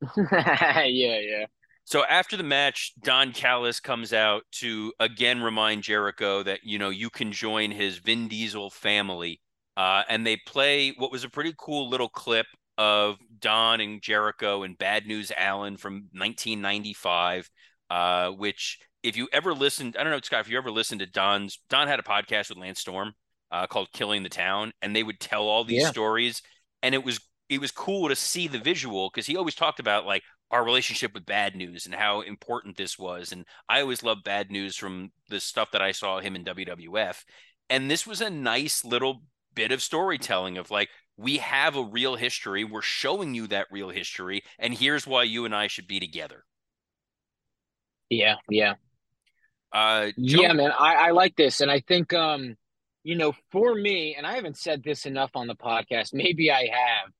yeah, 0.32 0.86
yeah. 0.86 1.46
So 1.84 2.04
after 2.04 2.36
the 2.36 2.44
match, 2.44 2.92
Don 3.02 3.32
Callis 3.32 3.80
comes 3.80 4.12
out 4.12 4.44
to 4.52 4.92
again 5.00 5.42
remind 5.42 5.82
Jericho 5.82 6.42
that 6.44 6.60
you 6.62 6.78
know 6.78 6.90
you 6.90 7.10
can 7.10 7.32
join 7.32 7.70
his 7.70 7.98
Vin 7.98 8.28
Diesel 8.28 8.70
family, 8.70 9.40
uh, 9.76 10.04
and 10.08 10.24
they 10.24 10.36
play 10.46 10.94
what 10.96 11.10
was 11.10 11.24
a 11.24 11.28
pretty 11.28 11.52
cool 11.58 11.88
little 11.88 12.08
clip 12.08 12.46
of 12.78 13.18
Don 13.40 13.80
and 13.80 14.00
Jericho 14.00 14.62
and 14.62 14.78
Bad 14.78 15.06
News 15.06 15.32
Allen 15.36 15.76
from 15.76 15.94
1995, 16.12 17.50
uh, 17.90 18.30
which 18.30 18.78
if 19.02 19.16
you 19.16 19.28
ever 19.32 19.52
listened, 19.52 19.96
I 19.98 20.02
don't 20.02 20.12
know, 20.12 20.20
Scott, 20.22 20.42
if 20.42 20.48
you 20.48 20.56
ever 20.58 20.70
listened 20.70 21.00
to 21.00 21.06
Don's, 21.06 21.58
Don 21.68 21.88
had 21.88 21.98
a 21.98 22.02
podcast 22.02 22.50
with 22.50 22.58
Lance 22.58 22.80
Storm 22.80 23.14
uh, 23.50 23.66
called 23.66 23.92
Killing 23.92 24.22
the 24.22 24.28
Town, 24.28 24.72
and 24.82 24.94
they 24.94 25.02
would 25.02 25.20
tell 25.20 25.48
all 25.48 25.64
these 25.64 25.82
yeah. 25.82 25.90
stories, 25.90 26.42
and 26.82 26.94
it 26.94 27.04
was 27.04 27.20
it 27.48 27.60
was 27.60 27.72
cool 27.72 28.08
to 28.08 28.16
see 28.16 28.46
the 28.46 28.58
visual 28.58 29.10
because 29.10 29.26
he 29.26 29.36
always 29.36 29.56
talked 29.56 29.80
about 29.80 30.06
like 30.06 30.22
our 30.50 30.64
relationship 30.64 31.14
with 31.14 31.26
bad 31.26 31.54
news 31.54 31.86
and 31.86 31.94
how 31.94 32.22
important 32.22 32.76
this 32.76 32.98
was. 32.98 33.32
And 33.32 33.44
I 33.68 33.80
always 33.80 34.02
loved 34.02 34.24
bad 34.24 34.50
news 34.50 34.76
from 34.76 35.12
the 35.28 35.40
stuff 35.40 35.70
that 35.72 35.82
I 35.82 35.92
saw 35.92 36.20
him 36.20 36.34
in 36.34 36.44
WWF. 36.44 37.24
And 37.68 37.90
this 37.90 38.06
was 38.06 38.20
a 38.20 38.30
nice 38.30 38.84
little 38.84 39.22
bit 39.54 39.70
of 39.70 39.82
storytelling 39.82 40.58
of 40.58 40.70
like, 40.70 40.88
we 41.16 41.36
have 41.36 41.76
a 41.76 41.84
real 41.84 42.16
history. 42.16 42.64
We're 42.64 42.82
showing 42.82 43.34
you 43.34 43.46
that 43.48 43.66
real 43.70 43.90
history. 43.90 44.42
And 44.58 44.74
here's 44.74 45.06
why 45.06 45.22
you 45.24 45.44
and 45.44 45.54
I 45.54 45.68
should 45.68 45.86
be 45.86 46.00
together. 46.00 46.44
Yeah. 48.08 48.36
Yeah. 48.48 48.74
Uh, 49.72 50.06
Joe- 50.18 50.42
yeah, 50.42 50.52
man. 50.52 50.72
I, 50.76 50.94
I 50.94 51.10
like 51.10 51.36
this. 51.36 51.60
And 51.60 51.70
I 51.70 51.80
think, 51.80 52.12
um, 52.12 52.56
you 53.02 53.16
know, 53.16 53.32
for 53.50 53.74
me, 53.74 54.14
and 54.14 54.26
I 54.26 54.34
haven't 54.34 54.58
said 54.58 54.82
this 54.82 55.06
enough 55.06 55.30
on 55.34 55.46
the 55.46 55.54
podcast, 55.54 56.12
maybe 56.12 56.50
I 56.50 56.68
have, 56.72 57.12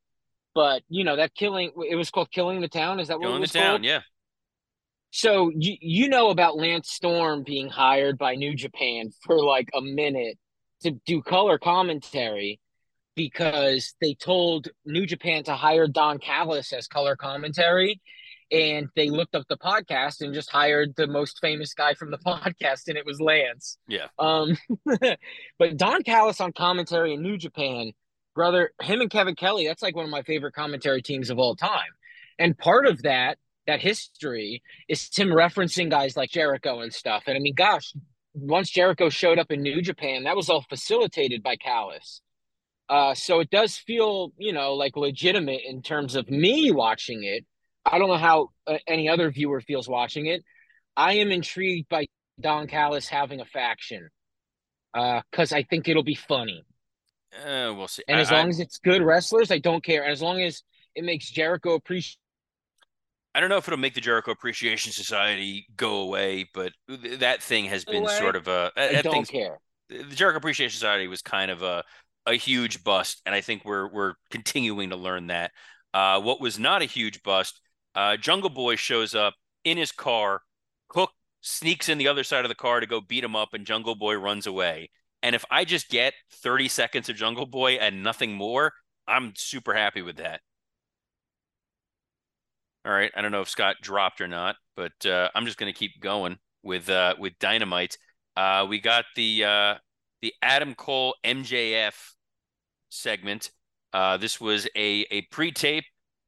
but 0.54 0.82
you 0.88 1.04
know 1.04 1.16
that 1.16 1.34
killing 1.34 1.72
it 1.88 1.96
was 1.96 2.10
called 2.10 2.30
killing 2.30 2.60
the 2.60 2.68
town. 2.68 3.00
Is 3.00 3.08
that 3.08 3.18
what 3.18 3.26
killing 3.26 3.38
it 3.38 3.40
was 3.40 3.52
the 3.52 3.58
town? 3.58 3.70
Called? 3.72 3.84
Yeah. 3.84 4.00
So 5.10 5.50
you 5.54 5.76
you 5.80 6.08
know 6.08 6.30
about 6.30 6.56
Lance 6.56 6.90
Storm 6.90 7.42
being 7.42 7.68
hired 7.68 8.18
by 8.18 8.34
New 8.34 8.54
Japan 8.54 9.10
for 9.24 9.42
like 9.42 9.68
a 9.74 9.80
minute 9.80 10.38
to 10.82 10.92
do 11.06 11.22
color 11.22 11.58
commentary 11.58 12.60
because 13.16 13.94
they 14.00 14.14
told 14.14 14.68
New 14.86 15.04
Japan 15.04 15.44
to 15.44 15.54
hire 15.54 15.86
Don 15.86 16.18
Callis 16.18 16.72
as 16.72 16.86
color 16.86 17.16
commentary 17.16 18.00
and 18.50 18.88
they 18.96 19.10
looked 19.10 19.34
up 19.34 19.46
the 19.48 19.56
podcast 19.56 20.20
and 20.20 20.34
just 20.34 20.50
hired 20.50 20.94
the 20.96 21.06
most 21.06 21.38
famous 21.40 21.74
guy 21.74 21.94
from 21.94 22.10
the 22.10 22.18
podcast 22.26 22.88
and 22.88 22.96
it 22.96 23.06
was 23.06 23.20
Lance. 23.20 23.78
Yeah. 23.88 24.06
Um 24.18 24.56
but 25.58 25.76
Don 25.76 26.02
Callis 26.02 26.40
on 26.40 26.52
commentary 26.52 27.14
in 27.14 27.22
New 27.22 27.38
Japan 27.38 27.92
brother, 28.34 28.72
him 28.80 29.00
and 29.00 29.10
Kevin 29.10 29.34
Kelly, 29.34 29.66
that's 29.66 29.82
like 29.82 29.96
one 29.96 30.04
of 30.04 30.10
my 30.10 30.22
favorite 30.22 30.54
commentary 30.54 31.02
teams 31.02 31.30
of 31.30 31.38
all 31.38 31.56
time. 31.56 31.90
And 32.38 32.56
part 32.56 32.86
of 32.86 33.02
that, 33.02 33.38
that 33.66 33.80
history 33.80 34.62
is 34.88 35.10
him 35.14 35.28
referencing 35.28 35.90
guys 35.90 36.16
like 36.16 36.30
Jericho 36.30 36.80
and 36.80 36.92
stuff. 36.92 37.24
And 37.26 37.36
I 37.36 37.40
mean, 37.40 37.54
gosh, 37.54 37.92
once 38.32 38.70
Jericho 38.70 39.10
showed 39.10 39.38
up 39.38 39.50
in 39.50 39.62
New 39.62 39.82
Japan, 39.82 40.24
that 40.24 40.36
was 40.36 40.48
all 40.48 40.64
facilitated 40.68 41.42
by 41.42 41.56
Callis. 41.56 42.22
Uh, 42.88 43.14
so 43.14 43.40
it 43.40 43.50
does 43.50 43.76
feel, 43.76 44.32
you 44.38 44.52
know, 44.52 44.74
like 44.74 44.96
legitimate 44.96 45.60
in 45.64 45.82
terms 45.82 46.16
of 46.16 46.28
me 46.30 46.70
watching 46.72 47.22
it. 47.22 47.44
I 47.84 47.98
don't 47.98 48.08
know 48.08 48.16
how 48.16 48.48
uh, 48.66 48.78
any 48.86 49.08
other 49.08 49.30
viewer 49.30 49.60
feels 49.60 49.88
watching 49.88 50.26
it. 50.26 50.44
I 50.96 51.14
am 51.14 51.30
intrigued 51.30 51.88
by 51.88 52.06
Don 52.40 52.66
Callis 52.66 53.08
having 53.08 53.40
a 53.40 53.44
faction 53.44 54.08
because 54.92 55.52
uh, 55.52 55.56
I 55.56 55.62
think 55.62 55.88
it'll 55.88 56.02
be 56.02 56.14
funny. 56.14 56.64
Uh, 57.34 57.72
we'll 57.76 57.88
see. 57.88 58.02
And 58.08 58.18
I, 58.18 58.20
as 58.20 58.30
long 58.30 58.46
I, 58.46 58.48
as 58.48 58.60
it's 58.60 58.78
good 58.78 59.02
wrestlers, 59.02 59.50
I 59.50 59.58
don't 59.58 59.84
care. 59.84 60.02
And 60.02 60.12
as 60.12 60.20
long 60.20 60.40
as 60.40 60.62
it 60.94 61.04
makes 61.04 61.30
Jericho 61.30 61.74
appreciate. 61.74 62.18
I 63.34 63.40
don't 63.40 63.48
know 63.48 63.58
if 63.58 63.68
it'll 63.68 63.78
make 63.78 63.94
the 63.94 64.00
Jericho 64.00 64.32
Appreciation 64.32 64.92
Society 64.92 65.66
go 65.76 66.00
away, 66.00 66.48
but 66.52 66.72
that 66.88 67.42
thing 67.42 67.66
has 67.66 67.84
been 67.84 68.02
away? 68.02 68.18
sort 68.18 68.34
of 68.34 68.48
a. 68.48 68.72
That, 68.74 68.96
I 68.96 69.02
don't 69.02 69.28
care. 69.28 69.60
The 69.88 70.02
Jericho 70.16 70.38
Appreciation 70.38 70.72
Society 70.72 71.06
was 71.06 71.22
kind 71.22 71.50
of 71.50 71.62
a 71.62 71.84
a 72.26 72.34
huge 72.34 72.82
bust, 72.82 73.22
and 73.24 73.34
I 73.34 73.40
think 73.40 73.64
we're 73.64 73.88
we're 73.88 74.14
continuing 74.30 74.90
to 74.90 74.96
learn 74.96 75.28
that. 75.28 75.52
Uh, 75.94 76.20
what 76.20 76.40
was 76.40 76.58
not 76.58 76.82
a 76.82 76.86
huge 76.86 77.22
bust, 77.22 77.60
uh, 77.94 78.16
Jungle 78.16 78.50
Boy 78.50 78.76
shows 78.76 79.14
up 79.14 79.34
in 79.64 79.76
his 79.76 79.92
car. 79.92 80.42
Hook 80.92 81.10
sneaks 81.40 81.88
in 81.88 81.98
the 81.98 82.08
other 82.08 82.24
side 82.24 82.44
of 82.44 82.48
the 82.48 82.54
car 82.54 82.80
to 82.80 82.86
go 82.86 83.00
beat 83.00 83.24
him 83.24 83.36
up, 83.36 83.54
and 83.54 83.66
Jungle 83.66 83.94
Boy 83.94 84.14
runs 84.14 84.46
away. 84.46 84.90
And 85.22 85.34
if 85.34 85.44
I 85.50 85.64
just 85.64 85.88
get 85.88 86.14
30 86.32 86.68
seconds 86.68 87.08
of 87.08 87.16
Jungle 87.16 87.46
Boy 87.46 87.72
and 87.74 88.02
nothing 88.02 88.32
more, 88.32 88.72
I'm 89.06 89.34
super 89.36 89.74
happy 89.74 90.02
with 90.02 90.16
that. 90.16 90.40
All 92.84 92.92
right, 92.92 93.10
I 93.14 93.20
don't 93.20 93.32
know 93.32 93.42
if 93.42 93.48
Scott 93.48 93.76
dropped 93.82 94.22
or 94.22 94.28
not, 94.28 94.56
but 94.74 95.04
uh, 95.04 95.28
I'm 95.34 95.44
just 95.44 95.58
going 95.58 95.70
to 95.70 95.78
keep 95.78 96.00
going 96.00 96.38
with 96.62 96.88
uh, 96.88 97.14
with 97.18 97.38
Dynamite. 97.38 97.98
Uh, 98.36 98.66
we 98.68 98.80
got 98.80 99.04
the 99.16 99.44
uh, 99.44 99.74
the 100.22 100.32
Adam 100.40 100.74
Cole 100.74 101.14
MJF 101.22 101.94
segment. 102.88 103.50
Uh, 103.92 104.16
this 104.16 104.40
was 104.40 104.66
a 104.74 105.04
a 105.10 105.22
pre-tape. 105.30 105.84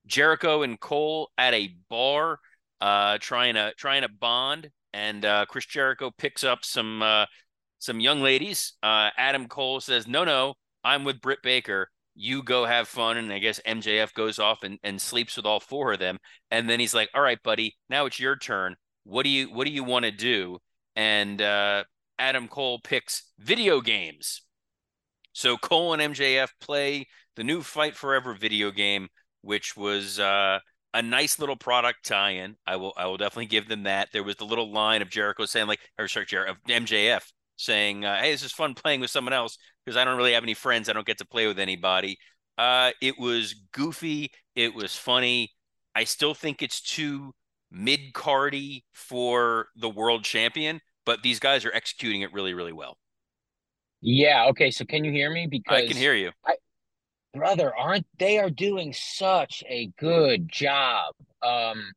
Jericho 0.06 0.62
and 0.62 0.78
Cole 0.78 1.30
at 1.38 1.54
a 1.54 1.74
bar, 1.88 2.38
uh, 2.80 3.18
trying 3.20 3.54
to 3.54 3.72
trying 3.76 4.02
to 4.02 4.08
bond, 4.08 4.70
and 4.92 5.24
uh, 5.24 5.46
Chris 5.46 5.66
Jericho 5.66 6.10
picks 6.16 6.44
up 6.44 6.64
some 6.64 7.02
uh, 7.02 7.26
some 7.78 8.00
young 8.00 8.22
ladies. 8.22 8.74
Uh, 8.82 9.10
Adam 9.16 9.48
Cole 9.48 9.80
says, 9.80 10.06
"No, 10.06 10.24
no, 10.24 10.54
I'm 10.84 11.04
with 11.04 11.20
Britt 11.20 11.40
Baker. 11.42 11.88
You 12.14 12.42
go 12.42 12.64
have 12.64 12.88
fun." 12.88 13.16
And 13.16 13.32
I 13.32 13.38
guess 13.38 13.60
MJF 13.66 14.12
goes 14.14 14.38
off 14.38 14.62
and, 14.62 14.78
and 14.82 15.00
sleeps 15.00 15.36
with 15.36 15.46
all 15.46 15.60
four 15.60 15.92
of 15.92 15.98
them. 15.98 16.18
And 16.50 16.68
then 16.68 16.80
he's 16.80 16.94
like, 16.94 17.10
"All 17.14 17.22
right, 17.22 17.42
buddy, 17.42 17.76
now 17.88 18.06
it's 18.06 18.20
your 18.20 18.36
turn. 18.36 18.76
What 19.04 19.24
do 19.24 19.30
you 19.30 19.52
What 19.52 19.66
do 19.66 19.72
you 19.72 19.84
want 19.84 20.04
to 20.04 20.10
do?" 20.10 20.58
And 20.94 21.40
uh, 21.40 21.84
Adam 22.18 22.48
Cole 22.48 22.80
picks 22.82 23.32
video 23.38 23.80
games. 23.80 24.42
So 25.32 25.56
Cole 25.56 25.94
and 25.94 26.14
MJF 26.14 26.48
play 26.60 27.06
the 27.36 27.44
new 27.44 27.62
Fight 27.62 27.96
Forever 27.96 28.34
video 28.34 28.70
game, 28.70 29.08
which 29.42 29.76
was 29.76 30.18
uh, 30.18 30.58
a 30.94 31.02
nice 31.02 31.38
little 31.38 31.56
product 31.56 32.06
tie-in. 32.06 32.56
I 32.66 32.76
will 32.76 32.92
I 32.96 33.06
will 33.06 33.16
definitely 33.16 33.46
give 33.46 33.68
them 33.68 33.84
that. 33.84 34.08
There 34.12 34.24
was 34.24 34.36
the 34.36 34.44
little 34.44 34.72
line 34.72 35.02
of 35.02 35.10
Jericho 35.10 35.44
saying 35.44 35.66
like, 35.66 35.80
or 35.98 36.08
sorry, 36.08 36.26
Jericho, 36.26 36.52
of 36.52 36.58
MJF 36.68 37.22
saying, 37.56 38.04
uh, 38.04 38.20
"Hey, 38.20 38.32
this 38.32 38.44
is 38.44 38.52
fun 38.52 38.74
playing 38.74 39.00
with 39.00 39.10
someone 39.10 39.32
else 39.32 39.58
because 39.84 39.96
I 39.96 40.04
don't 40.04 40.16
really 40.16 40.32
have 40.32 40.42
any 40.42 40.54
friends. 40.54 40.88
I 40.88 40.92
don't 40.92 41.06
get 41.06 41.18
to 41.18 41.26
play 41.26 41.46
with 41.46 41.58
anybody." 41.58 42.18
Uh, 42.58 42.90
it 43.00 43.18
was 43.18 43.54
goofy. 43.72 44.30
It 44.54 44.74
was 44.74 44.94
funny. 44.96 45.50
I 45.94 46.04
still 46.04 46.34
think 46.34 46.62
it's 46.62 46.80
too 46.80 47.32
mid 47.70 48.12
cardy 48.12 48.82
for 48.92 49.68
the 49.76 49.88
world 49.88 50.24
champion, 50.24 50.80
but 51.06 51.22
these 51.22 51.38
guys 51.38 51.64
are 51.64 51.72
executing 51.72 52.22
it 52.22 52.32
really, 52.32 52.54
really 52.54 52.72
well. 52.72 52.96
Yeah. 54.00 54.46
Okay. 54.50 54.70
So 54.70 54.84
can 54.84 55.04
you 55.04 55.12
hear 55.12 55.30
me? 55.30 55.46
Because 55.46 55.82
I 55.82 55.86
can 55.86 55.96
hear 55.96 56.14
you, 56.14 56.32
I, 56.44 56.54
brother. 57.32 57.72
Aren't 57.76 58.06
they 58.18 58.38
are 58.38 58.50
doing 58.50 58.92
such 58.92 59.62
a 59.68 59.90
good 59.98 60.48
job? 60.50 61.14
Um, 61.42 61.92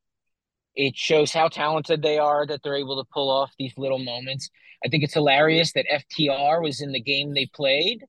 it 0.75 0.95
shows 0.95 1.31
how 1.31 1.47
talented 1.47 2.01
they 2.01 2.17
are 2.17 2.45
that 2.45 2.61
they're 2.63 2.75
able 2.75 3.01
to 3.01 3.09
pull 3.13 3.29
off 3.29 3.51
these 3.57 3.73
little 3.77 3.99
moments. 3.99 4.49
I 4.83 4.89
think 4.89 5.03
it's 5.03 5.13
hilarious 5.13 5.71
that 5.73 5.86
FTR 5.91 6.61
was 6.61 6.81
in 6.81 6.91
the 6.91 7.01
game 7.01 7.33
they 7.33 7.49
played. 7.53 8.03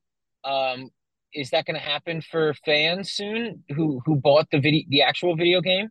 Um, 0.45 0.91
is 1.33 1.51
that 1.51 1.66
going 1.66 1.74
to 1.74 1.81
happen 1.81 2.22
for 2.22 2.55
fans 2.64 3.12
soon 3.12 3.62
who 3.74 4.01
who 4.05 4.16
bought 4.16 4.49
the 4.51 4.59
video 4.59 4.85
the 4.89 5.03
actual 5.03 5.37
video 5.37 5.61
game? 5.61 5.89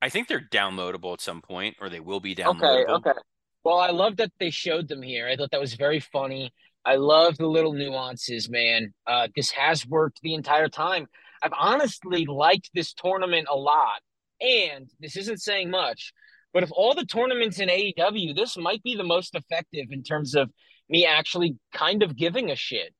I 0.00 0.08
think 0.08 0.28
they're 0.28 0.46
downloadable 0.52 1.12
at 1.14 1.20
some 1.20 1.42
point, 1.42 1.76
or 1.80 1.88
they 1.88 2.00
will 2.00 2.20
be 2.20 2.34
downloadable. 2.34 2.84
Okay, 2.84 2.92
okay. 3.10 3.18
Well, 3.64 3.78
I 3.78 3.90
love 3.90 4.16
that 4.16 4.32
they 4.38 4.50
showed 4.50 4.88
them 4.88 5.02
here. 5.02 5.28
I 5.28 5.36
thought 5.36 5.50
that 5.50 5.60
was 5.60 5.74
very 5.74 6.00
funny. 6.00 6.52
I 6.88 6.96
love 6.96 7.36
the 7.36 7.46
little 7.46 7.74
nuances, 7.74 8.48
man. 8.48 8.94
Uh, 9.06 9.28
this 9.36 9.50
has 9.50 9.86
worked 9.86 10.20
the 10.22 10.32
entire 10.32 10.70
time. 10.70 11.06
I've 11.42 11.52
honestly 11.52 12.24
liked 12.24 12.70
this 12.72 12.94
tournament 12.94 13.46
a 13.50 13.56
lot. 13.56 14.00
And 14.40 14.88
this 14.98 15.14
isn't 15.18 15.42
saying 15.42 15.68
much, 15.68 16.14
but 16.54 16.62
if 16.62 16.70
all 16.72 16.94
the 16.94 17.04
tournaments 17.04 17.60
in 17.60 17.68
AEW, 17.68 18.34
this 18.34 18.56
might 18.56 18.82
be 18.82 18.96
the 18.96 19.04
most 19.04 19.34
effective 19.34 19.88
in 19.90 20.02
terms 20.02 20.34
of 20.34 20.50
me 20.88 21.04
actually 21.04 21.56
kind 21.74 22.02
of 22.02 22.16
giving 22.16 22.50
a 22.50 22.56
shit. 22.56 22.94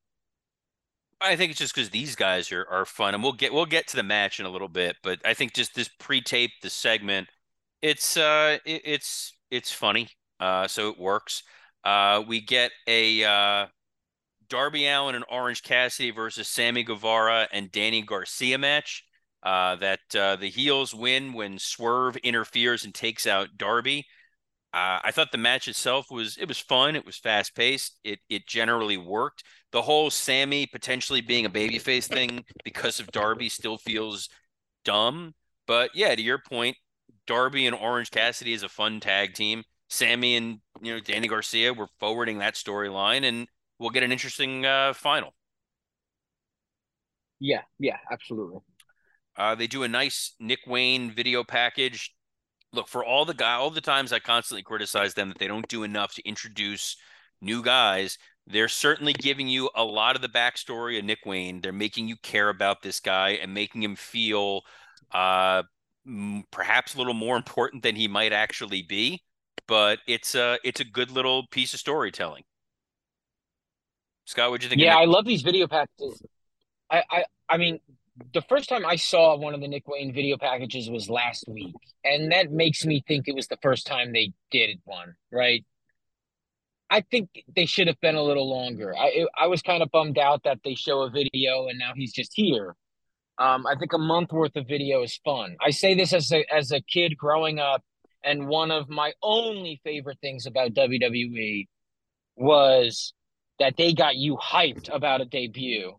I 1.23 1.37
think 1.37 1.53
it's 1.53 1.59
just 1.59 1.75
because 1.75 1.89
these 1.89 2.15
guys 2.15 2.53
are, 2.53 2.67
are 2.71 2.85
fun, 2.85 3.15
and 3.15 3.23
we'll 3.23 3.33
get 3.33 3.55
we'll 3.55 3.67
get 3.67 3.89
to 3.89 3.97
the 3.97 4.03
match 4.03 4.39
in 4.39 4.45
a 4.45 4.51
little 4.51 4.69
bit. 4.69 4.97
But 5.03 5.21
I 5.25 5.33
think 5.33 5.55
just 5.55 5.75
this 5.75 5.89
pre-tape, 5.99 6.51
the 6.61 6.71
segment, 6.71 7.29
it's 7.81 8.19
uh, 8.19 8.59
it, 8.67 8.83
it's 8.85 9.33
it's 9.51 9.73
funny, 9.73 10.09
uh, 10.41 10.69
so 10.69 10.91
it 10.91 10.99
works. 10.99 11.43
Uh, 11.85 12.23
we 12.27 12.41
get 12.41 12.71
a 12.87 13.25
uh, 13.25 13.67
Darby 14.49 14.87
Allin 14.87 15.15
and 15.15 15.25
Orange 15.31 15.63
Cassidy 15.63 16.11
versus 16.11 16.49
Sammy 16.49 16.83
Guevara 16.83 17.49
and 17.53 17.71
Danny 17.71 18.03
Garcia 18.03 18.59
match. 18.59 19.05
Uh, 19.41 19.77
that 19.77 20.01
uh, 20.17 20.35
the 20.35 20.49
heels 20.49 20.93
win 20.93 21.33
when 21.33 21.61
Swerve 21.61 22.17
interferes 22.19 22.85
and 22.85 22.93
takes 22.93 23.25
out 23.25 23.57
Darby. 23.57 24.05
Uh, 24.75 24.99
I 25.03 25.13
thought 25.13 25.31
the 25.31 25.39
match 25.39 25.69
itself 25.69 26.11
was 26.11 26.37
it 26.39 26.49
was 26.49 26.59
fun. 26.59 26.97
It 26.97 27.07
was 27.07 27.17
fast 27.17 27.55
paced. 27.55 27.99
It 28.03 28.19
it 28.29 28.47
generally 28.47 28.97
worked. 28.97 29.45
The 29.71 29.83
whole 29.83 30.11
Sammy 30.11 30.67
potentially 30.67 31.21
being 31.21 31.47
a 31.47 31.51
babyface 31.51 32.07
thing 32.07 32.45
because 32.65 32.99
of 32.99 33.13
Darby 33.13 33.49
still 33.49 33.79
feels 33.79 34.29
dumb. 34.85 35.35
But 35.67 35.91
yeah, 35.95 36.15
to 36.15 36.21
your 36.21 36.39
point, 36.39 36.77
Darby 37.27 37.67
and 37.67 37.77
Orange 37.77 38.11
Cassidy 38.11 38.53
is 38.53 38.63
a 38.63 38.69
fun 38.69 39.01
tag 39.01 39.35
team. 39.35 39.63
Sammy 39.89 40.37
and 40.37 40.59
you 40.83 40.95
know 40.95 41.01
Danny 41.01 41.29
Garcia 41.29 41.73
were 41.73 41.89
forwarding 42.01 42.39
that 42.39 42.55
storyline, 42.55 43.25
and 43.25 43.47
we'll 43.79 43.91
get 43.91 44.03
an 44.03 44.13
interesting 44.13 44.65
uh, 44.67 44.93
final. 44.93 45.35
Yeah, 47.41 47.63
yeah, 47.79 47.99
absolutely. 48.11 48.61
Uh, 49.37 49.55
they 49.55 49.69
do 49.69 49.85
a 49.85 49.89
nice 49.89 50.35
Nick 50.41 50.61
Wayne 50.67 51.13
video 51.13 51.45
package. 51.45 52.15
Look 52.73 52.89
for 52.89 53.05
all 53.05 53.25
the 53.25 53.35
guy, 53.35 53.55
all 53.55 53.71
the 53.71 53.81
times 53.81 54.13
I 54.13 54.19
constantly 54.19 54.63
criticize 54.63 55.15
them 55.15 55.29
that 55.29 55.39
they 55.39 55.47
don't 55.47 55.69
do 55.69 55.85
enough 55.85 56.15
to 56.15 56.29
introduce 56.29 56.97
new 57.41 57.63
guys. 57.63 58.19
They're 58.47 58.69
certainly 58.69 59.13
giving 59.13 59.47
you 59.47 59.71
a 59.75 59.85
lot 59.85 60.17
of 60.17 60.23
the 60.23 60.29
backstory 60.29 60.99
of 60.99 61.05
Nick 61.05 61.21
Wayne. 61.25 61.61
They're 61.61 61.73
making 61.73 62.09
you 62.09 62.17
care 62.23 62.49
about 62.49 62.83
this 62.83 62.99
guy 62.99 63.31
and 63.31 63.55
making 63.55 63.83
him 63.83 63.95
feel 63.95 64.63
uh, 65.13 65.63
perhaps 66.51 66.95
a 66.95 66.99
little 66.99 67.15
more 67.15 67.37
important 67.37 67.83
than 67.83 67.95
he 67.95 68.09
might 68.09 68.33
actually 68.33 68.83
be. 68.83 69.23
But 69.67 69.99
it's 70.07 70.35
a 70.35 70.59
it's 70.65 70.81
a 70.81 70.85
good 70.85 71.11
little 71.11 71.47
piece 71.49 71.75
of 71.75 71.81
storytelling. 71.81 72.45
Scott, 74.29 74.51
what 74.51 74.61
do 74.61 74.67
you 74.67 74.69
think? 74.69 74.83
Yeah, 74.83 74.95
I 74.95 75.07
love 75.07 75.25
these 75.25 75.41
video 75.41 75.67
packages. 75.67 76.23
I, 76.91 77.03
I 77.11 77.25
I 77.49 77.57
mean, 77.57 77.81
the 78.35 78.43
first 78.43 78.69
time 78.69 78.85
I 78.85 78.97
saw 78.97 79.35
one 79.39 79.55
of 79.55 79.63
the 79.63 79.69
Nick 79.69 79.89
Wayne 79.89 80.13
video 80.13 80.37
packages 80.37 80.91
was 80.91 81.09
last 81.09 81.49
week, 81.49 81.75
and 82.05 82.31
that 82.31 82.53
makes 82.53 82.85
me 82.85 83.03
think 83.09 83.27
it 83.27 83.35
was 83.35 83.47
the 83.47 83.57
first 83.63 83.87
time 83.87 84.13
they 84.13 84.33
did 84.51 84.81
one, 84.85 85.15
right? 85.33 85.65
I 86.91 87.01
think 87.11 87.31
they 87.57 87.65
should 87.65 87.87
have 87.87 87.99
been 88.03 88.17
a 88.17 88.23
little 88.23 88.51
longer. 88.51 88.95
I 88.95 89.25
I 89.35 89.47
was 89.47 89.63
kind 89.63 89.83
of 89.83 89.91
bummed 89.91 90.19
out 90.19 90.43
that 90.43 90.59
they 90.63 90.75
show 90.75 91.01
a 91.05 91.11
video 91.11 91.69
and 91.69 91.79
now 91.79 91.93
he's 91.97 92.13
just 92.13 92.33
here. 92.35 92.77
Um, 93.39 93.67
I 93.67 93.77
think 93.77 93.95
a 93.95 93.99
month 93.99 94.31
worth 94.33 94.57
of 94.57 94.69
video 94.69 95.03
is 95.03 95.19
fun. 95.25 95.57
I 95.59 95.71
say 95.71 95.95
this 95.95 96.13
as 96.13 96.31
a 96.33 96.45
as 96.55 96.71
a 96.71 96.83
kid 96.83 97.17
growing 97.17 97.61
up, 97.61 97.83
and 98.23 98.47
one 98.47 98.73
of 98.73 98.91
my 98.91 99.15
only 99.23 99.81
favorite 99.85 100.19
things 100.21 100.45
about 100.45 100.75
WWE 100.75 101.67
was 102.37 103.15
that 103.59 103.77
they 103.77 103.93
got 103.93 104.17
you 104.17 104.37
hyped 104.37 104.95
about 104.95 105.21
a 105.21 105.25
debut. 105.25 105.93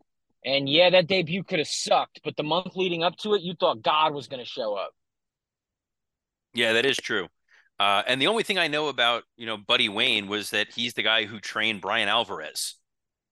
And 0.45 0.69
yeah, 0.69 0.89
that 0.91 1.07
debut 1.07 1.43
could 1.43 1.59
have 1.59 1.67
sucked, 1.67 2.21
but 2.23 2.37
the 2.37 2.43
month 2.43 2.75
leading 2.75 3.03
up 3.03 3.17
to 3.17 3.33
it, 3.33 3.41
you 3.41 3.55
thought 3.59 3.81
God 3.81 4.13
was 4.13 4.27
going 4.27 4.39
to 4.39 4.49
show 4.49 4.75
up. 4.75 4.91
Yeah, 6.53 6.73
that 6.73 6.85
is 6.85 6.97
true. 6.97 7.27
Uh, 7.79 8.03
and 8.07 8.21
the 8.21 8.27
only 8.27 8.43
thing 8.43 8.57
I 8.57 8.67
know 8.67 8.87
about, 8.87 9.23
you 9.37 9.45
know, 9.45 9.57
Buddy 9.57 9.89
Wayne 9.89 10.27
was 10.27 10.49
that 10.49 10.67
he's 10.73 10.93
the 10.93 11.03
guy 11.03 11.25
who 11.25 11.39
trained 11.39 11.81
Bryan 11.81 12.09
Alvarez. 12.09 12.75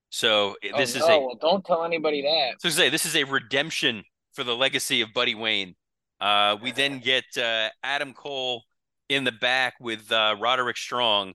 So 0.09 0.55
oh, 0.63 0.77
this 0.77 0.95
no, 0.95 1.03
is 1.03 1.09
a 1.09 1.19
well, 1.19 1.37
don't 1.39 1.65
tell 1.65 1.83
anybody 1.83 2.21
that. 2.21 2.61
So 2.61 2.69
say 2.69 2.89
this 2.89 3.05
is 3.05 3.15
a 3.15 3.25
redemption 3.25 4.03
for 4.33 4.43
the 4.43 4.55
legacy 4.55 5.01
of 5.01 5.13
Buddy 5.13 5.35
Wayne. 5.35 5.75
Uh, 6.21 6.55
we 6.61 6.71
then 6.71 6.99
get 6.99 7.25
uh, 7.37 7.69
Adam 7.83 8.13
Cole 8.13 8.63
in 9.09 9.25
the 9.25 9.31
back 9.31 9.75
with 9.79 10.11
uh, 10.11 10.35
Roderick 10.39 10.77
Strong, 10.77 11.33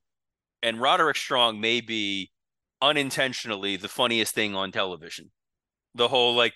and 0.62 0.80
Roderick 0.80 1.16
Strong 1.16 1.60
may 1.60 1.82
be 1.82 2.31
unintentionally 2.82 3.76
the 3.76 3.88
funniest 3.88 4.34
thing 4.34 4.54
on 4.54 4.72
television. 4.72 5.30
The 5.94 6.08
whole 6.08 6.34
like 6.34 6.52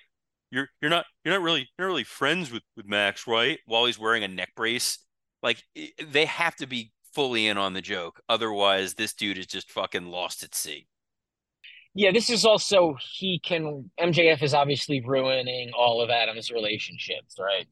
you're 0.50 0.68
you're 0.82 0.90
not 0.90 1.06
you're 1.24 1.34
not 1.34 1.42
really 1.42 1.68
you're 1.78 1.86
not 1.86 1.92
really 1.92 2.04
friends 2.04 2.50
with 2.50 2.62
with 2.76 2.86
Max, 2.86 3.26
right? 3.26 3.58
While 3.66 3.86
he's 3.86 3.98
wearing 3.98 4.24
a 4.24 4.28
neck 4.28 4.50
brace, 4.56 4.98
like 5.42 5.62
they 6.04 6.26
have 6.26 6.56
to 6.56 6.66
be 6.66 6.92
fully 7.14 7.46
in 7.46 7.56
on 7.56 7.72
the 7.72 7.80
joke. 7.80 8.20
Otherwise, 8.28 8.94
this 8.94 9.14
dude 9.14 9.38
is 9.38 9.46
just 9.46 9.70
fucking 9.70 10.06
lost 10.06 10.42
at 10.42 10.54
sea. 10.54 10.86
Yeah, 11.94 12.12
this 12.12 12.28
is 12.28 12.44
also 12.44 12.94
he 13.00 13.38
can 13.38 13.90
MJF 13.98 14.42
is 14.42 14.52
obviously 14.52 15.00
ruining 15.00 15.70
all 15.76 16.02
of 16.02 16.10
Adam's 16.10 16.50
relationships, 16.50 17.36
right? 17.38 17.66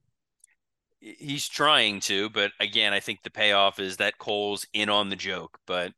He's 1.01 1.47
trying 1.47 2.01
to, 2.01 2.31
but 2.31 2.53
again, 2.59 2.95
I 2.95 3.01
think 3.01 3.23
the 3.23 3.31
payoff 3.31 3.79
is 3.79 3.99
that 3.99 4.17
Cole's 4.17 4.67
in 4.73 4.89
on 4.89 5.11
the 5.11 5.17
joke. 5.17 5.59
But 5.67 5.93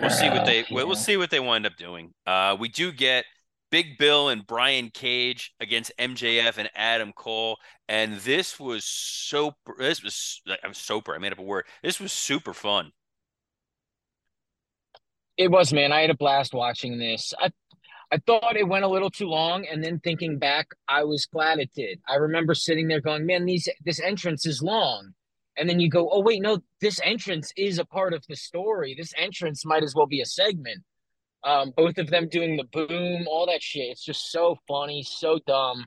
we'll 0.00 0.10
see 0.10 0.28
what 0.28 0.44
they 0.44 0.58
yeah. 0.60 0.64
we'll 0.70 0.94
see 0.94 1.16
what 1.16 1.30
they 1.30 1.40
wind 1.40 1.66
up 1.66 1.76
doing. 1.76 2.12
Uh, 2.26 2.56
we 2.58 2.68
do 2.68 2.92
get 2.92 3.24
Big 3.70 3.98
Bill 3.98 4.28
and 4.28 4.46
Brian 4.46 4.90
Cage 4.90 5.52
against 5.60 5.92
MJF 5.98 6.58
and 6.58 6.70
Adam 6.74 7.12
Cole, 7.12 7.58
and 7.88 8.16
this 8.20 8.60
was 8.60 8.84
so 8.84 9.52
this 9.78 10.02
was 10.02 10.42
I'm 10.62 10.74
super. 10.74 11.14
I 11.14 11.18
made 11.18 11.32
up 11.32 11.38
a 11.38 11.42
word. 11.42 11.66
This 11.82 12.00
was 12.00 12.12
super 12.12 12.54
fun. 12.54 12.92
It 15.36 15.50
was, 15.50 15.72
man. 15.72 15.92
I 15.92 16.00
had 16.00 16.10
a 16.10 16.16
blast 16.16 16.54
watching 16.54 16.98
this. 16.98 17.34
I 17.38 17.50
I 18.12 18.18
thought 18.18 18.56
it 18.56 18.68
went 18.68 18.84
a 18.84 18.88
little 18.88 19.10
too 19.10 19.26
long, 19.26 19.66
and 19.66 19.82
then 19.82 19.98
thinking 19.98 20.38
back, 20.38 20.68
I 20.88 21.02
was 21.02 21.26
glad 21.26 21.58
it 21.58 21.70
did. 21.74 22.00
I 22.08 22.14
remember 22.14 22.54
sitting 22.54 22.86
there 22.86 23.00
going, 23.00 23.26
"Man, 23.26 23.44
these 23.44 23.68
this 23.84 24.00
entrance 24.00 24.46
is 24.46 24.62
long," 24.62 25.14
and 25.56 25.68
then 25.68 25.80
you 25.80 25.88
go, 25.88 26.08
"Oh 26.10 26.20
wait, 26.20 26.42
no, 26.42 26.58
this 26.80 27.00
entrance 27.02 27.52
is 27.56 27.78
a 27.78 27.84
part 27.84 28.14
of 28.14 28.24
the 28.28 28.36
story. 28.36 28.94
This 28.96 29.12
entrance 29.16 29.64
might 29.64 29.82
as 29.82 29.94
well 29.94 30.06
be 30.06 30.20
a 30.20 30.26
segment." 30.26 30.82
Um, 31.44 31.72
both 31.76 31.98
of 31.98 32.08
them 32.08 32.28
doing 32.28 32.56
the 32.56 32.64
boom, 32.64 33.26
all 33.28 33.46
that 33.46 33.62
shit. 33.62 33.90
It's 33.90 34.04
just 34.04 34.32
so 34.32 34.56
funny, 34.66 35.04
so 35.04 35.38
dumb. 35.46 35.86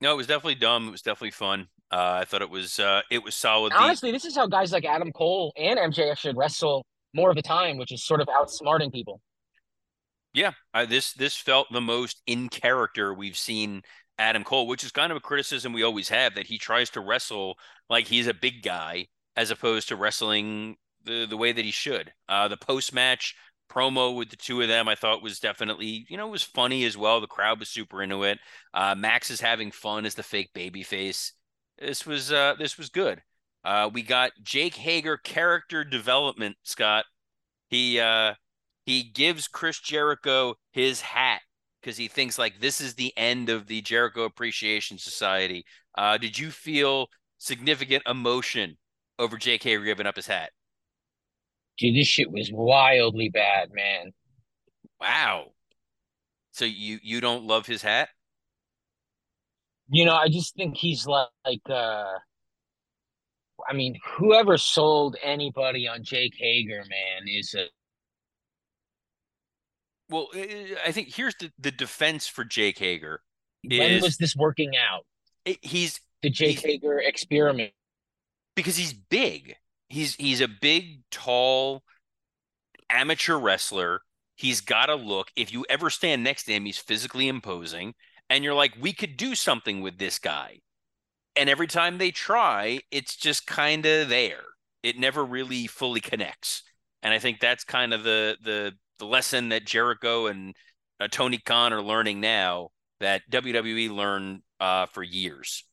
No, 0.00 0.14
it 0.14 0.16
was 0.16 0.26
definitely 0.26 0.54
dumb. 0.54 0.88
It 0.88 0.92
was 0.92 1.02
definitely 1.02 1.32
fun. 1.32 1.68
Uh, 1.90 2.20
I 2.20 2.24
thought 2.24 2.42
it 2.42 2.50
was 2.50 2.78
uh, 2.78 3.02
it 3.10 3.22
was 3.22 3.34
solid. 3.34 3.72
Honestly, 3.74 4.10
this 4.10 4.24
is 4.24 4.34
how 4.34 4.46
guys 4.46 4.72
like 4.72 4.84
Adam 4.84 5.12
Cole 5.12 5.52
and 5.56 5.78
MJF 5.78 6.16
should 6.16 6.36
wrestle 6.36 6.86
more 7.14 7.30
of 7.30 7.36
the 7.36 7.42
time, 7.42 7.76
which 7.76 7.92
is 7.92 8.04
sort 8.04 8.20
of 8.20 8.28
outsmarting 8.28 8.92
people. 8.92 9.20
Yeah, 10.32 10.52
I, 10.72 10.86
this 10.86 11.12
this 11.12 11.36
felt 11.36 11.70
the 11.70 11.82
most 11.82 12.22
in 12.26 12.48
character 12.48 13.12
we've 13.12 13.36
seen 13.36 13.82
Adam 14.18 14.44
Cole, 14.44 14.66
which 14.66 14.84
is 14.84 14.92
kind 14.92 15.10
of 15.10 15.16
a 15.16 15.20
criticism 15.20 15.72
we 15.72 15.82
always 15.82 16.08
have 16.08 16.34
that 16.34 16.46
he 16.46 16.58
tries 16.58 16.90
to 16.90 17.00
wrestle 17.00 17.56
like 17.88 18.06
he's 18.06 18.26
a 18.26 18.34
big 18.34 18.62
guy 18.62 19.06
as 19.36 19.50
opposed 19.50 19.88
to 19.88 19.96
wrestling 19.96 20.76
the 21.04 21.26
the 21.26 21.36
way 21.36 21.52
that 21.52 21.64
he 21.64 21.70
should. 21.70 22.12
Uh, 22.28 22.48
the 22.48 22.56
post 22.56 22.92
match 22.94 23.34
promo 23.70 24.14
with 24.16 24.28
the 24.30 24.36
two 24.36 24.60
of 24.60 24.68
them, 24.68 24.88
I 24.88 24.94
thought 24.94 25.22
was 25.22 25.40
definitely 25.40 26.06
you 26.08 26.16
know 26.16 26.28
was 26.28 26.42
funny 26.42 26.84
as 26.84 26.96
well. 26.96 27.20
The 27.20 27.26
crowd 27.26 27.58
was 27.58 27.68
super 27.68 28.02
into 28.02 28.22
it. 28.24 28.38
Uh, 28.74 28.94
Max 28.96 29.30
is 29.30 29.40
having 29.40 29.70
fun 29.70 30.06
as 30.06 30.14
the 30.14 30.22
fake 30.22 30.50
baby 30.54 30.82
face. 30.82 31.32
This 31.78 32.06
was 32.06 32.32
uh, 32.32 32.54
this 32.58 32.78
was 32.78 32.90
good. 32.90 33.22
Uh, 33.64 33.88
we 33.92 34.02
got 34.02 34.32
Jake 34.42 34.74
Hager 34.74 35.16
character 35.16 35.84
development. 35.84 36.56
Scott, 36.62 37.04
he 37.68 38.00
uh, 38.00 38.34
he 38.84 39.02
gives 39.02 39.48
Chris 39.48 39.78
Jericho 39.78 40.54
his 40.72 41.00
hat 41.00 41.41
because 41.82 41.96
he 41.96 42.08
thinks 42.08 42.38
like 42.38 42.60
this 42.60 42.80
is 42.80 42.94
the 42.94 43.12
end 43.16 43.48
of 43.48 43.66
the 43.66 43.80
Jericho 43.82 44.24
Appreciation 44.24 44.98
Society. 44.98 45.64
Uh, 45.96 46.16
did 46.16 46.38
you 46.38 46.50
feel 46.50 47.08
significant 47.38 48.02
emotion 48.06 48.78
over 49.18 49.36
J.K. 49.36 49.70
Hager 49.70 49.84
giving 49.84 50.06
up 50.06 50.16
his 50.16 50.26
hat? 50.26 50.50
Dude, 51.78 51.96
this 51.96 52.06
shit 52.06 52.30
was 52.30 52.50
wildly 52.52 53.30
bad, 53.30 53.70
man. 53.72 54.12
Wow. 55.00 55.46
So 56.52 56.64
you 56.64 56.98
you 57.02 57.20
don't 57.20 57.44
love 57.44 57.66
his 57.66 57.82
hat? 57.82 58.10
You 59.88 60.04
know, 60.04 60.14
I 60.14 60.28
just 60.28 60.54
think 60.54 60.76
he's 60.76 61.06
like, 61.06 61.28
like 61.44 61.68
uh 61.68 62.04
I 63.68 63.74
mean, 63.74 63.98
whoever 64.16 64.58
sold 64.58 65.16
anybody 65.22 65.86
on 65.86 66.02
Jake 66.02 66.34
Hager, 66.36 66.84
man, 66.88 67.28
is 67.28 67.54
a 67.54 67.66
well, 70.12 70.28
I 70.86 70.92
think 70.92 71.14
here's 71.14 71.34
the, 71.36 71.50
the 71.58 71.70
defense 71.70 72.26
for 72.26 72.44
Jake 72.44 72.78
Hager. 72.78 73.22
When 73.64 74.02
was 74.02 74.16
this 74.16 74.36
working 74.36 74.72
out? 74.76 75.06
He's 75.62 76.00
the 76.22 76.30
Jake 76.30 76.60
he's, 76.60 76.62
Hager 76.62 76.98
experiment 77.00 77.72
because 78.54 78.76
he's 78.76 78.92
big. 78.92 79.56
He's 79.88 80.14
he's 80.16 80.40
a 80.40 80.48
big, 80.48 81.00
tall 81.10 81.82
amateur 82.90 83.36
wrestler. 83.36 84.02
He's 84.36 84.60
got 84.60 84.90
a 84.90 84.94
look. 84.94 85.28
If 85.36 85.52
you 85.52 85.64
ever 85.68 85.90
stand 85.90 86.24
next 86.24 86.44
to 86.44 86.52
him, 86.52 86.64
he's 86.64 86.78
physically 86.78 87.28
imposing, 87.28 87.94
and 88.30 88.42
you're 88.44 88.54
like, 88.54 88.74
we 88.80 88.92
could 88.92 89.16
do 89.16 89.34
something 89.34 89.80
with 89.80 89.98
this 89.98 90.18
guy. 90.18 90.60
And 91.36 91.48
every 91.48 91.66
time 91.66 91.98
they 91.98 92.10
try, 92.10 92.80
it's 92.90 93.16
just 93.16 93.46
kind 93.46 93.86
of 93.86 94.08
there. 94.08 94.42
It 94.82 94.98
never 94.98 95.24
really 95.24 95.66
fully 95.66 96.00
connects. 96.00 96.62
And 97.02 97.14
I 97.14 97.18
think 97.18 97.40
that's 97.40 97.64
kind 97.64 97.94
of 97.94 98.04
the 98.04 98.36
the 98.42 98.72
the 99.02 99.08
lesson 99.08 99.48
that 99.48 99.66
Jericho 99.66 100.28
and 100.28 100.54
uh, 101.00 101.08
Tony 101.10 101.38
Khan 101.38 101.72
are 101.72 101.82
learning 101.82 102.20
now 102.20 102.68
that 103.00 103.22
WWE 103.32 103.90
learned 103.90 104.42
uh, 104.60 104.86
for 104.86 105.02
years. 105.02 105.64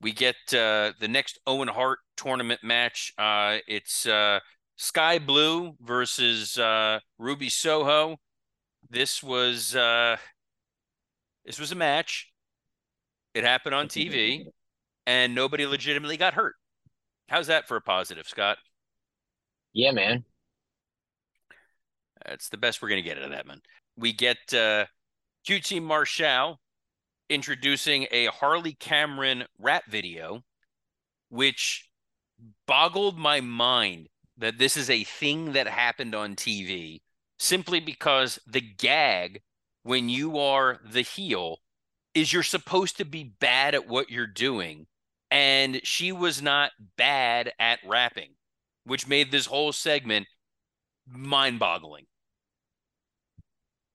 We 0.00 0.10
get 0.10 0.34
uh, 0.48 0.90
the 0.98 1.06
next 1.08 1.38
Owen 1.46 1.68
Hart 1.68 2.00
tournament 2.16 2.64
match. 2.64 3.12
Uh, 3.16 3.58
it's 3.68 4.06
uh, 4.06 4.40
Skye 4.74 5.20
Blue 5.20 5.76
versus 5.80 6.58
uh, 6.58 6.98
Ruby 7.16 7.48
Soho. 7.48 8.16
this 8.90 9.22
was 9.22 9.70
this 9.70 11.60
was 11.60 11.70
a 11.70 11.76
match. 11.76 12.28
It 13.34 13.44
happened 13.44 13.76
on 13.76 13.86
TV 13.86 14.46
and 15.06 15.32
nobody 15.32 15.64
legitimately 15.64 16.16
got 16.16 16.34
hurt. 16.34 16.56
How's 17.28 17.46
that 17.46 17.68
for 17.68 17.76
a 17.76 17.80
positive, 17.80 18.26
Scott? 18.26 18.58
Yeah, 19.72 19.92
man. 19.92 20.24
That's 22.26 22.48
the 22.48 22.56
best 22.56 22.80
we're 22.80 22.88
going 22.88 23.02
to 23.02 23.08
get 23.08 23.18
out 23.18 23.24
of 23.24 23.30
that, 23.30 23.46
man. 23.46 23.60
We 23.96 24.12
get 24.12 24.38
uh, 24.52 24.86
QT 25.46 25.82
Marshall 25.82 26.60
introducing 27.28 28.06
a 28.10 28.26
Harley 28.26 28.74
Cameron 28.74 29.44
rap 29.58 29.84
video, 29.88 30.42
which 31.30 31.88
boggled 32.66 33.18
my 33.18 33.40
mind 33.40 34.08
that 34.38 34.58
this 34.58 34.76
is 34.76 34.90
a 34.90 35.04
thing 35.04 35.52
that 35.52 35.66
happened 35.66 36.14
on 36.14 36.36
TV 36.36 37.00
simply 37.38 37.80
because 37.80 38.38
the 38.46 38.60
gag 38.60 39.40
when 39.82 40.08
you 40.08 40.38
are 40.38 40.78
the 40.90 41.02
heel 41.02 41.58
is 42.14 42.32
you're 42.32 42.42
supposed 42.42 42.96
to 42.98 43.04
be 43.04 43.34
bad 43.40 43.74
at 43.74 43.88
what 43.88 44.10
you're 44.10 44.26
doing. 44.26 44.86
And 45.30 45.80
she 45.82 46.12
was 46.12 46.42
not 46.42 46.72
bad 46.96 47.52
at 47.58 47.80
rapping, 47.86 48.34
which 48.84 49.08
made 49.08 49.32
this 49.32 49.46
whole 49.46 49.72
segment 49.72 50.26
mind 51.06 51.58
boggling. 51.58 52.04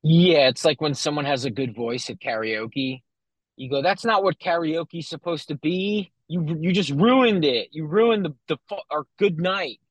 Yeah, 0.09 0.47
it's 0.47 0.63
like 0.63 0.79
when 0.79 0.93
someone 0.93 1.25
has 1.25 1.43
a 1.43 1.49
good 1.49 1.75
voice 1.75 2.09
at 2.09 2.19
karaoke. 2.19 3.01
You 3.57 3.69
go, 3.69 3.81
that's 3.81 4.05
not 4.05 4.23
what 4.23 4.39
karaoke's 4.39 5.09
supposed 5.09 5.49
to 5.49 5.55
be. 5.55 6.13
You 6.29 6.57
you 6.61 6.71
just 6.71 6.91
ruined 6.91 7.43
it. 7.43 7.69
You 7.73 7.87
ruined 7.87 8.23
the 8.23 8.33
the 8.47 8.57
our 8.89 9.03
good 9.19 9.37
night. 9.37 9.81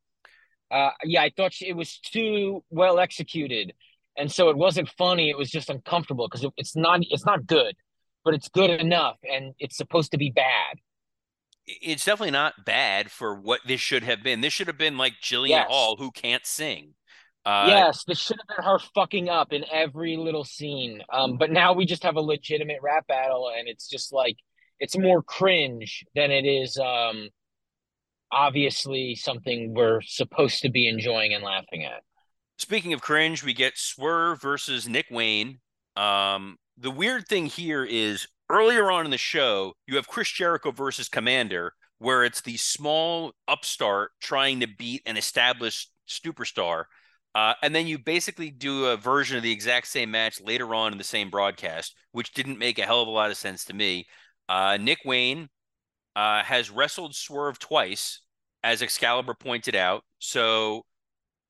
Uh, 0.70 0.92
yeah, 1.04 1.20
I 1.20 1.32
thought 1.36 1.52
she, 1.52 1.68
it 1.68 1.76
was 1.76 1.98
too 1.98 2.64
well 2.70 2.98
executed, 2.98 3.74
and 4.16 4.32
so 4.32 4.48
it 4.48 4.56
wasn't 4.56 4.88
funny. 4.96 5.28
It 5.28 5.36
was 5.36 5.50
just 5.50 5.68
uncomfortable 5.68 6.28
because 6.28 6.44
it, 6.44 6.52
it's 6.56 6.74
not 6.74 7.00
it's 7.02 7.26
not 7.26 7.46
good, 7.46 7.76
but 8.24 8.32
it's 8.32 8.48
good 8.48 8.70
enough, 8.70 9.18
and 9.30 9.52
it's 9.58 9.76
supposed 9.76 10.12
to 10.12 10.16
be 10.18 10.30
bad. 10.30 10.78
It's 11.66 12.06
definitely 12.06 12.30
not 12.30 12.64
bad 12.64 13.10
for 13.10 13.34
what 13.34 13.60
this 13.66 13.82
should 13.82 14.04
have 14.04 14.22
been. 14.22 14.40
This 14.40 14.54
should 14.54 14.68
have 14.68 14.78
been 14.78 14.96
like 14.96 15.14
Jillian 15.22 15.48
Yes. 15.50 15.68
Hall, 15.68 15.96
who 15.98 16.10
can't 16.10 16.46
sing. 16.46 16.94
Uh, 17.47 17.66
yes, 17.68 18.03
this 18.05 18.18
should 18.18 18.38
have 18.38 18.57
been 18.57 18.66
her 18.66 18.80
fucking 18.92 19.28
up 19.28 19.53
in 19.53 19.64
every 19.72 20.16
little 20.16 20.44
scene. 20.44 21.01
Um, 21.12 21.38
but 21.38 21.53
now 21.53 21.72
we 21.72 21.86
just 21.86 22.03
have 22.03 22.16
a 22.16 22.20
legitimate 22.20 22.78
rap 22.82 23.07
battle, 23.07 23.53
and 23.57 23.68
it's 23.68 23.88
just 23.88 24.12
like 24.12 24.36
it's 24.80 24.99
more 24.99 25.22
cringe 25.22 26.05
than 26.14 26.30
it 26.30 26.44
is 26.44 26.76
um 26.76 27.28
obviously 28.32 29.14
something 29.14 29.72
we're 29.74 30.01
supposed 30.03 30.61
to 30.62 30.68
be 30.68 30.88
enjoying 30.88 31.32
and 31.32 31.44
laughing 31.44 31.84
at. 31.84 32.03
Speaking 32.59 32.92
of 32.92 33.01
cringe, 33.01 33.44
we 33.44 33.55
get 33.55 33.78
Swerve 33.78 34.40
versus 34.40 34.88
Nick 34.88 35.07
Wayne. 35.11 35.61
Um, 35.94 36.57
the 36.76 36.90
weird 36.90 37.28
thing 37.28 37.47
here 37.47 37.84
is 37.84 38.26
earlier 38.51 38.90
on 38.90 39.05
in 39.05 39.11
the 39.11 39.18
show, 39.18 39.74
you 39.86 39.97
have 39.97 40.09
Chris 40.09 40.30
Jericho 40.30 40.72
versus 40.72 41.09
Commander, 41.09 41.74
where 41.99 42.24
it's 42.24 42.40
the 42.40 42.57
small 42.57 43.32
upstart 43.47 44.11
trying 44.20 44.61
to 44.61 44.66
beat 44.66 45.03
an 45.07 45.16
established 45.16 45.90
superstar. 46.09 46.84
Uh, 47.37 47.53
and 47.61 47.74
then 47.74 47.87
you 47.87 47.99
basically 47.99 48.51
do 48.51 48.87
a 48.87 48.97
version 48.97 49.37
of 49.37 49.43
the 49.43 49.53
exact 49.53 49.87
same 49.89 50.11
match 50.11 50.41
later 50.41 50.74
on 50.74 50.93
in 50.93 50.97
the 50.97 51.05
same 51.05 51.28
broadcast, 51.28 51.95
which 52.12 52.32
didn't 52.32 52.59
make 52.59 52.78
a 52.78 52.87
hell 52.87 53.03
of 53.03 53.09
a 53.09 53.11
lot 53.11 53.30
of 53.30 53.37
sense 53.37 53.62
to 53.62 53.74
me. 53.74 54.07
Uh, 54.49 54.78
Nick 54.80 55.01
Wayne 55.05 55.51
uh, 56.16 56.43
has 56.43 56.70
wrestled 56.70 57.14
Swerve 57.14 57.59
twice, 57.59 58.22
as 58.64 58.80
Excalibur 58.80 59.34
pointed 59.34 59.76
out. 59.76 60.03
So 60.18 60.87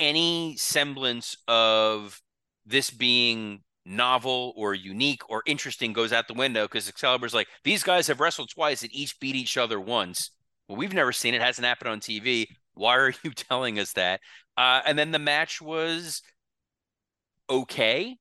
any 0.00 0.56
semblance 0.56 1.36
of 1.46 2.20
this 2.66 2.90
being 2.90 3.62
novel 3.84 4.54
or 4.56 4.74
unique 4.74 5.22
or 5.30 5.44
interesting 5.46 5.92
goes 5.92 6.12
out 6.12 6.26
the 6.26 6.34
window 6.34 6.64
because 6.64 6.88
Excalibur's 6.88 7.32
like, 7.32 7.46
these 7.62 7.84
guys 7.84 8.08
have 8.08 8.18
wrestled 8.18 8.50
twice 8.52 8.82
and 8.82 8.92
each 8.92 9.20
beat 9.20 9.36
each 9.36 9.56
other 9.56 9.78
once. 9.78 10.32
Well, 10.66 10.78
we've 10.78 10.92
never 10.92 11.12
seen 11.12 11.34
it, 11.34 11.40
hasn't 11.40 11.64
happened 11.64 11.90
on 11.90 12.00
TV. 12.00 12.46
Why 12.74 12.96
are 12.96 13.12
you 13.22 13.30
telling 13.30 13.78
us 13.78 13.92
that? 13.92 14.20
Uh, 14.56 14.80
and 14.86 14.98
then 14.98 15.10
the 15.10 15.18
match 15.18 15.60
was 15.60 16.22
okay. 17.48 18.16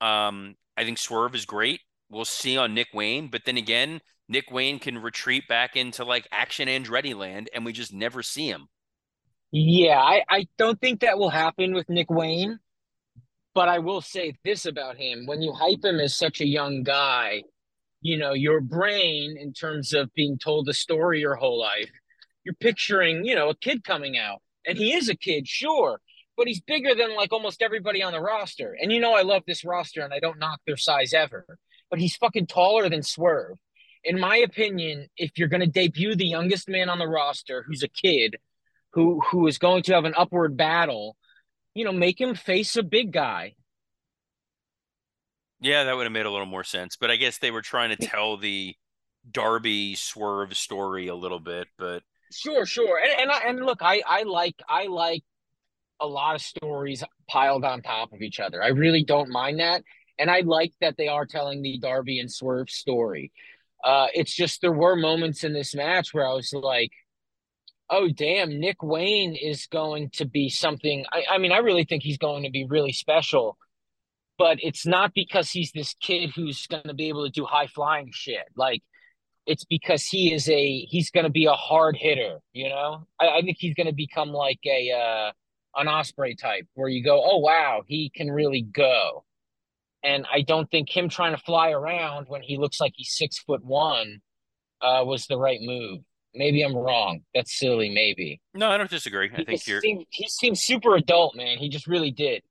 Um, 0.00 0.56
I 0.76 0.84
think 0.84 0.98
Swerve 0.98 1.34
is 1.34 1.44
great. 1.44 1.80
We'll 2.10 2.24
see 2.24 2.56
on 2.56 2.74
Nick 2.74 2.88
Wayne, 2.94 3.28
but 3.28 3.42
then 3.44 3.56
again, 3.56 4.00
Nick 4.28 4.50
Wayne 4.50 4.78
can 4.78 4.98
retreat 4.98 5.48
back 5.48 5.76
into 5.76 6.04
like 6.04 6.28
action 6.30 6.68
Andretti 6.68 7.14
land, 7.14 7.48
and 7.54 7.64
we 7.64 7.72
just 7.72 7.92
never 7.92 8.22
see 8.22 8.48
him. 8.48 8.68
Yeah, 9.52 10.00
I, 10.00 10.22
I 10.28 10.46
don't 10.58 10.80
think 10.80 11.00
that 11.00 11.18
will 11.18 11.30
happen 11.30 11.74
with 11.74 11.88
Nick 11.88 12.10
Wayne, 12.10 12.58
but 13.54 13.68
I 13.68 13.78
will 13.78 14.00
say 14.00 14.34
this 14.44 14.66
about 14.66 14.96
him. 14.96 15.26
When 15.26 15.42
you 15.42 15.52
hype 15.52 15.84
him 15.84 16.00
as 16.00 16.16
such 16.16 16.40
a 16.40 16.46
young 16.46 16.82
guy, 16.82 17.42
you 18.00 18.18
know, 18.18 18.32
your 18.32 18.60
brain, 18.60 19.36
in 19.40 19.52
terms 19.52 19.92
of 19.94 20.12
being 20.14 20.38
told 20.38 20.68
a 20.68 20.74
story 20.74 21.20
your 21.20 21.36
whole 21.36 21.58
life, 21.58 21.90
you're 22.44 22.54
picturing, 22.54 23.24
you 23.24 23.34
know, 23.34 23.50
a 23.50 23.56
kid 23.56 23.84
coming 23.84 24.18
out. 24.18 24.42
And 24.66 24.76
he 24.76 24.94
is 24.94 25.08
a 25.08 25.16
kid, 25.16 25.46
sure, 25.46 26.00
but 26.36 26.46
he's 26.46 26.60
bigger 26.60 26.94
than 26.94 27.16
like 27.16 27.32
almost 27.32 27.62
everybody 27.62 28.02
on 28.02 28.12
the 28.12 28.20
roster. 28.20 28.76
And 28.80 28.92
you 28.92 29.00
know, 29.00 29.14
I 29.14 29.22
love 29.22 29.42
this 29.46 29.64
roster 29.64 30.02
and 30.02 30.12
I 30.12 30.18
don't 30.18 30.38
knock 30.38 30.60
their 30.66 30.76
size 30.76 31.14
ever, 31.14 31.58
but 31.90 31.98
he's 31.98 32.16
fucking 32.16 32.46
taller 32.46 32.88
than 32.88 33.02
Swerve. 33.02 33.56
In 34.04 34.20
my 34.20 34.36
opinion, 34.36 35.08
if 35.16 35.32
you're 35.36 35.48
going 35.48 35.60
to 35.60 35.66
debut 35.66 36.14
the 36.14 36.26
youngest 36.26 36.68
man 36.68 36.88
on 36.88 36.98
the 36.98 37.08
roster 37.08 37.64
who's 37.66 37.82
a 37.82 37.88
kid, 37.88 38.36
who 38.92 39.20
who 39.20 39.46
is 39.46 39.58
going 39.58 39.82
to 39.84 39.94
have 39.94 40.04
an 40.04 40.14
upward 40.16 40.56
battle, 40.56 41.16
you 41.74 41.84
know, 41.84 41.92
make 41.92 42.20
him 42.20 42.34
face 42.34 42.76
a 42.76 42.82
big 42.82 43.12
guy. 43.12 43.54
Yeah, 45.60 45.84
that 45.84 45.96
would 45.96 46.04
have 46.04 46.12
made 46.12 46.26
a 46.26 46.30
little 46.30 46.46
more 46.46 46.64
sense. 46.64 46.96
But 46.96 47.10
I 47.10 47.16
guess 47.16 47.38
they 47.38 47.50
were 47.50 47.62
trying 47.62 47.96
to 47.96 48.06
tell 48.06 48.36
the 48.36 48.74
Darby 49.30 49.94
Swerve 49.94 50.56
story 50.56 51.08
a 51.08 51.14
little 51.14 51.40
bit. 51.40 51.68
But 51.78 52.02
Sure, 52.32 52.66
sure. 52.66 52.98
And 52.98 53.20
and 53.20 53.30
I, 53.30 53.38
and 53.48 53.64
look, 53.64 53.78
I 53.82 54.02
I 54.06 54.22
like 54.24 54.56
I 54.68 54.86
like 54.86 55.22
a 56.00 56.06
lot 56.06 56.34
of 56.34 56.42
stories 56.42 57.02
piled 57.28 57.64
on 57.64 57.82
top 57.82 58.12
of 58.12 58.22
each 58.22 58.40
other. 58.40 58.62
I 58.62 58.68
really 58.68 59.04
don't 59.04 59.30
mind 59.30 59.60
that. 59.60 59.82
And 60.18 60.30
I 60.30 60.40
like 60.40 60.72
that 60.80 60.96
they 60.96 61.08
are 61.08 61.26
telling 61.26 61.62
the 61.62 61.78
Darby 61.78 62.20
and 62.20 62.32
Swerve 62.32 62.70
story. 62.70 63.32
Uh, 63.84 64.08
it's 64.14 64.34
just 64.34 64.60
there 64.60 64.72
were 64.72 64.96
moments 64.96 65.44
in 65.44 65.52
this 65.52 65.74
match 65.74 66.12
where 66.12 66.26
I 66.26 66.32
was 66.32 66.52
like, 66.52 66.90
oh 67.90 68.08
damn, 68.08 68.58
Nick 68.60 68.82
Wayne 68.82 69.34
is 69.34 69.66
going 69.66 70.10
to 70.14 70.24
be 70.26 70.48
something. 70.48 71.04
I, 71.12 71.24
I 71.32 71.38
mean, 71.38 71.52
I 71.52 71.58
really 71.58 71.84
think 71.84 72.02
he's 72.02 72.18
going 72.18 72.42
to 72.44 72.50
be 72.50 72.66
really 72.68 72.92
special, 72.92 73.56
but 74.38 74.58
it's 74.60 74.86
not 74.86 75.14
because 75.14 75.50
he's 75.50 75.72
this 75.72 75.94
kid 76.00 76.30
who's 76.34 76.66
going 76.66 76.82
to 76.84 76.94
be 76.94 77.08
able 77.08 77.24
to 77.24 77.30
do 77.30 77.44
high 77.44 77.68
flying 77.68 78.10
shit. 78.12 78.46
Like, 78.56 78.82
it's 79.46 79.64
because 79.64 80.04
he 80.04 80.32
is 80.32 80.48
a 80.48 80.80
he's 80.86 81.10
going 81.10 81.24
to 81.24 81.30
be 81.30 81.46
a 81.46 81.52
hard 81.52 81.96
hitter. 81.96 82.40
You 82.52 82.68
know, 82.68 83.06
I, 83.20 83.28
I 83.38 83.42
think 83.42 83.56
he's 83.58 83.74
going 83.74 83.86
to 83.86 83.94
become 83.94 84.30
like 84.30 84.60
a 84.66 84.90
uh, 84.92 85.32
an 85.80 85.86
Ospreay 85.86 86.36
type, 86.38 86.66
where 86.74 86.88
you 86.88 87.02
go, 87.04 87.22
oh 87.24 87.38
wow, 87.38 87.82
he 87.86 88.10
can 88.14 88.30
really 88.30 88.62
go. 88.62 89.24
And 90.02 90.26
I 90.32 90.42
don't 90.42 90.70
think 90.70 90.94
him 90.94 91.08
trying 91.08 91.34
to 91.34 91.42
fly 91.42 91.70
around 91.70 92.26
when 92.28 92.42
he 92.42 92.58
looks 92.58 92.80
like 92.80 92.92
he's 92.96 93.12
six 93.16 93.38
foot 93.38 93.64
one 93.64 94.20
uh, 94.80 95.02
was 95.04 95.26
the 95.26 95.36
right 95.38 95.58
move. 95.60 96.00
Maybe 96.34 96.62
I'm 96.62 96.76
wrong. 96.76 97.22
That's 97.34 97.58
silly. 97.58 97.88
Maybe. 97.88 98.40
no, 98.54 98.70
I 98.70 98.76
don't 98.76 98.90
disagree. 98.90 99.30
I 99.32 99.36
He 99.36 99.44
think 99.44 99.48
just 99.58 99.66
you're. 99.68 99.80
seemed, 99.80 100.04
he 100.10 100.28
seemed 100.28 100.58
super 100.58 100.94
adult, 100.96 101.34
man. 101.34 101.58
He 101.58 101.68
just 101.68 101.86
really 101.86 102.10
did. 102.10 102.42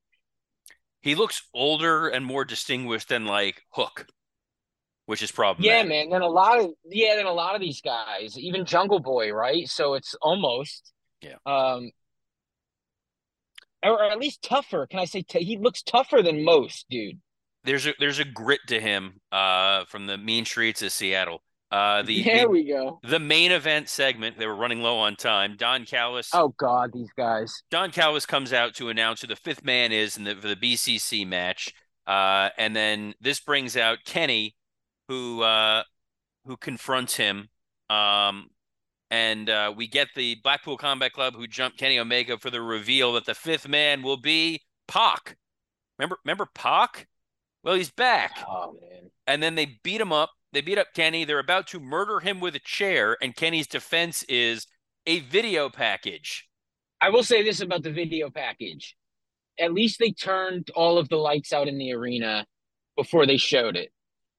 He 1.01 1.13
looks 1.13 1.43
older 1.53 2.07
and 2.07 2.25
more 2.25 2.45
distinguished 2.45 3.09
than 3.09 3.25
like 3.25 3.61
Hook, 3.69 4.07
which 5.05 5.21
is 5.21 5.31
probably, 5.31 5.67
Yeah, 5.67 5.83
man. 5.83 6.09
Then 6.09 6.21
a 6.21 6.27
lot 6.27 6.59
of 6.59 6.71
yeah, 6.85 7.15
then 7.15 7.25
a 7.25 7.31
lot 7.33 7.55
of 7.55 7.61
these 7.61 7.81
guys, 7.81 8.37
even 8.37 8.65
Jungle 8.65 8.99
Boy, 8.99 9.31
right? 9.31 9.67
So 9.69 9.93
it's 9.95 10.15
almost 10.21 10.91
Yeah. 11.21 11.35
um, 11.45 11.91
or, 13.83 13.91
or 14.03 14.11
at 14.11 14.19
least 14.19 14.41
tougher. 14.43 14.87
Can 14.89 14.99
I 14.99 15.05
say 15.05 15.21
t- 15.21 15.43
he 15.43 15.57
looks 15.57 15.81
tougher 15.83 16.21
than 16.21 16.43
most, 16.43 16.85
dude? 16.89 17.19
There's 17.63 17.85
a 17.87 17.93
there's 17.99 18.19
a 18.19 18.25
grit 18.25 18.61
to 18.67 18.79
him. 18.79 19.19
Uh, 19.31 19.85
from 19.85 20.05
the 20.07 20.17
mean 20.17 20.45
streets 20.45 20.81
of 20.81 20.91
Seattle. 20.91 21.41
Uh, 21.71 22.03
the 22.03 22.23
there 22.23 22.41
the, 22.43 22.49
we 22.49 22.63
go. 22.67 22.99
the 23.03 23.19
main 23.19 23.51
event 23.51 23.89
segment. 23.89 24.37
They 24.37 24.45
were 24.47 24.55
running 24.55 24.81
low 24.81 24.97
on 24.99 25.15
time. 25.15 25.55
Don 25.57 25.85
Callis. 25.85 26.29
Oh 26.33 26.49
God, 26.57 26.91
these 26.93 27.09
guys. 27.17 27.53
Don 27.71 27.91
Callis 27.91 28.25
comes 28.25 28.53
out 28.53 28.75
to 28.75 28.89
announce 28.89 29.21
who 29.21 29.27
the 29.27 29.35
fifth 29.35 29.63
man 29.63 29.91
is 29.91 30.15
in 30.17 30.23
the 30.25 30.35
for 30.35 30.47
the 30.47 30.55
BCC 30.55 31.27
match. 31.27 31.73
Uh, 32.07 32.49
and 32.57 32.75
then 32.75 33.15
this 33.19 33.39
brings 33.39 33.75
out 33.75 33.97
Kenny, 34.05 34.55
who 35.07 35.41
uh, 35.41 35.83
who 36.45 36.57
confronts 36.57 37.15
him. 37.15 37.49
Um, 37.89 38.49
and 39.11 39.49
uh, 39.49 39.73
we 39.75 39.87
get 39.87 40.09
the 40.15 40.35
Blackpool 40.43 40.77
Combat 40.77 41.13
Club 41.13 41.35
who 41.35 41.47
jump 41.47 41.77
Kenny 41.77 41.99
Omega 41.99 42.37
for 42.37 42.49
the 42.49 42.61
reveal 42.61 43.13
that 43.13 43.25
the 43.25 43.35
fifth 43.35 43.67
man 43.67 44.01
will 44.01 44.17
be 44.17 44.61
Pac. 44.87 45.37
Remember, 45.99 46.17
remember 46.25 46.47
Pac? 46.53 47.07
Well, 47.63 47.75
he's 47.75 47.91
back. 47.91 48.31
Oh 48.47 48.77
man. 48.81 49.11
And 49.27 49.41
then 49.43 49.55
they 49.55 49.79
beat 49.83 50.01
him 50.01 50.11
up. 50.11 50.31
They 50.53 50.61
beat 50.61 50.77
up 50.77 50.93
Kenny. 50.93 51.25
They're 51.25 51.39
about 51.39 51.67
to 51.67 51.79
murder 51.79 52.19
him 52.19 52.39
with 52.39 52.55
a 52.55 52.59
chair, 52.59 53.17
and 53.21 53.35
Kenny's 53.35 53.67
defense 53.67 54.23
is 54.23 54.67
a 55.05 55.19
video 55.21 55.69
package. 55.69 56.47
I 57.01 57.09
will 57.09 57.23
say 57.23 57.43
this 57.43 57.61
about 57.61 57.83
the 57.83 57.91
video 57.91 58.29
package. 58.29 58.95
at 59.59 59.73
least 59.73 59.99
they 59.99 60.11
turned 60.11 60.69
all 60.75 60.97
of 60.97 61.09
the 61.09 61.17
lights 61.17 61.53
out 61.53 61.67
in 61.67 61.77
the 61.77 61.93
arena 61.93 62.45
before 62.97 63.25
they 63.25 63.37
showed 63.37 63.75
it. 63.75 63.91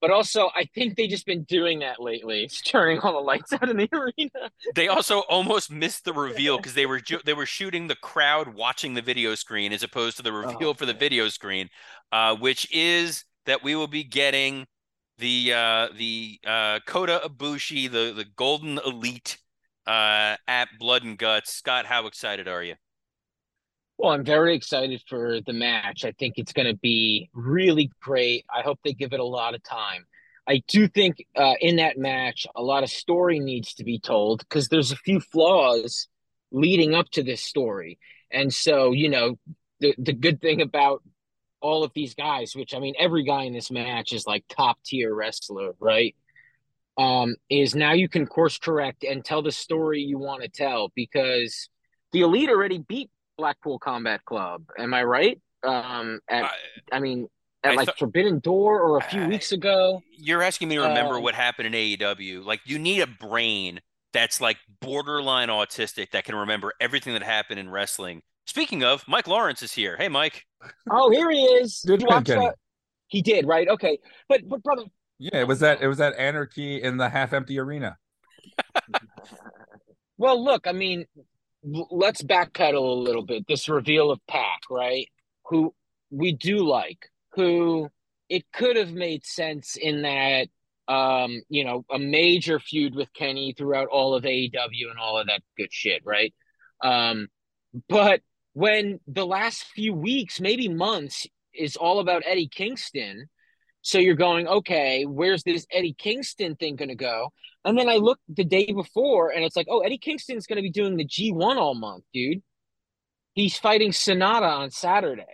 But 0.07 0.15
also, 0.15 0.51
I 0.55 0.67
think 0.73 0.95
they 0.95 1.09
just 1.09 1.27
been 1.27 1.43
doing 1.43 1.81
that 1.81 2.01
lately. 2.01 2.45
It's 2.45 2.61
turning 2.63 3.01
all 3.01 3.15
the 3.15 3.19
lights 3.19 3.53
out 3.53 3.69
in 3.69 3.77
the 3.77 3.89
arena. 3.93 4.53
They 4.77 4.87
also 4.87 5.21
almost 5.23 5.69
missed 5.69 6.05
the 6.05 6.13
reveal 6.13 6.59
because 6.59 6.75
they 6.75 6.87
were 6.87 7.01
ju- 7.01 7.19
they 7.25 7.35
were 7.35 7.45
shooting 7.45 7.89
the 7.89 7.97
crowd 7.97 8.55
watching 8.55 8.95
the 8.95 9.03
video 9.03 9.35
screen 9.35 9.73
as 9.73 9.83
opposed 9.83 10.17
to 10.19 10.23
the 10.23 10.31
reveal 10.33 10.69
Oh, 10.69 10.75
for 10.75 10.87
the 10.87 10.95
video 10.95 11.29
screen, 11.29 11.71
uh, 12.13 12.37
which 12.37 12.73
is 12.73 13.25
that 13.47 13.65
we 13.65 13.75
will 13.75 13.89
be 13.89 14.05
getting 14.05 14.67
the 15.19 15.53
uh, 15.53 15.89
the 15.97 16.39
uh, 16.47 16.79
Kota 16.87 17.21
Ibushi, 17.25 17.91
the 17.91 18.13
the 18.15 18.27
Golden 18.37 18.79
Elite 18.87 19.39
uh, 19.89 20.37
at 20.47 20.69
Blood 20.79 21.03
and 21.03 21.19
Guts. 21.19 21.53
Scott, 21.53 21.85
how 21.85 22.07
excited 22.07 22.47
are 22.47 22.63
you? 22.63 22.77
Well, 23.99 24.13
I'm 24.13 24.25
very 24.25 24.55
excited 24.55 25.03
for 25.09 25.41
the 25.47 25.55
match. 25.55 26.05
I 26.05 26.13
think 26.13 26.35
it's 26.37 26.53
going 26.53 26.67
to 26.67 26.77
be 26.77 27.31
really 27.33 27.91
great. 28.03 28.45
I 28.55 28.61
hope 28.61 28.79
they 28.85 28.93
give 28.93 29.13
it 29.15 29.21
a 29.21 29.25
lot 29.25 29.55
of 29.55 29.63
time. 29.63 30.05
I 30.47 30.63
do 30.69 30.87
think 30.87 31.25
uh, 31.35 31.55
in 31.61 31.77
that 31.77 31.99
match, 31.99 32.47
a 32.55 32.63
lot 32.63 32.83
of 32.83 32.91
story 32.91 33.41
needs 33.41 33.75
to 33.75 33.85
be 33.85 33.99
told 33.99 34.41
because 34.41 34.69
there's 34.69 34.93
a 34.93 34.97
few 34.97 35.21
flaws 35.21 36.09
leading 36.53 36.95
up 36.95 37.09
to 37.13 37.23
this 37.23 37.43
story. 37.43 37.99
And 38.31 38.53
so, 38.53 38.93
you 38.93 39.09
know, 39.09 39.39
the 39.81 39.95
the 39.99 40.13
good 40.13 40.41
thing 40.41 40.61
about 40.61 41.03
all 41.61 41.83
of 41.83 41.93
these 41.95 42.15
guys, 42.15 42.55
which 42.55 42.75
I 42.75 42.79
mean, 42.79 42.95
every 42.99 43.25
guy 43.25 43.45
in 43.45 43.55
this 43.55 43.71
match 43.71 44.13
is 44.13 44.27
like 44.27 44.45
top 44.49 44.79
tier 44.85 45.13
wrestler, 45.15 45.73
right? 45.81 46.15
Um, 46.99 47.35
is 47.51 47.75
now 47.75 47.93
you 47.93 48.09
can 48.09 48.27
course 48.27 48.59
correct 48.59 49.05
and 49.05 49.25
tell 49.25 49.43
the 49.43 49.53
story 49.53 50.01
you 50.01 50.19
want 50.19 50.43
to 50.43 50.49
tell 50.49 50.93
because 50.95 51.69
the 52.13 52.21
elite 52.21 52.49
already 52.49 52.79
beat 52.79 53.11
Blackpool 53.37 53.79
Combat 53.79 54.25
Club. 54.25 54.65
Am 54.79 54.95
I 54.95 55.03
right? 55.05 55.41
Um, 55.63 56.21
at 56.29 56.45
Uh, 56.45 56.49
I 56.93 57.01
mean, 57.01 57.29
at 57.65 57.73
I 57.73 57.75
like 57.75 57.87
thought- 57.87 57.99
Forbidden 57.99 58.39
Door 58.41 58.81
or 58.83 58.99
a 58.99 59.03
few 59.03 59.23
I- 59.23 59.27
weeks 59.29 59.53
ago. 59.53 60.03
You're 60.13 60.43
asking 60.43 60.69
me 60.69 60.77
to 60.77 60.83
remember 60.83 61.17
Um, 61.17 61.23
what 61.23 61.35
happened 61.35 61.67
in 61.67 61.75
AEW. 61.75 62.43
Like 62.43 62.61
you 62.65 62.79
need 62.79 63.01
a 63.01 63.07
brain 63.07 63.81
that's 64.13 64.41
like 64.41 64.59
borderline 64.81 65.49
autistic 65.49 66.11
that 66.13 66.25
can 66.25 66.35
remember 66.35 66.73
everything 66.81 67.13
that 67.15 67.23
happened 67.23 67.61
in 67.61 67.69
wrestling. 67.71 68.23
Speaking 68.47 68.85
of, 68.85 69.07
Mike 69.09 69.27
Lawrence 69.27 69.63
is 69.63 69.73
here. 69.73 69.97
Hey, 69.97 70.09
Mike. 70.09 70.47
Oh, 70.91 71.11
here 71.11 71.31
he 71.31 71.43
is. 71.43 71.83
Good 71.87 72.01
You 72.03 72.07
job, 72.07 72.15
watched 72.15 72.29
that? 72.29 72.55
He 73.09 73.21
did, 73.23 73.47
right? 73.47 73.69
Okay, 73.69 73.99
but 74.29 74.49
but 74.49 74.63
brother, 74.63 74.85
Yeah, 75.19 75.41
it 75.41 75.49
was 75.49 75.61
that 75.61 75.81
it 75.83 75.89
was 75.89 75.99
that 75.99 76.15
anarchy 76.19 76.81
in 76.83 76.97
the 76.97 77.09
half 77.09 77.33
empty 77.33 77.59
arena. 77.59 77.97
Well, 80.19 80.43
look, 80.43 80.67
I 80.67 80.73
mean, 80.73 81.05
l- 81.17 81.25
let's 81.67 82.23
backpedal 82.23 82.75
a 82.75 83.01
little 83.01 83.25
bit. 83.25 83.47
This 83.47 83.69
reveal 83.69 84.11
of 84.11 84.21
Pac, 84.29 84.63
right? 84.71 85.09
Who 85.47 85.75
we 86.11 86.33
do 86.33 86.67
like, 86.67 87.11
who 87.33 87.89
it 88.29 88.45
could 88.53 88.77
have 88.77 88.93
made 88.93 89.25
sense 89.25 89.77
in 89.77 90.03
that, 90.03 90.49
um, 90.89 91.43
you 91.49 91.65
know, 91.65 91.85
a 91.91 91.99
major 91.99 92.59
feud 92.61 92.95
with 92.95 93.13
Kenny 93.13 93.55
throughout 93.57 93.89
all 93.89 94.15
of 94.15 94.25
AEW 94.25 94.91
and 94.91 94.99
all 95.01 95.19
of 95.19 95.27
that 95.27 95.43
good 95.57 95.73
shit, 95.73 96.03
right? 96.05 96.33
Um, 96.83 97.29
but 97.89 98.21
when 98.53 99.01
the 99.07 99.27
last 99.27 99.65
few 99.65 99.93
weeks, 99.93 100.41
maybe 100.41 100.69
months, 100.69 101.27
is 101.53 101.77
all 101.77 102.01
about 102.01 102.23
Eddie 102.27 102.49
Kingston, 102.49 103.29
so 103.83 103.99
you're 103.99 104.15
going, 104.15 104.47
okay, 104.47 105.05
where's 105.05 105.43
this 105.43 105.67
Eddie 105.73 105.95
Kingston 105.97 106.57
thing 106.57 106.77
going 106.77 106.89
to 106.89 106.95
go? 106.95 107.33
And 107.67 107.77
then 107.77 107.89
I 107.89 107.97
looked 107.97 108.23
the 108.29 108.45
day 108.45 108.73
before 108.73 109.31
and 109.31 109.45
it's 109.45 109.57
like, 109.57 109.67
oh, 109.69 109.81
Eddie 109.81 109.99
Kingston's 109.99 110.47
going 110.47 110.57
to 110.57 110.63
be 110.63 110.71
doing 110.71 110.97
the 110.97 111.05
G1 111.05 111.57
all 111.57 111.75
month, 111.75 112.05
dude. 112.15 112.43
He's 113.35 113.59
fighting 113.59 113.91
Sanada 113.91 114.49
on 114.59 114.71
Saturday. 114.71 115.25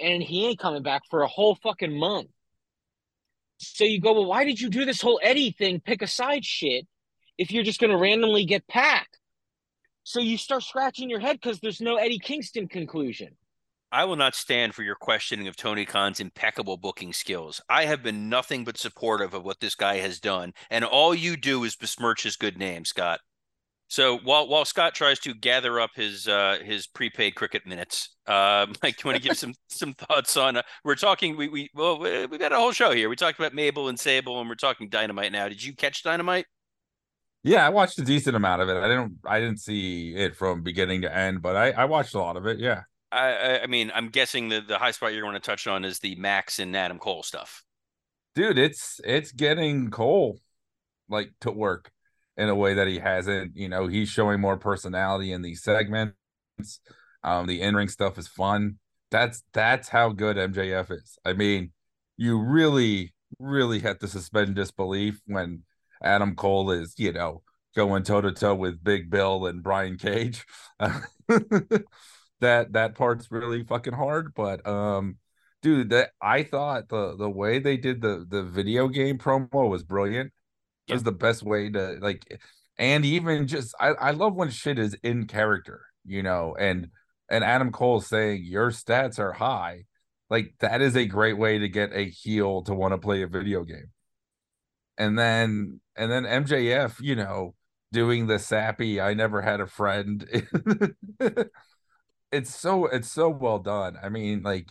And 0.00 0.20
he 0.20 0.46
ain't 0.46 0.58
coming 0.58 0.82
back 0.82 1.02
for 1.08 1.22
a 1.22 1.28
whole 1.28 1.54
fucking 1.54 1.96
month. 1.96 2.26
So 3.58 3.84
you 3.84 4.00
go, 4.00 4.14
well, 4.14 4.26
why 4.26 4.44
did 4.44 4.60
you 4.60 4.68
do 4.68 4.84
this 4.84 5.00
whole 5.00 5.20
Eddie 5.22 5.54
thing, 5.56 5.80
pick 5.80 6.02
a 6.02 6.08
side 6.08 6.44
shit, 6.44 6.88
if 7.38 7.52
you're 7.52 7.62
just 7.62 7.80
going 7.80 7.92
to 7.92 7.96
randomly 7.96 8.44
get 8.46 8.66
packed? 8.66 9.20
So 10.02 10.18
you 10.18 10.36
start 10.36 10.64
scratching 10.64 11.08
your 11.08 11.20
head 11.20 11.38
because 11.40 11.60
there's 11.60 11.80
no 11.80 11.94
Eddie 11.94 12.18
Kingston 12.18 12.66
conclusion. 12.66 13.36
I 13.94 14.06
will 14.06 14.16
not 14.16 14.34
stand 14.34 14.74
for 14.74 14.82
your 14.82 14.96
questioning 14.96 15.46
of 15.46 15.54
Tony 15.54 15.84
Khan's 15.84 16.18
impeccable 16.18 16.76
booking 16.76 17.12
skills. 17.12 17.60
I 17.68 17.84
have 17.84 18.02
been 18.02 18.28
nothing 18.28 18.64
but 18.64 18.76
supportive 18.76 19.34
of 19.34 19.44
what 19.44 19.60
this 19.60 19.76
guy 19.76 19.98
has 19.98 20.18
done, 20.18 20.52
and 20.68 20.84
all 20.84 21.14
you 21.14 21.36
do 21.36 21.62
is 21.62 21.76
besmirch 21.76 22.24
his 22.24 22.34
good 22.34 22.58
name, 22.58 22.84
Scott. 22.84 23.20
So 23.86 24.18
while 24.18 24.48
while 24.48 24.64
Scott 24.64 24.96
tries 24.96 25.20
to 25.20 25.32
gather 25.32 25.78
up 25.78 25.90
his 25.94 26.26
uh, 26.26 26.58
his 26.64 26.88
prepaid 26.88 27.36
cricket 27.36 27.66
minutes, 27.66 28.16
uh, 28.26 28.66
Mike, 28.82 28.96
do 28.96 29.02
you 29.04 29.12
want 29.12 29.22
to 29.22 29.28
give 29.28 29.38
some 29.38 29.54
some 29.68 29.94
thoughts 29.94 30.36
on? 30.36 30.56
Uh, 30.56 30.62
we're 30.82 30.96
talking. 30.96 31.36
We 31.36 31.46
we 31.46 31.70
well 31.72 31.96
we 32.00 32.26
we 32.26 32.36
got 32.36 32.50
a 32.50 32.56
whole 32.56 32.72
show 32.72 32.90
here. 32.90 33.08
We 33.08 33.14
talked 33.14 33.38
about 33.38 33.54
Mabel 33.54 33.88
and 33.88 34.00
Sable, 34.00 34.40
and 34.40 34.48
we're 34.48 34.56
talking 34.56 34.88
Dynamite 34.88 35.30
now. 35.30 35.48
Did 35.48 35.62
you 35.62 35.72
catch 35.72 36.02
Dynamite? 36.02 36.46
Yeah, 37.44 37.64
I 37.64 37.68
watched 37.68 38.00
a 38.00 38.04
decent 38.04 38.34
amount 38.34 38.60
of 38.60 38.68
it. 38.68 38.76
I 38.76 38.88
didn't 38.88 39.18
I 39.24 39.38
didn't 39.38 39.60
see 39.60 40.16
it 40.16 40.34
from 40.34 40.64
beginning 40.64 41.02
to 41.02 41.16
end, 41.16 41.42
but 41.42 41.54
I 41.54 41.70
I 41.70 41.84
watched 41.84 42.14
a 42.14 42.18
lot 42.18 42.36
of 42.36 42.44
it. 42.46 42.58
Yeah. 42.58 42.82
I 43.14 43.62
I, 43.62 43.66
mean, 43.66 43.92
I'm 43.94 44.08
guessing 44.08 44.48
the 44.48 44.60
the 44.60 44.78
high 44.78 44.90
spot 44.90 45.12
you're 45.12 45.22
going 45.22 45.34
to 45.34 45.40
touch 45.40 45.66
on 45.66 45.84
is 45.84 45.98
the 45.98 46.14
Max 46.16 46.58
and 46.58 46.76
Adam 46.76 46.98
Cole 46.98 47.22
stuff. 47.22 47.64
Dude, 48.34 48.58
it's 48.58 49.00
it's 49.04 49.32
getting 49.32 49.90
Cole 49.90 50.40
like 51.08 51.32
to 51.40 51.50
work 51.50 51.90
in 52.36 52.48
a 52.48 52.54
way 52.54 52.74
that 52.74 52.88
he 52.88 52.98
hasn't. 52.98 53.56
You 53.56 53.68
know, 53.68 53.86
he's 53.86 54.08
showing 54.08 54.40
more 54.40 54.56
personality 54.56 55.32
in 55.32 55.42
these 55.42 55.62
segments. 55.62 56.14
Um, 57.22 57.46
the 57.46 57.62
in-ring 57.62 57.88
stuff 57.88 58.18
is 58.18 58.28
fun. 58.28 58.78
That's 59.10 59.42
that's 59.52 59.88
how 59.88 60.10
good 60.10 60.36
MJF 60.36 60.90
is. 60.90 61.18
I 61.24 61.32
mean, 61.32 61.72
you 62.16 62.40
really, 62.40 63.14
really 63.38 63.80
have 63.80 63.98
to 64.00 64.08
suspend 64.08 64.54
disbelief 64.54 65.20
when 65.26 65.62
Adam 66.02 66.34
Cole 66.34 66.70
is, 66.70 66.94
you 66.98 67.12
know, 67.12 67.42
going 67.74 68.02
toe 68.02 68.20
to 68.20 68.32
toe 68.32 68.54
with 68.54 68.82
Big 68.82 69.10
Bill 69.10 69.46
and 69.46 69.62
Brian 69.62 69.96
Cage. 69.96 70.44
that 72.40 72.72
that 72.72 72.94
part's 72.94 73.30
really 73.30 73.64
fucking 73.64 73.94
hard, 73.94 74.34
but 74.34 74.66
um 74.66 75.18
dude, 75.62 75.90
that 75.90 76.10
I 76.20 76.42
thought 76.42 76.88
the 76.88 77.16
the 77.16 77.30
way 77.30 77.58
they 77.58 77.76
did 77.76 78.00
the 78.00 78.26
the 78.28 78.42
video 78.42 78.88
game 78.88 79.18
promo 79.18 79.68
was 79.68 79.82
brilliant. 79.82 80.32
It 80.88 80.92
was 80.92 81.02
the 81.02 81.12
best 81.12 81.42
way 81.42 81.70
to 81.70 81.98
like 82.00 82.22
and 82.78 83.04
even 83.04 83.46
just 83.46 83.74
I 83.80 83.88
I 83.88 84.10
love 84.12 84.34
when 84.34 84.50
shit 84.50 84.78
is 84.78 84.94
in 85.02 85.26
character, 85.26 85.86
you 86.04 86.22
know, 86.22 86.54
and 86.58 86.88
and 87.30 87.42
Adam 87.42 87.72
Cole 87.72 88.00
saying 88.00 88.44
your 88.44 88.70
stats 88.70 89.18
are 89.18 89.32
high. 89.32 89.84
Like 90.30 90.54
that 90.60 90.82
is 90.82 90.96
a 90.96 91.06
great 91.06 91.38
way 91.38 91.58
to 91.58 91.68
get 91.68 91.92
a 91.94 92.08
heel 92.08 92.62
to 92.64 92.74
want 92.74 92.92
to 92.92 92.98
play 92.98 93.22
a 93.22 93.26
video 93.26 93.64
game. 93.64 93.90
And 94.98 95.18
then 95.18 95.80
and 95.96 96.10
then 96.10 96.24
MJF, 96.24 97.00
you 97.00 97.16
know, 97.16 97.54
doing 97.92 98.26
the 98.26 98.38
sappy 98.38 99.00
I 99.00 99.14
never 99.14 99.40
had 99.40 99.60
a 99.60 99.66
friend. 99.66 100.28
it's 102.34 102.54
so 102.54 102.86
it's 102.86 103.10
so 103.10 103.28
well 103.28 103.58
done. 103.58 103.96
I 104.02 104.08
mean, 104.08 104.42
like 104.42 104.68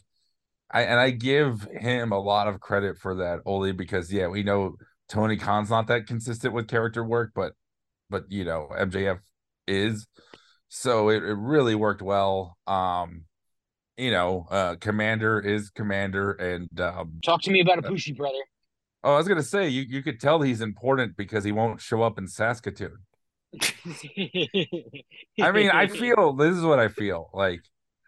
I 0.70 0.84
and 0.84 1.00
I 1.00 1.12
give 1.12 1.68
him 1.72 2.12
a 2.12 2.20
lot 2.20 2.48
of 2.48 2.60
credit 2.60 2.98
for 2.98 3.16
that 3.16 3.40
only 3.46 3.72
because 3.72 4.12
yeah, 4.12 4.28
we 4.28 4.44
know 4.44 4.76
Tony 5.08 5.38
Khan's 5.38 5.70
not 5.70 5.88
that 5.88 6.08
consistent 6.08 6.54
with 6.54 6.68
character 6.68 7.04
work, 7.04 7.32
but 7.34 7.54
but 8.10 8.26
you 8.30 8.44
know, 8.44 8.70
MJF 8.78 9.20
is. 9.68 10.06
So 10.68 11.10
it, 11.10 11.24
it 11.24 11.36
really 11.36 11.76
worked 11.76 12.02
well. 12.02 12.58
Um, 12.66 13.26
you 13.98 14.12
know, 14.12 14.48
uh 14.50 14.76
Commander 14.76 15.40
is 15.40 15.70
Commander 15.70 16.32
and 16.34 16.68
um 16.82 17.20
Talk 17.24 17.44
to 17.44 17.52
me 17.52 17.62
about 17.62 17.78
Ibushi 17.78 18.18
brother. 18.18 18.44
oh 19.04 19.14
I 19.14 19.18
was 19.18 19.28
gonna 19.28 19.44
say 19.44 19.68
you, 19.70 19.84
you 19.88 20.02
could 20.04 20.20
tell 20.20 20.42
he's 20.42 20.62
important 20.62 21.16
because 21.16 21.44
he 21.44 21.52
won't 21.52 21.80
show 21.80 22.02
up 22.02 22.18
in 22.18 22.28
Saskatoon. 22.28 22.98
I 25.42 25.52
mean, 25.52 25.70
I 25.70 25.88
feel 26.00 26.34
this 26.34 26.56
is 26.56 26.64
what 26.64 26.80
I 26.80 26.88
feel 26.88 27.30
like, 27.34 27.62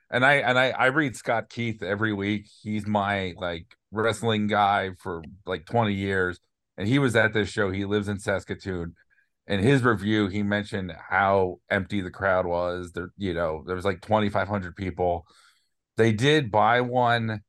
and 0.10 0.26
I 0.26 0.36
and 0.36 0.58
I 0.58 0.70
I 0.72 0.86
read 0.88 1.16
Scott 1.16 1.50
Keith 1.50 1.84
every 1.84 2.14
week. 2.14 2.48
He's 2.62 2.88
my 2.88 3.34
like 3.38 3.66
wrestling 3.92 4.48
guy 4.48 4.92
for 5.00 5.24
like 5.46 5.66
twenty 5.66 5.94
years, 5.94 6.40
and 6.78 6.88
he 6.88 7.00
was 7.00 7.16
at 7.16 7.34
this 7.34 7.50
show. 7.50 7.72
He 7.72 7.86
lives 7.86 8.08
in 8.08 8.20
Saskatoon. 8.20 8.96
In 9.48 9.60
his 9.60 9.84
review, 9.84 10.28
he 10.28 10.42
mentioned 10.42 10.92
how 11.10 11.60
empty 11.70 12.02
the 12.02 12.10
crowd 12.10 12.48
was. 12.48 12.94
There, 12.94 13.12
you 13.16 13.34
know, 13.34 13.64
there 13.68 13.76
was 13.76 13.86
like 13.86 14.02
twenty 14.02 14.30
five 14.30 14.48
hundred 14.48 14.76
people. 14.76 15.28
They 15.98 16.12
did 16.12 16.52
buy 16.52 16.82
one, 16.82 17.42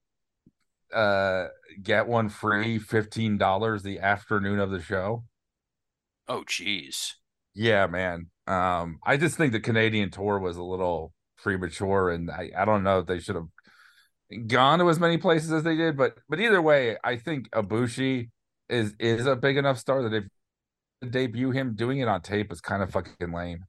uh, 0.95 1.47
get 1.83 2.07
one 2.07 2.29
free, 2.29 2.79
fifteen 2.79 3.39
dollars 3.39 3.83
the 3.83 4.01
afternoon 4.01 4.61
of 4.61 4.71
the 4.71 4.81
show. 4.81 5.25
Oh, 6.29 6.45
geez. 6.47 7.17
Yeah, 7.57 7.87
man. 7.87 8.29
Um, 8.47 8.99
I 9.05 9.17
just 9.17 9.37
think 9.37 9.53
the 9.53 9.61
Canadian 9.61 10.11
tour 10.11 10.39
was 10.39 10.57
a 10.59 10.63
little 10.63 11.13
premature, 11.39 12.11
and 12.11 12.31
I, 12.31 12.51
I 12.57 12.65
don't 12.67 12.83
know 12.85 13.01
if 13.01 13.07
they 13.07 13.19
should 13.19 13.35
have 13.37 13.49
gone 14.47 14.79
to 14.81 14.91
as 14.91 15.01
many 15.01 15.19
places 15.19 15.53
as 15.53 15.63
they 15.63 15.77
did. 15.77 15.97
But 15.97 16.19
but 16.29 16.41
either 16.41 16.61
way, 16.61 16.97
I 17.03 17.17
think 17.17 17.51
Ibushi 17.51 18.31
is 18.69 18.95
is 18.99 19.27
a 19.27 19.37
big 19.37 19.57
enough 19.57 19.79
star 19.79 20.03
that 20.03 20.13
if 20.13 20.25
debut 21.11 21.51
him 21.53 21.75
doing 21.77 22.01
it 22.01 22.09
on 22.09 22.23
tape 22.23 22.53
is 22.53 22.61
kind 22.61 22.83
of 22.83 22.91
fucking 22.91 23.33
lame. 23.33 23.65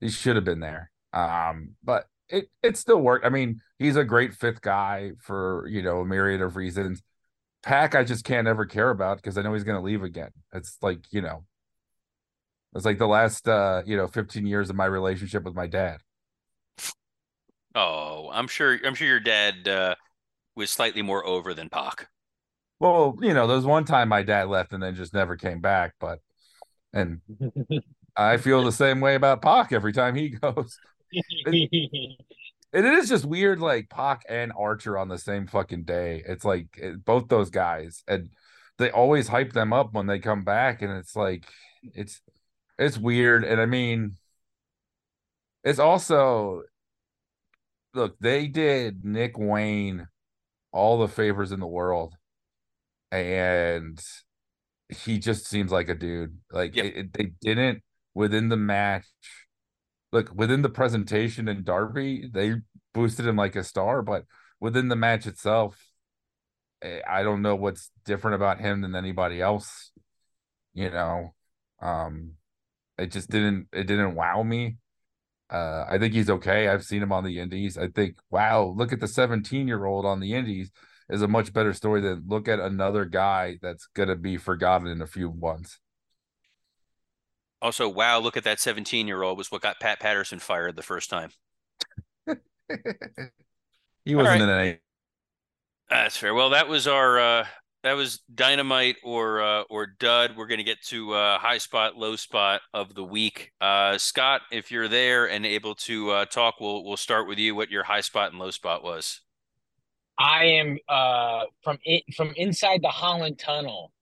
He 0.00 0.10
should 0.10 0.36
have 0.36 0.44
been 0.44 0.60
there. 0.60 0.90
Um, 1.12 1.76
but 1.84 2.06
it 2.28 2.48
it 2.62 2.76
still 2.76 3.00
worked. 3.00 3.26
I 3.26 3.30
mean, 3.30 3.60
he's 3.78 3.96
a 3.96 4.04
great 4.04 4.34
fifth 4.34 4.62
guy 4.62 5.12
for 5.20 5.66
you 5.68 5.82
know 5.82 6.00
a 6.00 6.06
myriad 6.06 6.42
of 6.42 6.56
reasons. 6.56 7.02
Pac, 7.64 7.94
I 7.96 8.04
just 8.04 8.24
can't 8.24 8.48
ever 8.48 8.66
care 8.66 8.90
about 8.90 9.18
because 9.18 9.38
I 9.38 9.42
know 9.42 9.54
he's 9.54 9.64
going 9.64 9.78
to 9.78 9.84
leave 9.84 10.02
again. 10.04 10.30
It's 10.54 10.78
like 10.82 11.00
you 11.12 11.22
know, 11.22 11.44
it's 12.76 12.84
like 12.84 12.98
the 12.98 13.08
last 13.08 13.48
uh 13.48 13.82
you 13.84 13.96
know 13.96 14.06
15 14.06 14.46
years 14.46 14.70
of 14.70 14.76
my 14.76 14.86
relationship 14.86 15.42
with 15.42 15.54
my 15.54 15.66
dad. 15.66 15.98
Oh, 17.76 18.30
I'm 18.32 18.48
sure. 18.48 18.78
I'm 18.84 18.94
sure 18.94 19.06
your 19.06 19.20
dad 19.20 19.68
uh, 19.68 19.94
was 20.56 20.70
slightly 20.70 21.02
more 21.02 21.24
over 21.26 21.52
than 21.52 21.68
Pac. 21.68 22.08
Well, 22.80 23.18
you 23.20 23.34
know, 23.34 23.46
there 23.46 23.56
was 23.56 23.66
one 23.66 23.84
time 23.84 24.08
my 24.08 24.22
dad 24.22 24.48
left 24.48 24.72
and 24.72 24.82
then 24.82 24.94
just 24.94 25.12
never 25.12 25.36
came 25.36 25.60
back, 25.60 25.92
but 26.00 26.20
and 26.94 27.20
I 28.16 28.38
feel 28.38 28.64
the 28.64 28.72
same 28.72 29.00
way 29.00 29.14
about 29.14 29.42
Pac 29.42 29.72
every 29.72 29.92
time 29.92 30.14
he 30.14 30.28
goes. 30.42 30.78
It, 31.12 32.18
it 32.72 32.84
is 32.84 33.10
just 33.10 33.26
weird, 33.26 33.60
like 33.60 33.90
Pac 33.90 34.22
and 34.26 34.52
Archer 34.58 34.96
on 34.96 35.08
the 35.08 35.18
same 35.18 35.46
fucking 35.46 35.84
day. 35.84 36.22
It's 36.26 36.46
like 36.46 36.68
it, 36.78 37.04
both 37.04 37.28
those 37.28 37.50
guys, 37.50 38.02
and 38.08 38.30
they 38.78 38.90
always 38.90 39.28
hype 39.28 39.52
them 39.52 39.74
up 39.74 39.92
when 39.92 40.06
they 40.06 40.18
come 40.18 40.44
back, 40.44 40.80
and 40.80 40.92
it's 40.92 41.14
like 41.14 41.46
it's 41.82 42.22
it's 42.78 42.98
weird. 42.98 43.44
And 43.44 43.60
I 43.60 43.66
mean, 43.66 44.16
it's 45.64 45.78
also 45.78 46.62
look, 47.94 48.16
they 48.20 48.46
did 48.46 49.04
Nick 49.04 49.38
Wayne 49.38 50.08
all 50.72 50.98
the 50.98 51.08
favors 51.08 51.52
in 51.52 51.60
the 51.60 51.66
world, 51.66 52.14
and 53.10 53.98
he 54.88 55.18
just 55.18 55.46
seems 55.46 55.72
like 55.72 55.88
a 55.88 55.94
dude. 55.94 56.38
Like 56.50 56.76
Yep. 56.76 56.84
it, 56.84 56.96
it- 56.96 57.12
they 57.12 57.24
didn't 57.40 57.82
within 58.14 58.48
the 58.48 58.56
match. 58.56 59.06
Look 60.12 60.32
within 60.34 60.62
the 60.62 60.68
presentation 60.70 61.48
in 61.48 61.64
Darby, 61.64 62.28
they 62.32 62.56
boosted 62.94 63.26
him 63.26 63.36
like 63.36 63.56
a 63.56 63.64
star, 63.64 64.02
but 64.02 64.24
within 64.60 64.88
the 64.88 64.96
match 64.96 65.26
itself, 65.26 65.84
eh, 66.82 67.00
I 67.06 67.22
don't 67.22 67.42
know 67.42 67.56
what's 67.56 67.90
different 68.04 68.36
about 68.36 68.60
him 68.60 68.80
than 68.82 68.94
anybody 68.94 69.40
else. 69.40 69.90
You 70.74 70.90
know, 70.90 71.34
um, 71.82 72.32
it 72.98 73.12
just 73.12 73.30
didn't 73.30 73.68
it 73.72 73.84
didn't 73.84 74.14
wow 74.14 74.42
me. 74.42 74.76
Uh, 75.48 75.84
I 75.88 75.98
think 75.98 76.12
he's 76.12 76.30
okay. 76.30 76.68
I've 76.68 76.84
seen 76.84 77.02
him 77.02 77.12
on 77.12 77.22
the 77.22 77.38
Indies. 77.38 77.78
I 77.78 77.86
think, 77.86 78.16
wow, 78.30 78.74
look 78.76 78.92
at 78.92 78.98
the 78.98 79.06
17 79.06 79.68
year 79.68 79.84
old 79.84 80.04
on 80.04 80.18
the 80.18 80.34
Indies 80.34 80.72
is 81.08 81.22
a 81.22 81.28
much 81.28 81.52
better 81.52 81.72
story 81.72 82.00
than 82.00 82.24
look 82.26 82.48
at 82.48 82.58
another 82.58 83.04
guy 83.04 83.58
that's 83.62 83.86
gonna 83.94 84.16
be 84.16 84.36
forgotten 84.36 84.88
in 84.88 85.00
a 85.00 85.06
few 85.06 85.32
months. 85.32 85.78
Also, 87.62 87.88
wow, 87.88 88.18
look 88.18 88.36
at 88.36 88.44
that 88.44 88.60
17 88.60 89.06
year 89.06 89.22
old 89.22 89.38
was 89.38 89.50
what 89.50 89.62
got 89.62 89.80
Pat 89.80 90.00
Patterson 90.00 90.38
fired 90.38 90.76
the 90.76 90.82
first 90.82 91.10
time. 91.10 91.30
he 94.04 94.14
wasn't 94.14 94.40
right. 94.40 94.40
in 94.40 94.48
any. 94.48 94.78
That's 95.88 96.16
fair. 96.16 96.34
Well, 96.34 96.50
that 96.50 96.68
was 96.68 96.88
our 96.88 97.18
uh 97.20 97.46
that 97.86 97.92
was 97.94 98.18
dynamite 98.34 98.96
or 99.04 99.40
uh 99.40 99.62
or 99.70 99.86
dud. 99.86 100.36
We're 100.36 100.46
gonna 100.48 100.62
get 100.64 100.82
to 100.86 101.12
uh 101.14 101.38
high 101.38 101.58
spot, 101.58 101.96
low 101.96 102.16
spot 102.16 102.60
of 102.74 102.94
the 102.94 103.04
week. 103.04 103.52
Uh 103.60 103.96
Scott, 103.98 104.42
if 104.50 104.70
you're 104.70 104.88
there 104.88 105.28
and 105.30 105.46
able 105.46 105.74
to 105.76 106.10
uh 106.10 106.24
talk, 106.26 106.56
we'll 106.60 106.84
we'll 106.84 106.96
start 106.96 107.28
with 107.28 107.38
you 107.38 107.54
what 107.54 107.70
your 107.70 107.84
high 107.84 108.00
spot 108.00 108.30
and 108.32 108.40
low 108.40 108.50
spot 108.50 108.82
was. 108.82 109.20
I 110.18 110.44
am 110.44 110.78
uh 110.88 111.44
from 111.62 111.78
it 111.84 112.02
from 112.16 112.32
inside 112.36 112.80
the 112.82 112.88
Holland 112.88 113.38
Tunnel. 113.38 113.92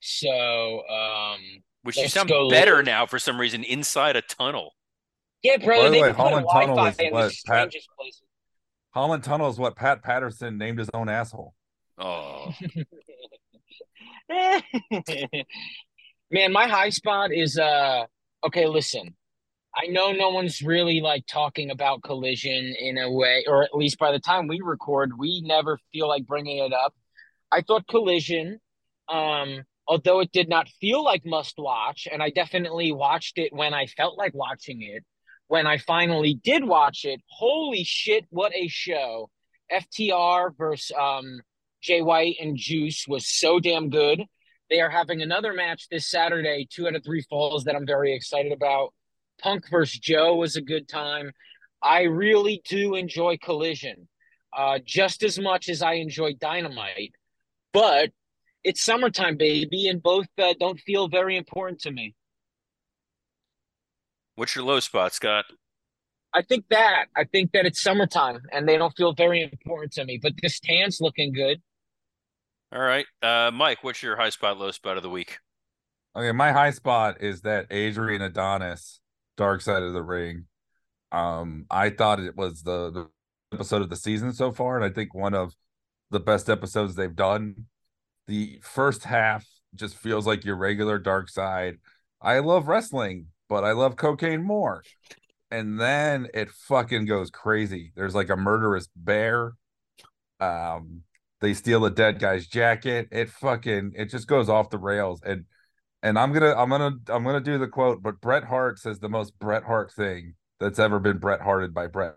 So 0.00 0.82
um 0.88 1.40
Which 1.82 1.96
you 1.96 2.08
sound 2.08 2.30
better 2.50 2.76
low. 2.76 2.82
now 2.82 3.06
for 3.06 3.18
some 3.18 3.40
reason 3.40 3.64
inside 3.64 4.16
a 4.16 4.22
tunnel. 4.22 4.72
yeah, 5.42 5.56
By 5.56 5.88
the 5.88 6.00
way, 6.00 6.12
Holland 6.12 6.46
Tunnel 6.52 6.78
is 6.86 6.96
what, 7.10 7.32
Pat? 7.46 7.70
places. 7.98 8.22
Holland 8.90 9.24
Tunnel 9.24 9.48
is 9.48 9.58
what 9.58 9.74
Pat 9.74 10.02
Patterson 10.02 10.56
named 10.56 10.78
his 10.78 10.88
own 10.94 11.08
asshole. 11.08 11.54
Oh, 11.98 12.52
Man, 16.30 16.52
my 16.52 16.66
high 16.66 16.90
spot 16.90 17.32
is 17.32 17.58
uh 17.58 18.06
okay, 18.44 18.66
listen. 18.66 19.14
I 19.76 19.86
know 19.86 20.12
no 20.12 20.30
one's 20.30 20.62
really 20.62 21.00
like 21.00 21.26
talking 21.26 21.70
about 21.70 22.02
collision 22.02 22.74
in 22.78 22.96
a 22.96 23.10
way, 23.10 23.44
or 23.46 23.64
at 23.64 23.74
least 23.74 23.98
by 23.98 24.12
the 24.12 24.20
time 24.20 24.46
we 24.46 24.60
record, 24.62 25.18
we 25.18 25.42
never 25.44 25.78
feel 25.92 26.08
like 26.08 26.26
bringing 26.26 26.58
it 26.58 26.72
up. 26.72 26.94
I 27.50 27.60
thought 27.62 27.86
collision, 27.88 28.60
um, 29.08 29.64
although 29.88 30.20
it 30.20 30.32
did 30.32 30.48
not 30.48 30.68
feel 30.80 31.02
like 31.04 31.26
must 31.26 31.54
watch, 31.58 32.06
and 32.10 32.22
I 32.22 32.30
definitely 32.30 32.92
watched 32.92 33.38
it 33.38 33.52
when 33.52 33.74
I 33.74 33.86
felt 33.86 34.16
like 34.16 34.34
watching 34.34 34.82
it. 34.82 35.04
When 35.48 35.66
I 35.66 35.78
finally 35.78 36.34
did 36.42 36.64
watch 36.64 37.04
it, 37.04 37.20
holy 37.28 37.84
shit, 37.84 38.26
what 38.30 38.52
a 38.54 38.68
show! 38.68 39.28
FTR 39.72 40.56
versus 40.56 40.90
um, 40.98 41.40
Jay 41.84 42.00
White 42.00 42.36
and 42.40 42.56
Juice 42.56 43.06
was 43.06 43.28
so 43.28 43.60
damn 43.60 43.90
good. 43.90 44.22
They 44.70 44.80
are 44.80 44.88
having 44.88 45.20
another 45.20 45.52
match 45.52 45.86
this 45.90 46.10
Saturday, 46.10 46.66
two 46.70 46.88
out 46.88 46.96
of 46.96 47.04
three 47.04 47.22
falls 47.28 47.64
that 47.64 47.76
I'm 47.76 47.86
very 47.86 48.14
excited 48.14 48.52
about. 48.52 48.94
Punk 49.38 49.68
versus 49.70 50.00
Joe 50.00 50.36
was 50.36 50.56
a 50.56 50.62
good 50.62 50.88
time. 50.88 51.30
I 51.82 52.04
really 52.04 52.62
do 52.66 52.94
enjoy 52.94 53.36
Collision 53.36 54.08
uh, 54.56 54.78
just 54.82 55.22
as 55.22 55.38
much 55.38 55.68
as 55.68 55.82
I 55.82 55.94
enjoy 55.94 56.32
Dynamite, 56.40 57.12
but 57.74 58.10
it's 58.62 58.82
summertime, 58.82 59.36
baby, 59.36 59.88
and 59.88 60.02
both 60.02 60.26
uh, 60.38 60.54
don't 60.58 60.80
feel 60.80 61.08
very 61.08 61.36
important 61.36 61.80
to 61.82 61.90
me. 61.90 62.14
what's 64.36 64.54
your 64.54 64.64
low 64.64 64.80
spot, 64.80 65.12
Scott? 65.12 65.44
I 66.32 66.42
think 66.42 66.64
that 66.70 67.06
I 67.14 67.24
think 67.24 67.52
that 67.52 67.64
it's 67.64 67.80
summertime 67.80 68.40
and 68.50 68.66
they 68.68 68.76
don't 68.76 68.96
feel 68.96 69.12
very 69.12 69.42
important 69.42 69.92
to 69.92 70.04
me. 70.04 70.18
But 70.20 70.32
this 70.42 70.58
tan's 70.58 71.00
looking 71.00 71.32
good. 71.32 71.62
All 72.74 72.80
right. 72.80 73.06
Uh 73.22 73.50
Mike, 73.52 73.84
what's 73.84 74.02
your 74.02 74.16
high 74.16 74.30
spot, 74.30 74.58
low 74.58 74.72
spot 74.72 74.96
of 74.96 75.02
the 75.02 75.10
week? 75.10 75.38
Okay, 76.16 76.32
my 76.32 76.52
high 76.52 76.70
spot 76.70 77.22
is 77.22 77.42
that 77.42 77.66
Adrian 77.70 78.22
Adonis, 78.22 79.00
Dark 79.36 79.60
Side 79.60 79.82
of 79.82 79.92
the 79.92 80.02
Ring. 80.02 80.46
Um, 81.10 81.66
I 81.70 81.90
thought 81.90 82.20
it 82.20 82.36
was 82.36 82.62
the, 82.62 82.90
the 82.90 83.08
episode 83.52 83.82
of 83.82 83.90
the 83.90 83.96
season 83.96 84.32
so 84.32 84.52
far, 84.52 84.76
and 84.76 84.84
I 84.84 84.90
think 84.90 85.14
one 85.14 85.34
of 85.34 85.54
the 86.10 86.20
best 86.20 86.48
episodes 86.48 86.94
they've 86.94 87.14
done. 87.14 87.66
The 88.26 88.60
first 88.62 89.04
half 89.04 89.44
just 89.74 89.96
feels 89.96 90.26
like 90.26 90.44
your 90.44 90.56
regular 90.56 90.98
Dark 90.98 91.28
Side. 91.28 91.78
I 92.20 92.38
love 92.38 92.68
wrestling, 92.68 93.26
but 93.48 93.64
I 93.64 93.72
love 93.72 93.96
cocaine 93.96 94.42
more. 94.42 94.82
And 95.50 95.80
then 95.80 96.28
it 96.32 96.50
fucking 96.50 97.06
goes 97.06 97.30
crazy. 97.30 97.92
There's 97.94 98.14
like 98.14 98.30
a 98.30 98.36
murderous 98.36 98.88
bear. 98.96 99.52
Um, 100.40 101.02
they 101.44 101.54
steal 101.54 101.84
a 101.84 101.90
dead 101.90 102.18
guy's 102.18 102.46
jacket. 102.48 103.08
It 103.12 103.30
fucking 103.30 103.92
it 103.96 104.06
just 104.06 104.26
goes 104.28 104.48
off 104.48 104.70
the 104.70 104.78
rails. 104.78 105.20
And 105.24 105.44
and 106.02 106.18
I'm 106.18 106.32
gonna 106.32 106.54
I'm 106.56 106.70
gonna 106.70 106.96
I'm 107.08 107.24
gonna 107.24 107.40
do 107.40 107.58
the 107.58 107.68
quote, 107.68 108.02
but 108.02 108.20
Bret 108.20 108.44
Hart 108.44 108.78
says 108.78 108.98
the 109.00 109.08
most 109.08 109.38
Bret 109.38 109.64
Hart 109.64 109.92
thing 109.92 110.34
that's 110.60 110.78
ever 110.78 110.98
been 111.00 111.18
Bret 111.18 111.40
Harted 111.42 111.74
by 111.74 111.86
Bret. 111.88 112.16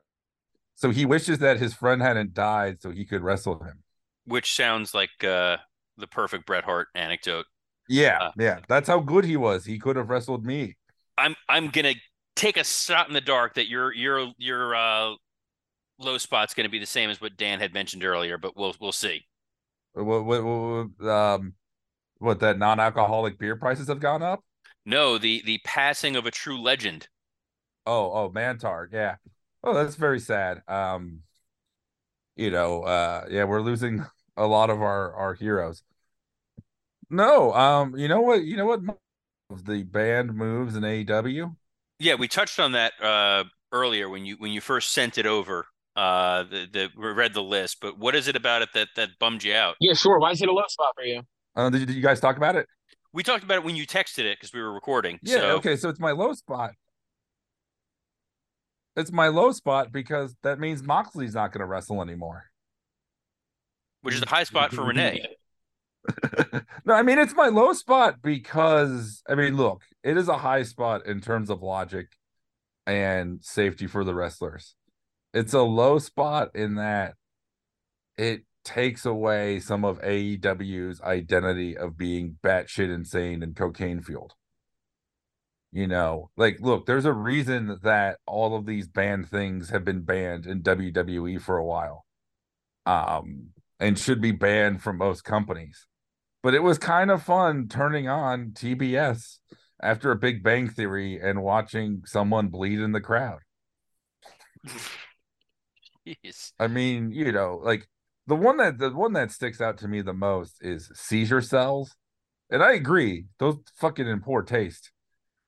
So 0.76 0.92
he 0.92 1.06
wishes 1.06 1.40
that 1.40 1.60
his 1.60 1.74
friend 1.74 2.02
hadn't 2.02 2.34
died 2.34 2.82
so 2.82 2.92
he 2.92 3.06
could 3.06 3.22
wrestle 3.22 3.64
him. 3.64 3.84
Which 4.26 4.54
sounds 4.54 4.94
like 4.94 5.24
uh 5.24 5.58
the 5.98 6.08
perfect 6.08 6.46
Bret 6.46 6.64
Hart 6.64 6.90
anecdote. 6.96 7.46
Yeah, 7.90 8.20
Uh, 8.20 8.32
yeah. 8.38 8.60
That's 8.68 8.88
how 8.88 9.00
good 9.00 9.26
he 9.26 9.38
was. 9.38 9.66
He 9.66 9.80
could 9.80 9.96
have 9.96 10.10
wrestled 10.10 10.46
me. 10.46 10.78
I'm 11.18 11.36
I'm 11.50 11.70
gonna 11.70 11.96
take 12.36 12.58
a 12.58 12.64
shot 12.64 13.08
in 13.08 13.14
the 13.14 13.22
dark 13.22 13.56
that 13.56 13.68
your 13.68 13.94
your 13.94 14.32
your 14.38 14.76
uh 14.76 15.16
low 16.00 16.18
spot's 16.18 16.54
gonna 16.54 16.70
be 16.70 16.80
the 16.80 16.86
same 16.86 17.10
as 17.10 17.22
what 17.22 17.38
Dan 17.38 17.60
had 17.60 17.74
mentioned 17.74 18.04
earlier, 18.04 18.38
but 18.38 18.56
we'll 18.56 18.76
we'll 18.80 18.92
see. 18.92 19.26
What, 19.94 20.26
what, 20.26 21.10
um, 21.10 21.54
what 22.20 22.40
that 22.42 22.60
non-alcoholic 22.60 23.40
beer 23.40 23.56
prices 23.56 23.88
have 23.88 24.00
gone 24.00 24.22
up? 24.22 24.44
No, 24.86 25.18
the 25.18 25.42
the 25.46 25.60
passing 25.64 26.16
of 26.16 26.26
a 26.26 26.32
true 26.32 26.60
legend. 26.62 27.08
Oh, 27.86 28.12
oh, 28.12 28.30
Mantar, 28.30 28.88
yeah. 28.92 29.16
Oh, 29.64 29.74
that's 29.74 29.96
very 29.96 30.20
sad. 30.20 30.62
Um, 30.68 31.22
you 32.36 32.52
know, 32.52 32.84
uh, 32.84 33.26
yeah, 33.30 33.46
we're 33.46 33.62
losing 33.62 34.06
a 34.38 34.46
lot 34.46 34.70
of 34.70 34.82
our 34.82 35.14
our 35.14 35.34
heroes. 35.34 35.84
No, 37.10 37.54
um, 37.54 37.98
you 37.98 38.08
know 38.08 38.22
what? 38.22 38.44
You 38.44 38.58
know 38.58 38.66
what? 38.66 38.82
The 39.64 39.84
band 39.84 40.34
moves 40.36 40.76
in 40.76 40.84
AEW. 40.84 41.56
Yeah, 42.00 42.16
we 42.16 42.28
touched 42.28 42.60
on 42.60 42.74
that 42.74 42.94
uh 43.02 43.46
earlier 43.72 44.10
when 44.10 44.26
you 44.26 44.36
when 44.38 44.52
you 44.52 44.62
first 44.62 44.92
sent 44.92 45.18
it 45.18 45.26
over. 45.26 45.68
Uh 45.98 46.44
the, 46.44 46.68
the 46.72 46.90
read 46.96 47.34
the 47.34 47.42
list, 47.42 47.78
but 47.82 47.98
what 47.98 48.16
is 48.16 48.28
it 48.28 48.36
about 48.36 48.62
it 48.62 48.70
that 48.76 48.90
that 48.96 49.10
bummed 49.20 49.44
you 49.44 49.54
out? 49.56 49.76
Yeah, 49.80 49.94
sure. 49.94 50.20
Why 50.20 50.32
is 50.32 50.42
it 50.42 50.48
a 50.48 50.54
low 50.54 50.64
spot 50.68 50.94
for 50.96 51.04
you? 51.04 51.24
Uh, 51.56 51.72
did, 51.72 51.88
did 51.88 51.96
you 51.96 52.04
guys 52.04 52.20
talk 52.20 52.38
about 52.38 52.56
it? 52.56 52.68
We 53.14 53.24
talked 53.24 53.44
about 53.44 53.58
it 53.58 53.64
when 53.64 53.76
you 53.76 53.88
texted 53.88 54.26
it 54.26 54.38
because 54.38 54.54
we 54.54 54.62
were 54.62 54.72
recording. 54.72 55.18
Yeah. 55.24 55.38
so 55.38 55.50
Okay. 55.58 55.76
So 55.76 55.90
it's 55.90 56.00
my 56.00 56.12
low 56.12 56.34
spot. 56.34 56.74
It's 58.96 59.12
my 59.12 59.28
low 59.30 59.52
spot 59.52 59.92
because 59.92 60.36
that 60.44 60.60
means 60.60 60.84
Moxley's 60.84 61.34
not 61.34 61.52
going 61.52 61.62
to 61.62 61.66
wrestle 61.66 62.02
anymore. 62.02 62.46
which 64.02 64.16
is 64.16 64.22
a 64.22 64.30
high 64.30 64.44
spot 64.44 64.72
for 64.74 64.84
Renee. 64.84 65.26
no, 66.86 66.94
I 66.94 67.02
mean 67.02 67.20
it's 67.20 67.36
my 67.36 67.48
low 67.48 67.74
spot 67.74 68.22
because 68.22 69.22
I 69.28 69.36
mean, 69.36 69.58
look, 69.58 69.82
it 70.04 70.16
is 70.16 70.28
a 70.30 70.38
high 70.38 70.64
spot 70.64 71.06
in 71.06 71.22
terms 71.22 71.50
of 71.50 71.62
logic 71.62 72.08
and 72.86 73.44
safety 73.44 73.88
for 73.88 74.04
the 74.04 74.14
wrestlers. 74.14 74.76
It's 75.34 75.54
a 75.54 75.62
low 75.62 76.00
spot 76.00 76.56
in 76.56 76.76
that 76.76 77.16
it 78.18 78.44
takes 78.64 79.06
away 79.06 79.60
some 79.60 79.86
of 79.86 80.02
AEW's 80.02 81.00
identity 81.02 81.78
of 81.78 81.98
being 81.98 82.38
batshit 82.44 82.94
insane 82.94 83.42
and 83.42 83.56
cocaine 83.56 84.02
fueled. 84.02 84.34
You 85.72 85.88
know, 85.88 86.32
like, 86.38 86.60
look, 86.60 86.86
there's 86.86 87.06
a 87.06 87.14
reason 87.14 87.80
that 87.84 88.18
all 88.26 88.56
of 88.56 88.66
these 88.66 88.88
banned 88.88 89.30
things 89.30 89.70
have 89.70 89.86
been 89.86 90.02
banned 90.02 90.46
in 90.46 90.64
WWE 90.64 91.42
for 91.42 91.58
a 91.58 91.66
while, 91.66 92.06
um, 92.86 93.50
and 93.80 94.00
should 94.00 94.22
be 94.22 94.32
banned 94.32 94.82
from 94.82 94.98
most 94.98 95.24
companies. 95.24 95.86
But 96.42 96.54
it 96.54 96.64
was 96.64 96.78
kind 96.78 97.12
of 97.12 97.24
fun 97.24 97.68
turning 97.68 98.08
on 98.08 98.52
TBS 98.52 99.40
after 99.82 100.12
a 100.12 100.16
Big 100.16 100.42
Bang 100.42 100.70
Theory 100.70 101.20
and 101.22 101.44
watching 101.44 102.04
someone 102.06 102.48
bleed 102.48 102.80
in 102.80 102.92
the 102.92 103.02
crowd. 103.02 103.40
Jeez. 106.08 106.54
I 106.60 106.68
mean, 106.68 107.12
you 107.12 107.32
know, 107.32 107.60
like 107.64 107.88
the 108.28 108.36
one 108.36 108.58
that 108.58 108.78
the 108.78 108.92
one 108.92 109.14
that 109.14 109.32
sticks 109.32 109.62
out 109.62 109.78
to 109.80 109.88
me 109.88 110.02
the 110.02 110.14
most 110.14 110.58
is 110.62 110.92
seizure 110.94 111.42
sells. 111.42 111.96
And 112.50 112.64
I 112.64 112.74
agree, 112.74 113.26
those 113.40 113.58
fucking 113.76 114.08
in 114.08 114.22
poor 114.22 114.42
taste. 114.42 114.92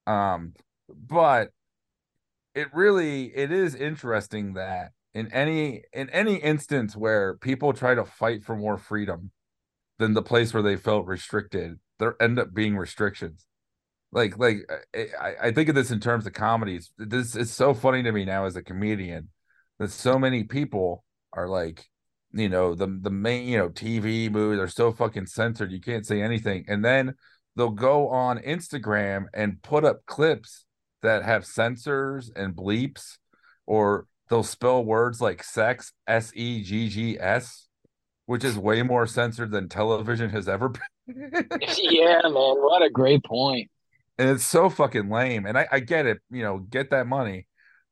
Um, 0.06 0.54
but 0.90 1.52
it 2.56 2.68
really 2.74 3.26
it 3.36 3.52
is 3.52 3.76
interesting 3.76 4.54
that 4.54 4.92
in 5.14 5.32
any 5.32 5.84
in 5.94 6.10
any 6.10 6.36
instance 6.36 6.96
where 6.96 7.36
people 7.38 7.74
try 7.74 7.96
to 7.96 8.06
fight 8.06 8.44
for 8.44 8.56
more 8.56 8.78
freedom 8.78 9.32
than 10.00 10.14
the 10.14 10.22
place 10.24 10.54
where 10.54 10.64
they 10.64 10.76
felt 10.78 11.06
restricted, 11.06 11.80
there 12.00 12.16
end 12.22 12.40
up 12.40 12.54
being 12.54 12.78
restrictions. 12.78 13.46
Like 14.12 14.38
like 14.38 14.58
I, 14.96 15.36
I 15.44 15.52
think 15.52 15.70
of 15.70 15.76
this 15.76 15.92
in 15.92 16.00
terms 16.00 16.28
of 16.28 16.34
comedies. 16.34 16.92
This 16.98 17.36
is 17.36 17.52
so 17.52 17.74
funny 17.74 18.04
to 18.04 18.12
me 18.12 18.26
now 18.26 18.46
as 18.46 18.56
a 18.56 18.64
comedian 18.64 19.30
that 19.80 19.92
so 19.92 20.20
many 20.20 20.44
people 20.44 21.04
are 21.34 21.48
like, 21.48 21.86
you 22.34 22.50
know, 22.50 22.76
the 22.76 22.88
the 23.02 23.10
main, 23.10 23.48
you 23.48 23.58
know, 23.58 23.70
TV 23.70 24.30
movies 24.32 24.60
are 24.60 24.68
so 24.68 24.92
fucking 24.92 25.26
censored, 25.28 25.72
you 25.72 25.82
can't 25.82 26.06
say 26.06 26.22
anything. 26.22 26.66
And 26.68 26.84
then 26.86 27.16
they'll 27.56 27.70
go 27.72 28.10
on 28.10 28.40
Instagram 28.40 29.26
and 29.34 29.62
put 29.62 29.84
up 29.86 30.06
clips 30.06 30.66
that 31.02 31.24
have 31.24 31.46
censors 31.46 32.32
and 32.36 32.56
bleeps, 32.56 33.18
or 33.66 34.06
they'll 34.30 34.44
spell 34.44 34.84
words 34.84 35.22
like 35.22 35.44
sex, 35.44 35.94
S 36.08 36.32
E 36.36 36.62
G 36.64 36.90
G 36.90 37.18
S, 37.20 37.68
which 38.26 38.44
is 38.44 38.58
way 38.58 38.84
more 38.84 39.08
censored 39.08 39.52
than 39.52 39.70
television 39.70 40.30
has 40.30 40.48
ever 40.48 40.70
been. 40.70 40.82
yeah, 41.78 42.22
man. 42.24 42.34
What 42.34 42.84
a 42.84 42.90
great 42.90 43.24
point. 43.24 43.70
and 44.18 44.30
it's 44.30 44.46
so 44.46 44.70
fucking 44.70 45.10
lame. 45.10 45.46
And 45.46 45.58
I, 45.58 45.68
I 45.72 45.80
get 45.80 46.06
it, 46.06 46.20
you 46.30 46.44
know, 46.44 46.60
get 46.60 46.92
that 46.92 47.08
money, 47.08 47.48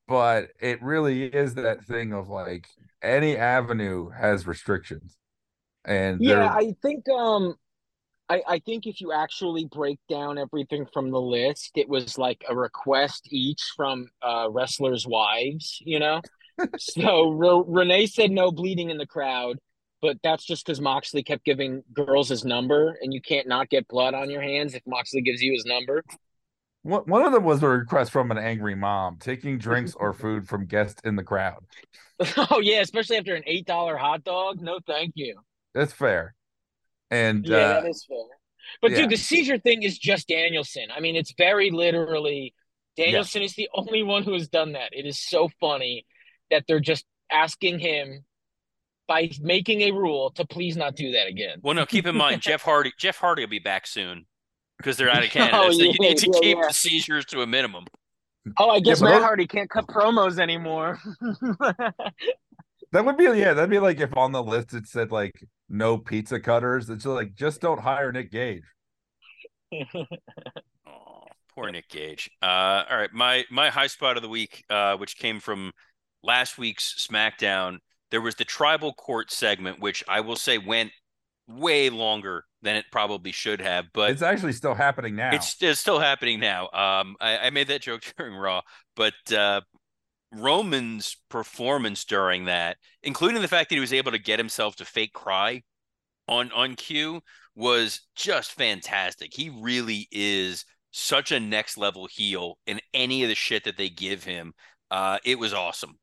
but 0.07 0.49
it 0.59 0.81
really 0.81 1.25
is 1.25 1.55
that 1.55 1.83
thing 1.85 2.13
of 2.13 2.29
like 2.29 2.67
any 3.01 3.37
avenue 3.37 4.09
has 4.09 4.47
restrictions. 4.47 5.17
And 5.85 6.21
Yeah, 6.21 6.49
I 6.49 6.75
think 6.81 7.07
um 7.09 7.55
I, 8.29 8.41
I 8.47 8.59
think 8.59 8.85
if 8.87 8.99
you 8.99 9.11
actually 9.13 9.65
break 9.65 9.99
down 10.09 10.37
everything 10.37 10.85
from 10.91 11.11
the 11.11 11.21
list, 11.21 11.71
it 11.75 11.87
was 11.87 12.17
like 12.17 12.43
a 12.49 12.55
request 12.55 13.27
each 13.31 13.61
from 13.75 14.09
uh, 14.21 14.47
wrestlers' 14.51 15.07
wives, 15.07 15.81
you 15.85 15.99
know? 15.99 16.21
so 16.77 17.29
Re- 17.29 17.63
Renee 17.65 18.07
said 18.07 18.31
no 18.31 18.51
bleeding 18.51 18.89
in 18.89 18.97
the 18.97 19.05
crowd, 19.07 19.59
but 20.01 20.17
that's 20.23 20.45
just 20.45 20.65
because 20.65 20.81
Moxley 20.81 21.23
kept 21.23 21.45
giving 21.45 21.83
girls 21.93 22.27
his 22.27 22.43
number, 22.43 22.97
and 23.01 23.13
you 23.13 23.21
can't 23.21 23.47
not 23.47 23.69
get 23.69 23.87
blood 23.87 24.13
on 24.13 24.29
your 24.29 24.41
hands 24.41 24.73
if 24.73 24.81
Moxley 24.85 25.21
gives 25.21 25.41
you 25.41 25.53
his 25.53 25.65
number. 25.65 26.03
One 26.87 27.03
one 27.03 27.25
of 27.25 27.33
them 27.33 27.43
was 27.43 27.61
a 27.61 27.67
request 27.67 28.11
from 28.11 28.31
an 28.31 28.37
angry 28.37 28.75
mom 28.75 29.17
taking 29.19 29.57
drinks 29.57 29.93
or 29.93 30.13
food 30.13 30.47
from 30.47 30.65
guests 30.65 31.01
in 31.03 31.15
the 31.15 31.23
crowd. 31.23 31.63
oh, 32.37 32.59
yeah, 32.61 32.79
especially 32.79 33.17
after 33.17 33.35
an 33.35 33.43
$8 33.47 33.99
hot 33.99 34.23
dog. 34.23 34.61
No, 34.61 34.79
thank 34.87 35.11
you. 35.15 35.35
That's 35.75 35.93
fair. 35.93 36.33
And 37.11 37.45
Yeah, 37.45 37.57
uh, 37.57 37.81
that 37.81 37.89
is 37.89 38.05
fair. 38.07 38.17
But 38.81 38.91
yeah. 38.91 38.97
dude, 38.97 39.11
the 39.11 39.17
seizure 39.17 39.59
thing 39.59 39.83
is 39.83 39.97
just 39.97 40.27
Danielson. 40.27 40.87
I 40.95 40.99
mean, 40.99 41.15
it's 41.15 41.33
very 41.37 41.69
literally 41.71 42.53
Danielson 42.97 43.43
is 43.43 43.53
the 43.53 43.69
only 43.73 44.01
one 44.01 44.23
who 44.23 44.33
has 44.33 44.47
done 44.47 44.73
that. 44.73 44.89
It 44.91 45.05
is 45.05 45.19
so 45.19 45.49
funny 45.59 46.05
that 46.49 46.63
they're 46.67 46.79
just 46.79 47.05
asking 47.31 47.79
him 47.79 48.25
by 49.07 49.29
making 49.41 49.81
a 49.81 49.91
rule 49.91 50.31
to 50.31 50.45
please 50.45 50.75
not 50.75 50.95
do 50.95 51.11
that 51.11 51.27
again. 51.27 51.59
Well, 51.61 51.75
no, 51.75 51.85
keep 51.85 52.07
in 52.07 52.17
mind 52.17 52.41
Jeff 52.41 52.63
Hardy. 52.63 52.91
Jeff 52.97 53.17
Hardy 53.17 53.43
will 53.43 53.49
be 53.49 53.59
back 53.59 53.87
soon 53.87 54.25
because 54.77 54.97
they're 54.97 55.09
out 55.09 55.23
of 55.23 55.29
Canada. 55.31 55.57
Oh, 55.57 55.71
so 55.71 55.83
you 55.83 55.93
need 55.99 56.17
to 56.17 56.27
yeah, 56.27 56.39
keep 56.39 56.57
yeah. 56.57 56.67
the 56.67 56.73
seizures 56.73 57.25
to 57.25 57.41
a 57.41 57.47
minimum. 57.47 57.85
Oh, 58.57 58.69
I 58.69 58.79
guess 58.79 59.01
but 59.01 59.09
Matt 59.09 59.21
Hardy 59.21 59.47
can't 59.47 59.69
cut 59.69 59.87
promos 59.87 60.39
anymore. 60.39 60.99
that 62.91 63.05
would 63.05 63.17
be 63.17 63.25
yeah, 63.25 63.53
that'd 63.53 63.69
be 63.69 63.79
like 63.79 63.99
if 63.99 64.15
on 64.15 64.31
the 64.31 64.41
list 64.41 64.73
it 64.73 64.87
said 64.87 65.11
like 65.11 65.43
no 65.69 65.97
pizza 65.97 66.39
cutters. 66.39 66.89
It's 66.89 67.05
like 67.05 67.35
just 67.35 67.61
don't 67.61 67.81
hire 67.81 68.11
Nick 68.11 68.31
Gage. 68.31 68.63
Oh, 70.89 71.25
poor 71.53 71.69
Nick 71.69 71.89
Gage. 71.89 72.29
Uh, 72.41 72.83
all 72.89 72.97
right, 72.97 73.11
my 73.11 73.43
my 73.51 73.69
high 73.69 73.87
spot 73.87 74.15
of 74.15 74.23
the 74.23 74.29
week, 74.29 74.63
uh, 74.69 74.95
which 74.95 75.17
came 75.17 75.41
from 75.41 75.73
last 76.23 76.57
week's 76.57 77.05
SmackDown. 77.09 77.79
There 78.09 78.21
was 78.21 78.35
the 78.35 78.45
tribal 78.45 78.93
court 78.93 79.29
segment, 79.29 79.81
which 79.81 80.03
I 80.07 80.21
will 80.21 80.37
say 80.37 80.57
went 80.57 80.91
way 81.47 81.89
longer 81.89 82.43
than 82.61 82.75
it 82.75 82.85
probably 82.91 83.31
should 83.31 83.61
have, 83.61 83.85
but 83.93 84.11
It's 84.11 84.21
actually 84.21 84.53
still 84.53 84.73
happening 84.75 85.15
now. 85.15 85.31
It's, 85.33 85.55
it's 85.61 85.79
still 85.79 85.99
happening 85.99 86.39
now. 86.39 86.65
Um, 86.65 87.15
I, 87.19 87.37
I 87.43 87.49
made 87.49 87.67
that 87.69 87.81
joke 87.81 88.01
during 88.17 88.35
Raw, 88.35 88.61
but 88.95 89.13
uh, 89.31 89.61
Roman's 90.33 91.17
performance 91.29 92.03
during 92.05 92.45
that, 92.45 92.77
including 93.03 93.41
the 93.41 93.47
fact 93.47 93.69
that 93.69 93.75
he 93.75 93.81
was 93.81 93.93
able 93.93 94.11
to 94.11 94.19
get 94.19 94.39
himself 94.39 94.75
to 94.77 94.85
fake 94.85 95.13
cry 95.13 95.63
on 96.27 96.51
on 96.51 96.75
cue, 96.75 97.21
was 97.55 98.01
just 98.15 98.51
fantastic. 98.51 99.33
He 99.33 99.49
really 99.49 100.07
is 100.11 100.65
such 100.91 101.31
a 101.31 101.39
next 101.39 101.77
level 101.77 102.07
heel 102.07 102.57
in 102.65 102.79
any 102.93 103.23
of 103.23 103.29
the 103.29 103.35
shit 103.35 103.63
that 103.63 103.77
they 103.77 103.89
give 103.89 104.23
him. 104.23 104.53
Uh, 104.91 105.19
it 105.23 105.39
was 105.39 105.53
awesome. 105.53 105.99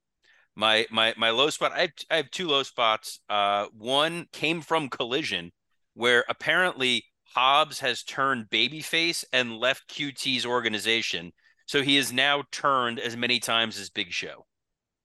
My 0.56 0.86
my 0.90 1.14
my 1.16 1.30
low 1.30 1.50
spot. 1.50 1.72
I 1.72 1.80
have, 1.82 1.90
I 2.10 2.16
have 2.16 2.30
two 2.30 2.48
low 2.48 2.62
spots. 2.62 3.20
Uh, 3.28 3.66
one 3.76 4.26
came 4.32 4.60
from 4.60 4.88
Collision, 4.88 5.52
where 5.94 6.24
apparently 6.28 7.04
Hobbs 7.34 7.80
has 7.80 8.04
turned 8.04 8.50
babyface 8.50 9.24
and 9.32 9.58
left 9.58 9.88
QT's 9.88 10.46
organization, 10.46 11.32
so 11.66 11.82
he 11.82 11.96
is 11.96 12.12
now 12.12 12.44
turned 12.52 13.00
as 13.00 13.16
many 13.16 13.40
times 13.40 13.78
as 13.78 13.90
Big 13.90 14.12
Show. 14.12 14.46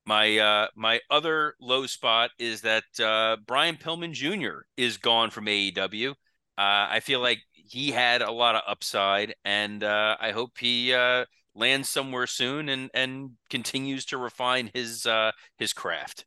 My 0.06 0.38
uh, 0.38 0.68
my 0.76 1.00
other 1.10 1.56
low 1.60 1.86
spot 1.88 2.32
is 2.39 2.62
that 2.62 2.84
uh, 3.00 3.38
Brian 3.45 3.78
Pillman 3.78 4.14
Jr. 4.14 4.62
is 4.78 4.97
gone 4.97 5.30
from 5.32 5.45
AEW. 5.45 6.12
Uh, 6.12 6.14
I 6.58 7.00
feel 7.00 7.20
like 7.20 7.39
he 7.54 7.91
had 7.91 8.22
a 8.22 8.32
lot 8.32 8.56
of 8.56 8.62
upside, 8.68 9.36
and 9.45 9.84
uh, 9.84 10.18
I 10.20 10.32
hope 10.32 10.58
he 10.58 10.93
uh, 10.93 11.26
lands 11.60 11.89
somewhere 11.89 12.26
soon 12.28 12.70
and 12.70 12.89
and 12.93 13.32
continues 13.49 14.05
to 14.05 14.18
refine 14.18 14.72
his 14.74 15.05
uh, 15.05 15.32
his 15.57 15.74
craft. 15.74 16.26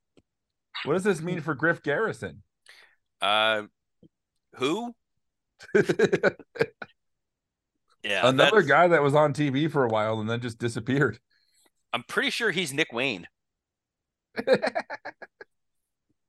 what 0.84 0.94
does 0.94 1.04
this 1.04 1.20
mean 1.22 1.40
for 1.40 1.54
Griff 1.54 1.82
Garrison? 1.82 2.42
Uh, 3.20 3.62
who? 4.56 4.94
Yeah, 8.04 8.26
Another 8.26 8.62
that's- 8.62 8.66
guy 8.66 8.88
that 8.88 9.00
was 9.02 9.14
on 9.14 9.32
TV 9.32 9.70
for 9.70 9.84
a 9.84 9.88
while 9.88 10.18
and 10.20 10.28
then 10.28 10.40
just 10.40 10.58
disappeared. 10.58 11.20
I'm 11.92 12.02
pretty 12.02 12.30
sure 12.30 12.50
he's 12.50 12.72
Nick 12.72 12.92
Wayne. 12.92 13.28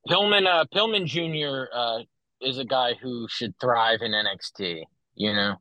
Pillman, 0.07 0.45
uh, 0.45 0.65
Pillman 0.73 1.05
Jr. 1.07 1.65
Uh, 1.73 1.99
is 2.41 2.57
a 2.59 2.65
guy 2.65 2.93
who 3.01 3.27
should 3.29 3.57
thrive 3.59 4.01
in 4.01 4.11
NXT. 4.11 4.83
You 5.15 5.33
know, 5.33 5.55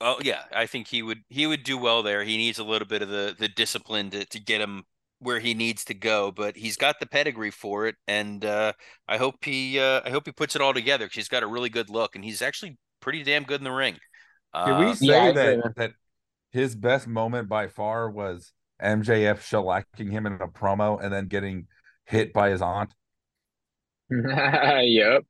Oh 0.00 0.18
yeah, 0.22 0.44
I 0.52 0.66
think 0.66 0.88
he 0.88 1.02
would 1.02 1.22
he 1.28 1.46
would 1.46 1.62
do 1.62 1.78
well 1.78 2.02
there. 2.02 2.22
He 2.24 2.36
needs 2.36 2.58
a 2.58 2.64
little 2.64 2.86
bit 2.86 3.02
of 3.02 3.08
the 3.08 3.34
the 3.38 3.48
discipline 3.48 4.10
to 4.10 4.26
to 4.26 4.38
get 4.40 4.60
him 4.60 4.84
where 5.20 5.40
he 5.40 5.54
needs 5.54 5.84
to 5.86 5.94
go, 5.94 6.30
but 6.30 6.56
he's 6.56 6.76
got 6.76 7.00
the 7.00 7.06
pedigree 7.06 7.50
for 7.50 7.86
it, 7.86 7.96
and 8.06 8.44
uh, 8.44 8.74
I 9.08 9.16
hope 9.16 9.44
he 9.44 9.80
uh, 9.80 10.02
I 10.04 10.10
hope 10.10 10.26
he 10.26 10.32
puts 10.32 10.54
it 10.54 10.60
all 10.62 10.74
together 10.74 11.06
because 11.06 11.16
he's 11.16 11.28
got 11.28 11.42
a 11.42 11.46
really 11.46 11.70
good 11.70 11.88
look, 11.90 12.14
and 12.14 12.24
he's 12.24 12.42
actually 12.42 12.76
pretty 13.00 13.22
damn 13.22 13.44
good 13.44 13.60
in 13.60 13.64
the 13.64 13.70
ring. 13.72 13.98
Can 14.64 14.76
we 14.76 14.92
Uh, 14.92 14.94
say 14.94 15.30
yeah, 15.30 15.32
that 15.32 15.60
that 15.76 15.92
his 16.52 16.74
best 16.76 17.06
moment 17.08 17.48
by 17.48 17.68
far 17.68 18.10
was 18.10 18.52
MJF 18.80 19.40
shellacking 19.40 20.12
him 20.12 20.26
in 20.26 20.34
a 20.34 20.48
promo 20.48 21.02
and 21.02 21.12
then 21.12 21.28
getting 21.28 21.68
hit 22.06 22.32
by 22.32 22.50
his 22.50 22.62
aunt? 22.62 22.94
yep. 24.84 25.24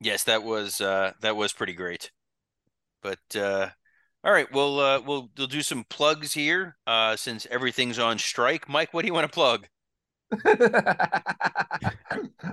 yes, 0.00 0.24
that 0.24 0.42
was 0.42 0.80
uh, 0.80 1.12
that 1.20 1.36
was 1.36 1.52
pretty 1.52 1.74
great. 1.74 2.10
But 3.02 3.20
uh, 3.36 3.70
all 4.24 4.32
right, 4.32 4.50
we'll 4.52 4.78
uh, 4.80 5.00
we'll 5.00 5.30
we'll 5.36 5.46
do 5.46 5.62
some 5.62 5.84
plugs 5.84 6.32
here 6.32 6.76
uh, 6.86 7.16
since 7.16 7.46
everything's 7.50 7.98
on 7.98 8.18
strike. 8.18 8.68
Mike, 8.68 8.92
what 8.94 9.02
do 9.02 9.06
you 9.08 9.14
want 9.14 9.30
to 9.30 9.34
plug? 9.34 9.66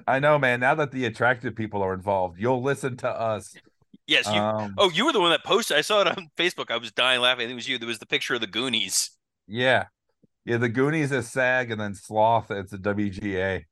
I 0.08 0.20
know, 0.20 0.38
man. 0.40 0.60
Now 0.60 0.76
that 0.76 0.92
the 0.92 1.06
attractive 1.06 1.56
people 1.56 1.82
are 1.82 1.94
involved, 1.94 2.40
you'll 2.40 2.62
listen 2.62 2.98
to 2.98 3.10
us. 3.10 3.56
Yes, 4.08 4.26
you. 4.28 4.34
Um, 4.40 4.74
Oh, 4.78 4.90
you 4.90 5.06
were 5.06 5.14
the 5.14 5.20
one 5.20 5.30
that 5.32 5.44
posted. 5.44 5.78
I 5.78 5.82
saw 5.82 6.02
it 6.02 6.08
on 6.08 6.30
Facebook. 6.38 6.72
I 6.72 6.78
was 6.78 6.92
dying 6.92 7.22
laughing. 7.22 7.50
It 7.50 7.54
was 7.54 7.68
you. 7.68 7.78
There 7.78 7.88
was 7.88 8.00
the 8.00 8.06
picture 8.08 8.34
of 8.36 8.42
the 8.42 8.48
Goonies. 8.48 9.12
yeah. 9.48 9.86
Yeah, 10.46 10.58
the 10.58 10.70
Goonies 10.70 11.12
is 11.12 11.30
SAG, 11.30 11.70
and 11.70 11.80
then 11.80 11.94
Sloth 11.94 12.50
it's 12.50 12.74
a 12.74 12.78
WGA. 12.80 13.66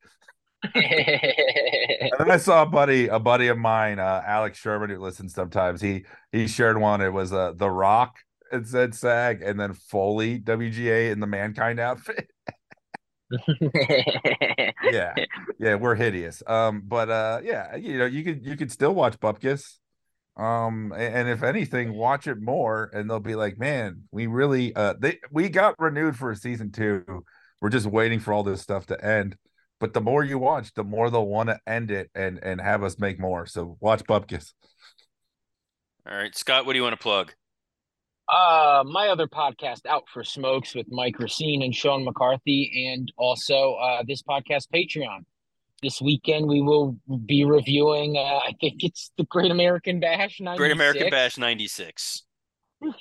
and 0.74 2.12
then 2.18 2.32
I 2.32 2.38
saw 2.38 2.64
a 2.64 2.66
buddy, 2.66 3.08
a 3.08 3.20
buddy 3.20 3.48
of 3.48 3.58
mine, 3.58 4.00
uh, 4.00 4.24
Alex 4.26 4.58
Sherman, 4.58 4.90
who 4.90 5.00
listens 5.00 5.34
sometimes. 5.34 5.82
He 5.82 6.06
he 6.32 6.48
shared 6.48 6.80
one. 6.80 7.02
It 7.02 7.14
was 7.14 7.32
uh, 7.32 7.54
The 7.56 7.70
Rock. 7.70 8.18
It 8.52 8.66
said 8.66 8.96
SAG, 8.96 9.42
and 9.42 9.60
then 9.60 9.74
Foley 9.74 10.40
WGA 10.40 11.12
in 11.12 11.20
the 11.20 11.28
Mankind 11.28 11.80
outfit. 11.80 12.30
yeah, 14.84 15.14
yeah, 15.60 15.76
we're 15.76 15.96
hideous. 15.96 16.42
Um, 16.48 16.82
but 16.86 17.10
uh, 17.10 17.42
yeah, 17.44 17.76
you 17.76 17.98
know, 17.98 18.06
you 18.06 18.24
could 18.24 18.46
you 18.46 18.56
could 18.56 18.72
still 18.72 18.96
watch 18.96 19.20
Bupkis. 19.20 19.78
Um, 20.38 20.94
and, 20.96 21.16
and 21.16 21.30
if 21.30 21.44
anything, 21.44 21.94
watch 21.94 22.28
it 22.28 22.40
more, 22.40 22.90
and 22.94 23.10
they'll 23.10 23.20
be 23.20 23.36
like, 23.36 23.58
man, 23.58 24.04
we 24.12 24.28
really 24.28 24.74
uh, 24.76 24.94
they 25.00 25.20
we 25.32 25.50
got 25.50 25.76
renewed 25.78 26.16
for 26.16 26.32
a 26.32 26.36
season 26.36 26.72
two. 26.72 27.04
We're 27.62 27.70
just 27.70 27.88
waiting 27.88 28.20
for 28.20 28.34
all 28.34 28.44
this 28.44 28.62
stuff 28.62 28.86
to 28.88 29.06
end. 29.06 29.36
But 29.80 29.94
the 29.94 30.02
more 30.02 30.24
you 30.24 30.40
watch, 30.40 30.74
the 30.74 30.84
more 30.84 31.10
they'll 31.10 31.28
want 31.28 31.50
to 31.50 31.60
end 31.68 31.92
it 31.92 32.10
and 32.16 32.40
and 32.42 32.60
have 32.60 32.84
us 32.84 32.98
make 32.98 33.20
more. 33.20 33.46
So 33.46 33.78
watch 33.80 34.04
Bupkis. 34.04 34.54
All 36.10 36.16
right, 36.16 36.36
Scott, 36.36 36.66
what 36.66 36.74
do 36.74 36.78
you 36.80 36.84
want 36.84 36.94
to 36.94 37.02
plug? 37.04 37.34
Uh, 38.30 38.84
my 38.86 39.08
other 39.08 39.28
podcast, 39.28 39.86
Out 39.86 40.04
for 40.14 40.24
Smokes, 40.24 40.76
with 40.76 40.88
Mike 40.90 41.18
Racine 41.20 41.62
and 41.62 41.74
Sean 41.74 42.04
McCarthy, 42.04 42.90
and 42.90 43.12
also 43.18 43.74
uh, 43.76 44.04
this 44.06 44.22
podcast, 44.22 44.68
Patreon. 44.74 45.26
This 45.82 46.02
weekend, 46.02 46.48
we 46.48 46.62
will 46.62 46.98
be 47.26 47.46
reviewing. 47.46 48.18
Uh, 48.18 48.40
I 48.40 48.54
think 48.60 48.84
it's 48.84 49.12
the 49.18 49.26
Great 49.26 49.52
American 49.52 50.00
Bash. 50.00 50.40
96. 50.40 50.58
Great 50.58 50.72
American 50.72 51.10
Bash 51.10 51.38
'96. 51.38 52.24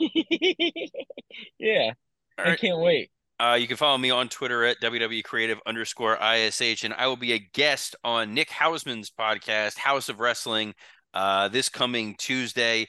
yeah, 1.58 1.92
All 2.38 2.44
I 2.44 2.48
right. 2.50 2.60
can't 2.60 2.78
wait. 2.78 3.10
Uh, 3.38 3.58
you 3.60 3.66
can 3.66 3.76
follow 3.76 3.98
me 3.98 4.10
on 4.10 4.28
Twitter 4.30 4.64
at 4.64 4.80
WWE 4.80 5.22
Creative 5.22 5.60
underscore 5.66 6.16
ISH, 6.16 6.84
and 6.84 6.94
I 6.94 7.06
will 7.06 7.16
be 7.16 7.32
a 7.32 7.38
guest 7.38 7.94
on 8.02 8.32
Nick 8.32 8.48
Hausman's 8.48 9.10
podcast, 9.10 9.76
House 9.76 10.08
of 10.08 10.20
Wrestling, 10.20 10.72
uh, 11.12 11.48
this 11.48 11.68
coming 11.68 12.14
Tuesday. 12.18 12.86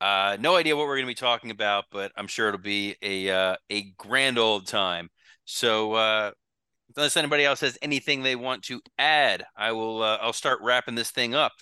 Uh, 0.00 0.36
no 0.40 0.56
idea 0.56 0.74
what 0.74 0.88
we're 0.88 0.96
going 0.96 1.06
to 1.06 1.10
be 1.10 1.14
talking 1.14 1.52
about, 1.52 1.84
but 1.92 2.10
I'm 2.16 2.26
sure 2.26 2.48
it'll 2.48 2.60
be 2.60 2.96
a 3.02 3.30
uh, 3.30 3.56
a 3.70 3.92
grand 3.96 4.36
old 4.36 4.66
time. 4.66 5.10
So, 5.44 5.92
uh, 5.92 6.32
unless 6.96 7.16
anybody 7.16 7.44
else 7.44 7.60
has 7.60 7.78
anything 7.80 8.22
they 8.22 8.34
want 8.34 8.64
to 8.64 8.80
add, 8.98 9.44
I 9.56 9.72
will. 9.72 10.02
Uh, 10.02 10.18
I'll 10.20 10.32
start 10.32 10.58
wrapping 10.60 10.96
this 10.96 11.12
thing 11.12 11.36
up. 11.36 11.52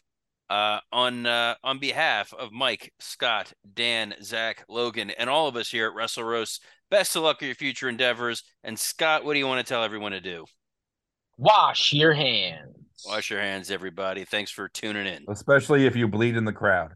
On 0.49 1.27
on 1.27 1.79
behalf 1.81 2.33
of 2.33 2.51
Mike, 2.51 2.95
Scott, 2.99 3.53
Dan, 3.75 4.15
Zach, 4.23 4.65
Logan, 4.71 5.11
and 5.11 5.29
all 5.29 5.49
of 5.49 5.57
us 5.57 5.71
here 5.71 5.87
at 5.87 5.95
Wrestle 5.95 6.25
Roast, 6.25 6.63
best 6.93 7.17
of 7.17 7.23
luck 7.23 7.41
with 7.41 7.47
your 7.47 7.55
future 7.57 7.89
endeavors. 7.89 8.45
And 8.63 8.79
Scott, 8.79 9.25
what 9.25 9.33
do 9.33 9.39
you 9.39 9.47
want 9.47 9.67
to 9.67 9.69
tell 9.69 9.83
everyone 9.83 10.13
to 10.13 10.21
do? 10.21 10.45
Wash 11.39 11.93
your 11.93 12.13
hands. 12.13 12.77
Wash 13.07 13.31
your 13.31 13.41
hands, 13.41 13.71
everybody. 13.71 14.25
Thanks 14.25 14.51
for 14.51 14.69
tuning 14.69 15.07
in. 15.07 15.25
Especially 15.29 15.87
if 15.87 15.97
you 15.97 16.07
bleed 16.07 16.37
in 16.37 16.45
the 16.45 16.53
crowd. 16.53 16.93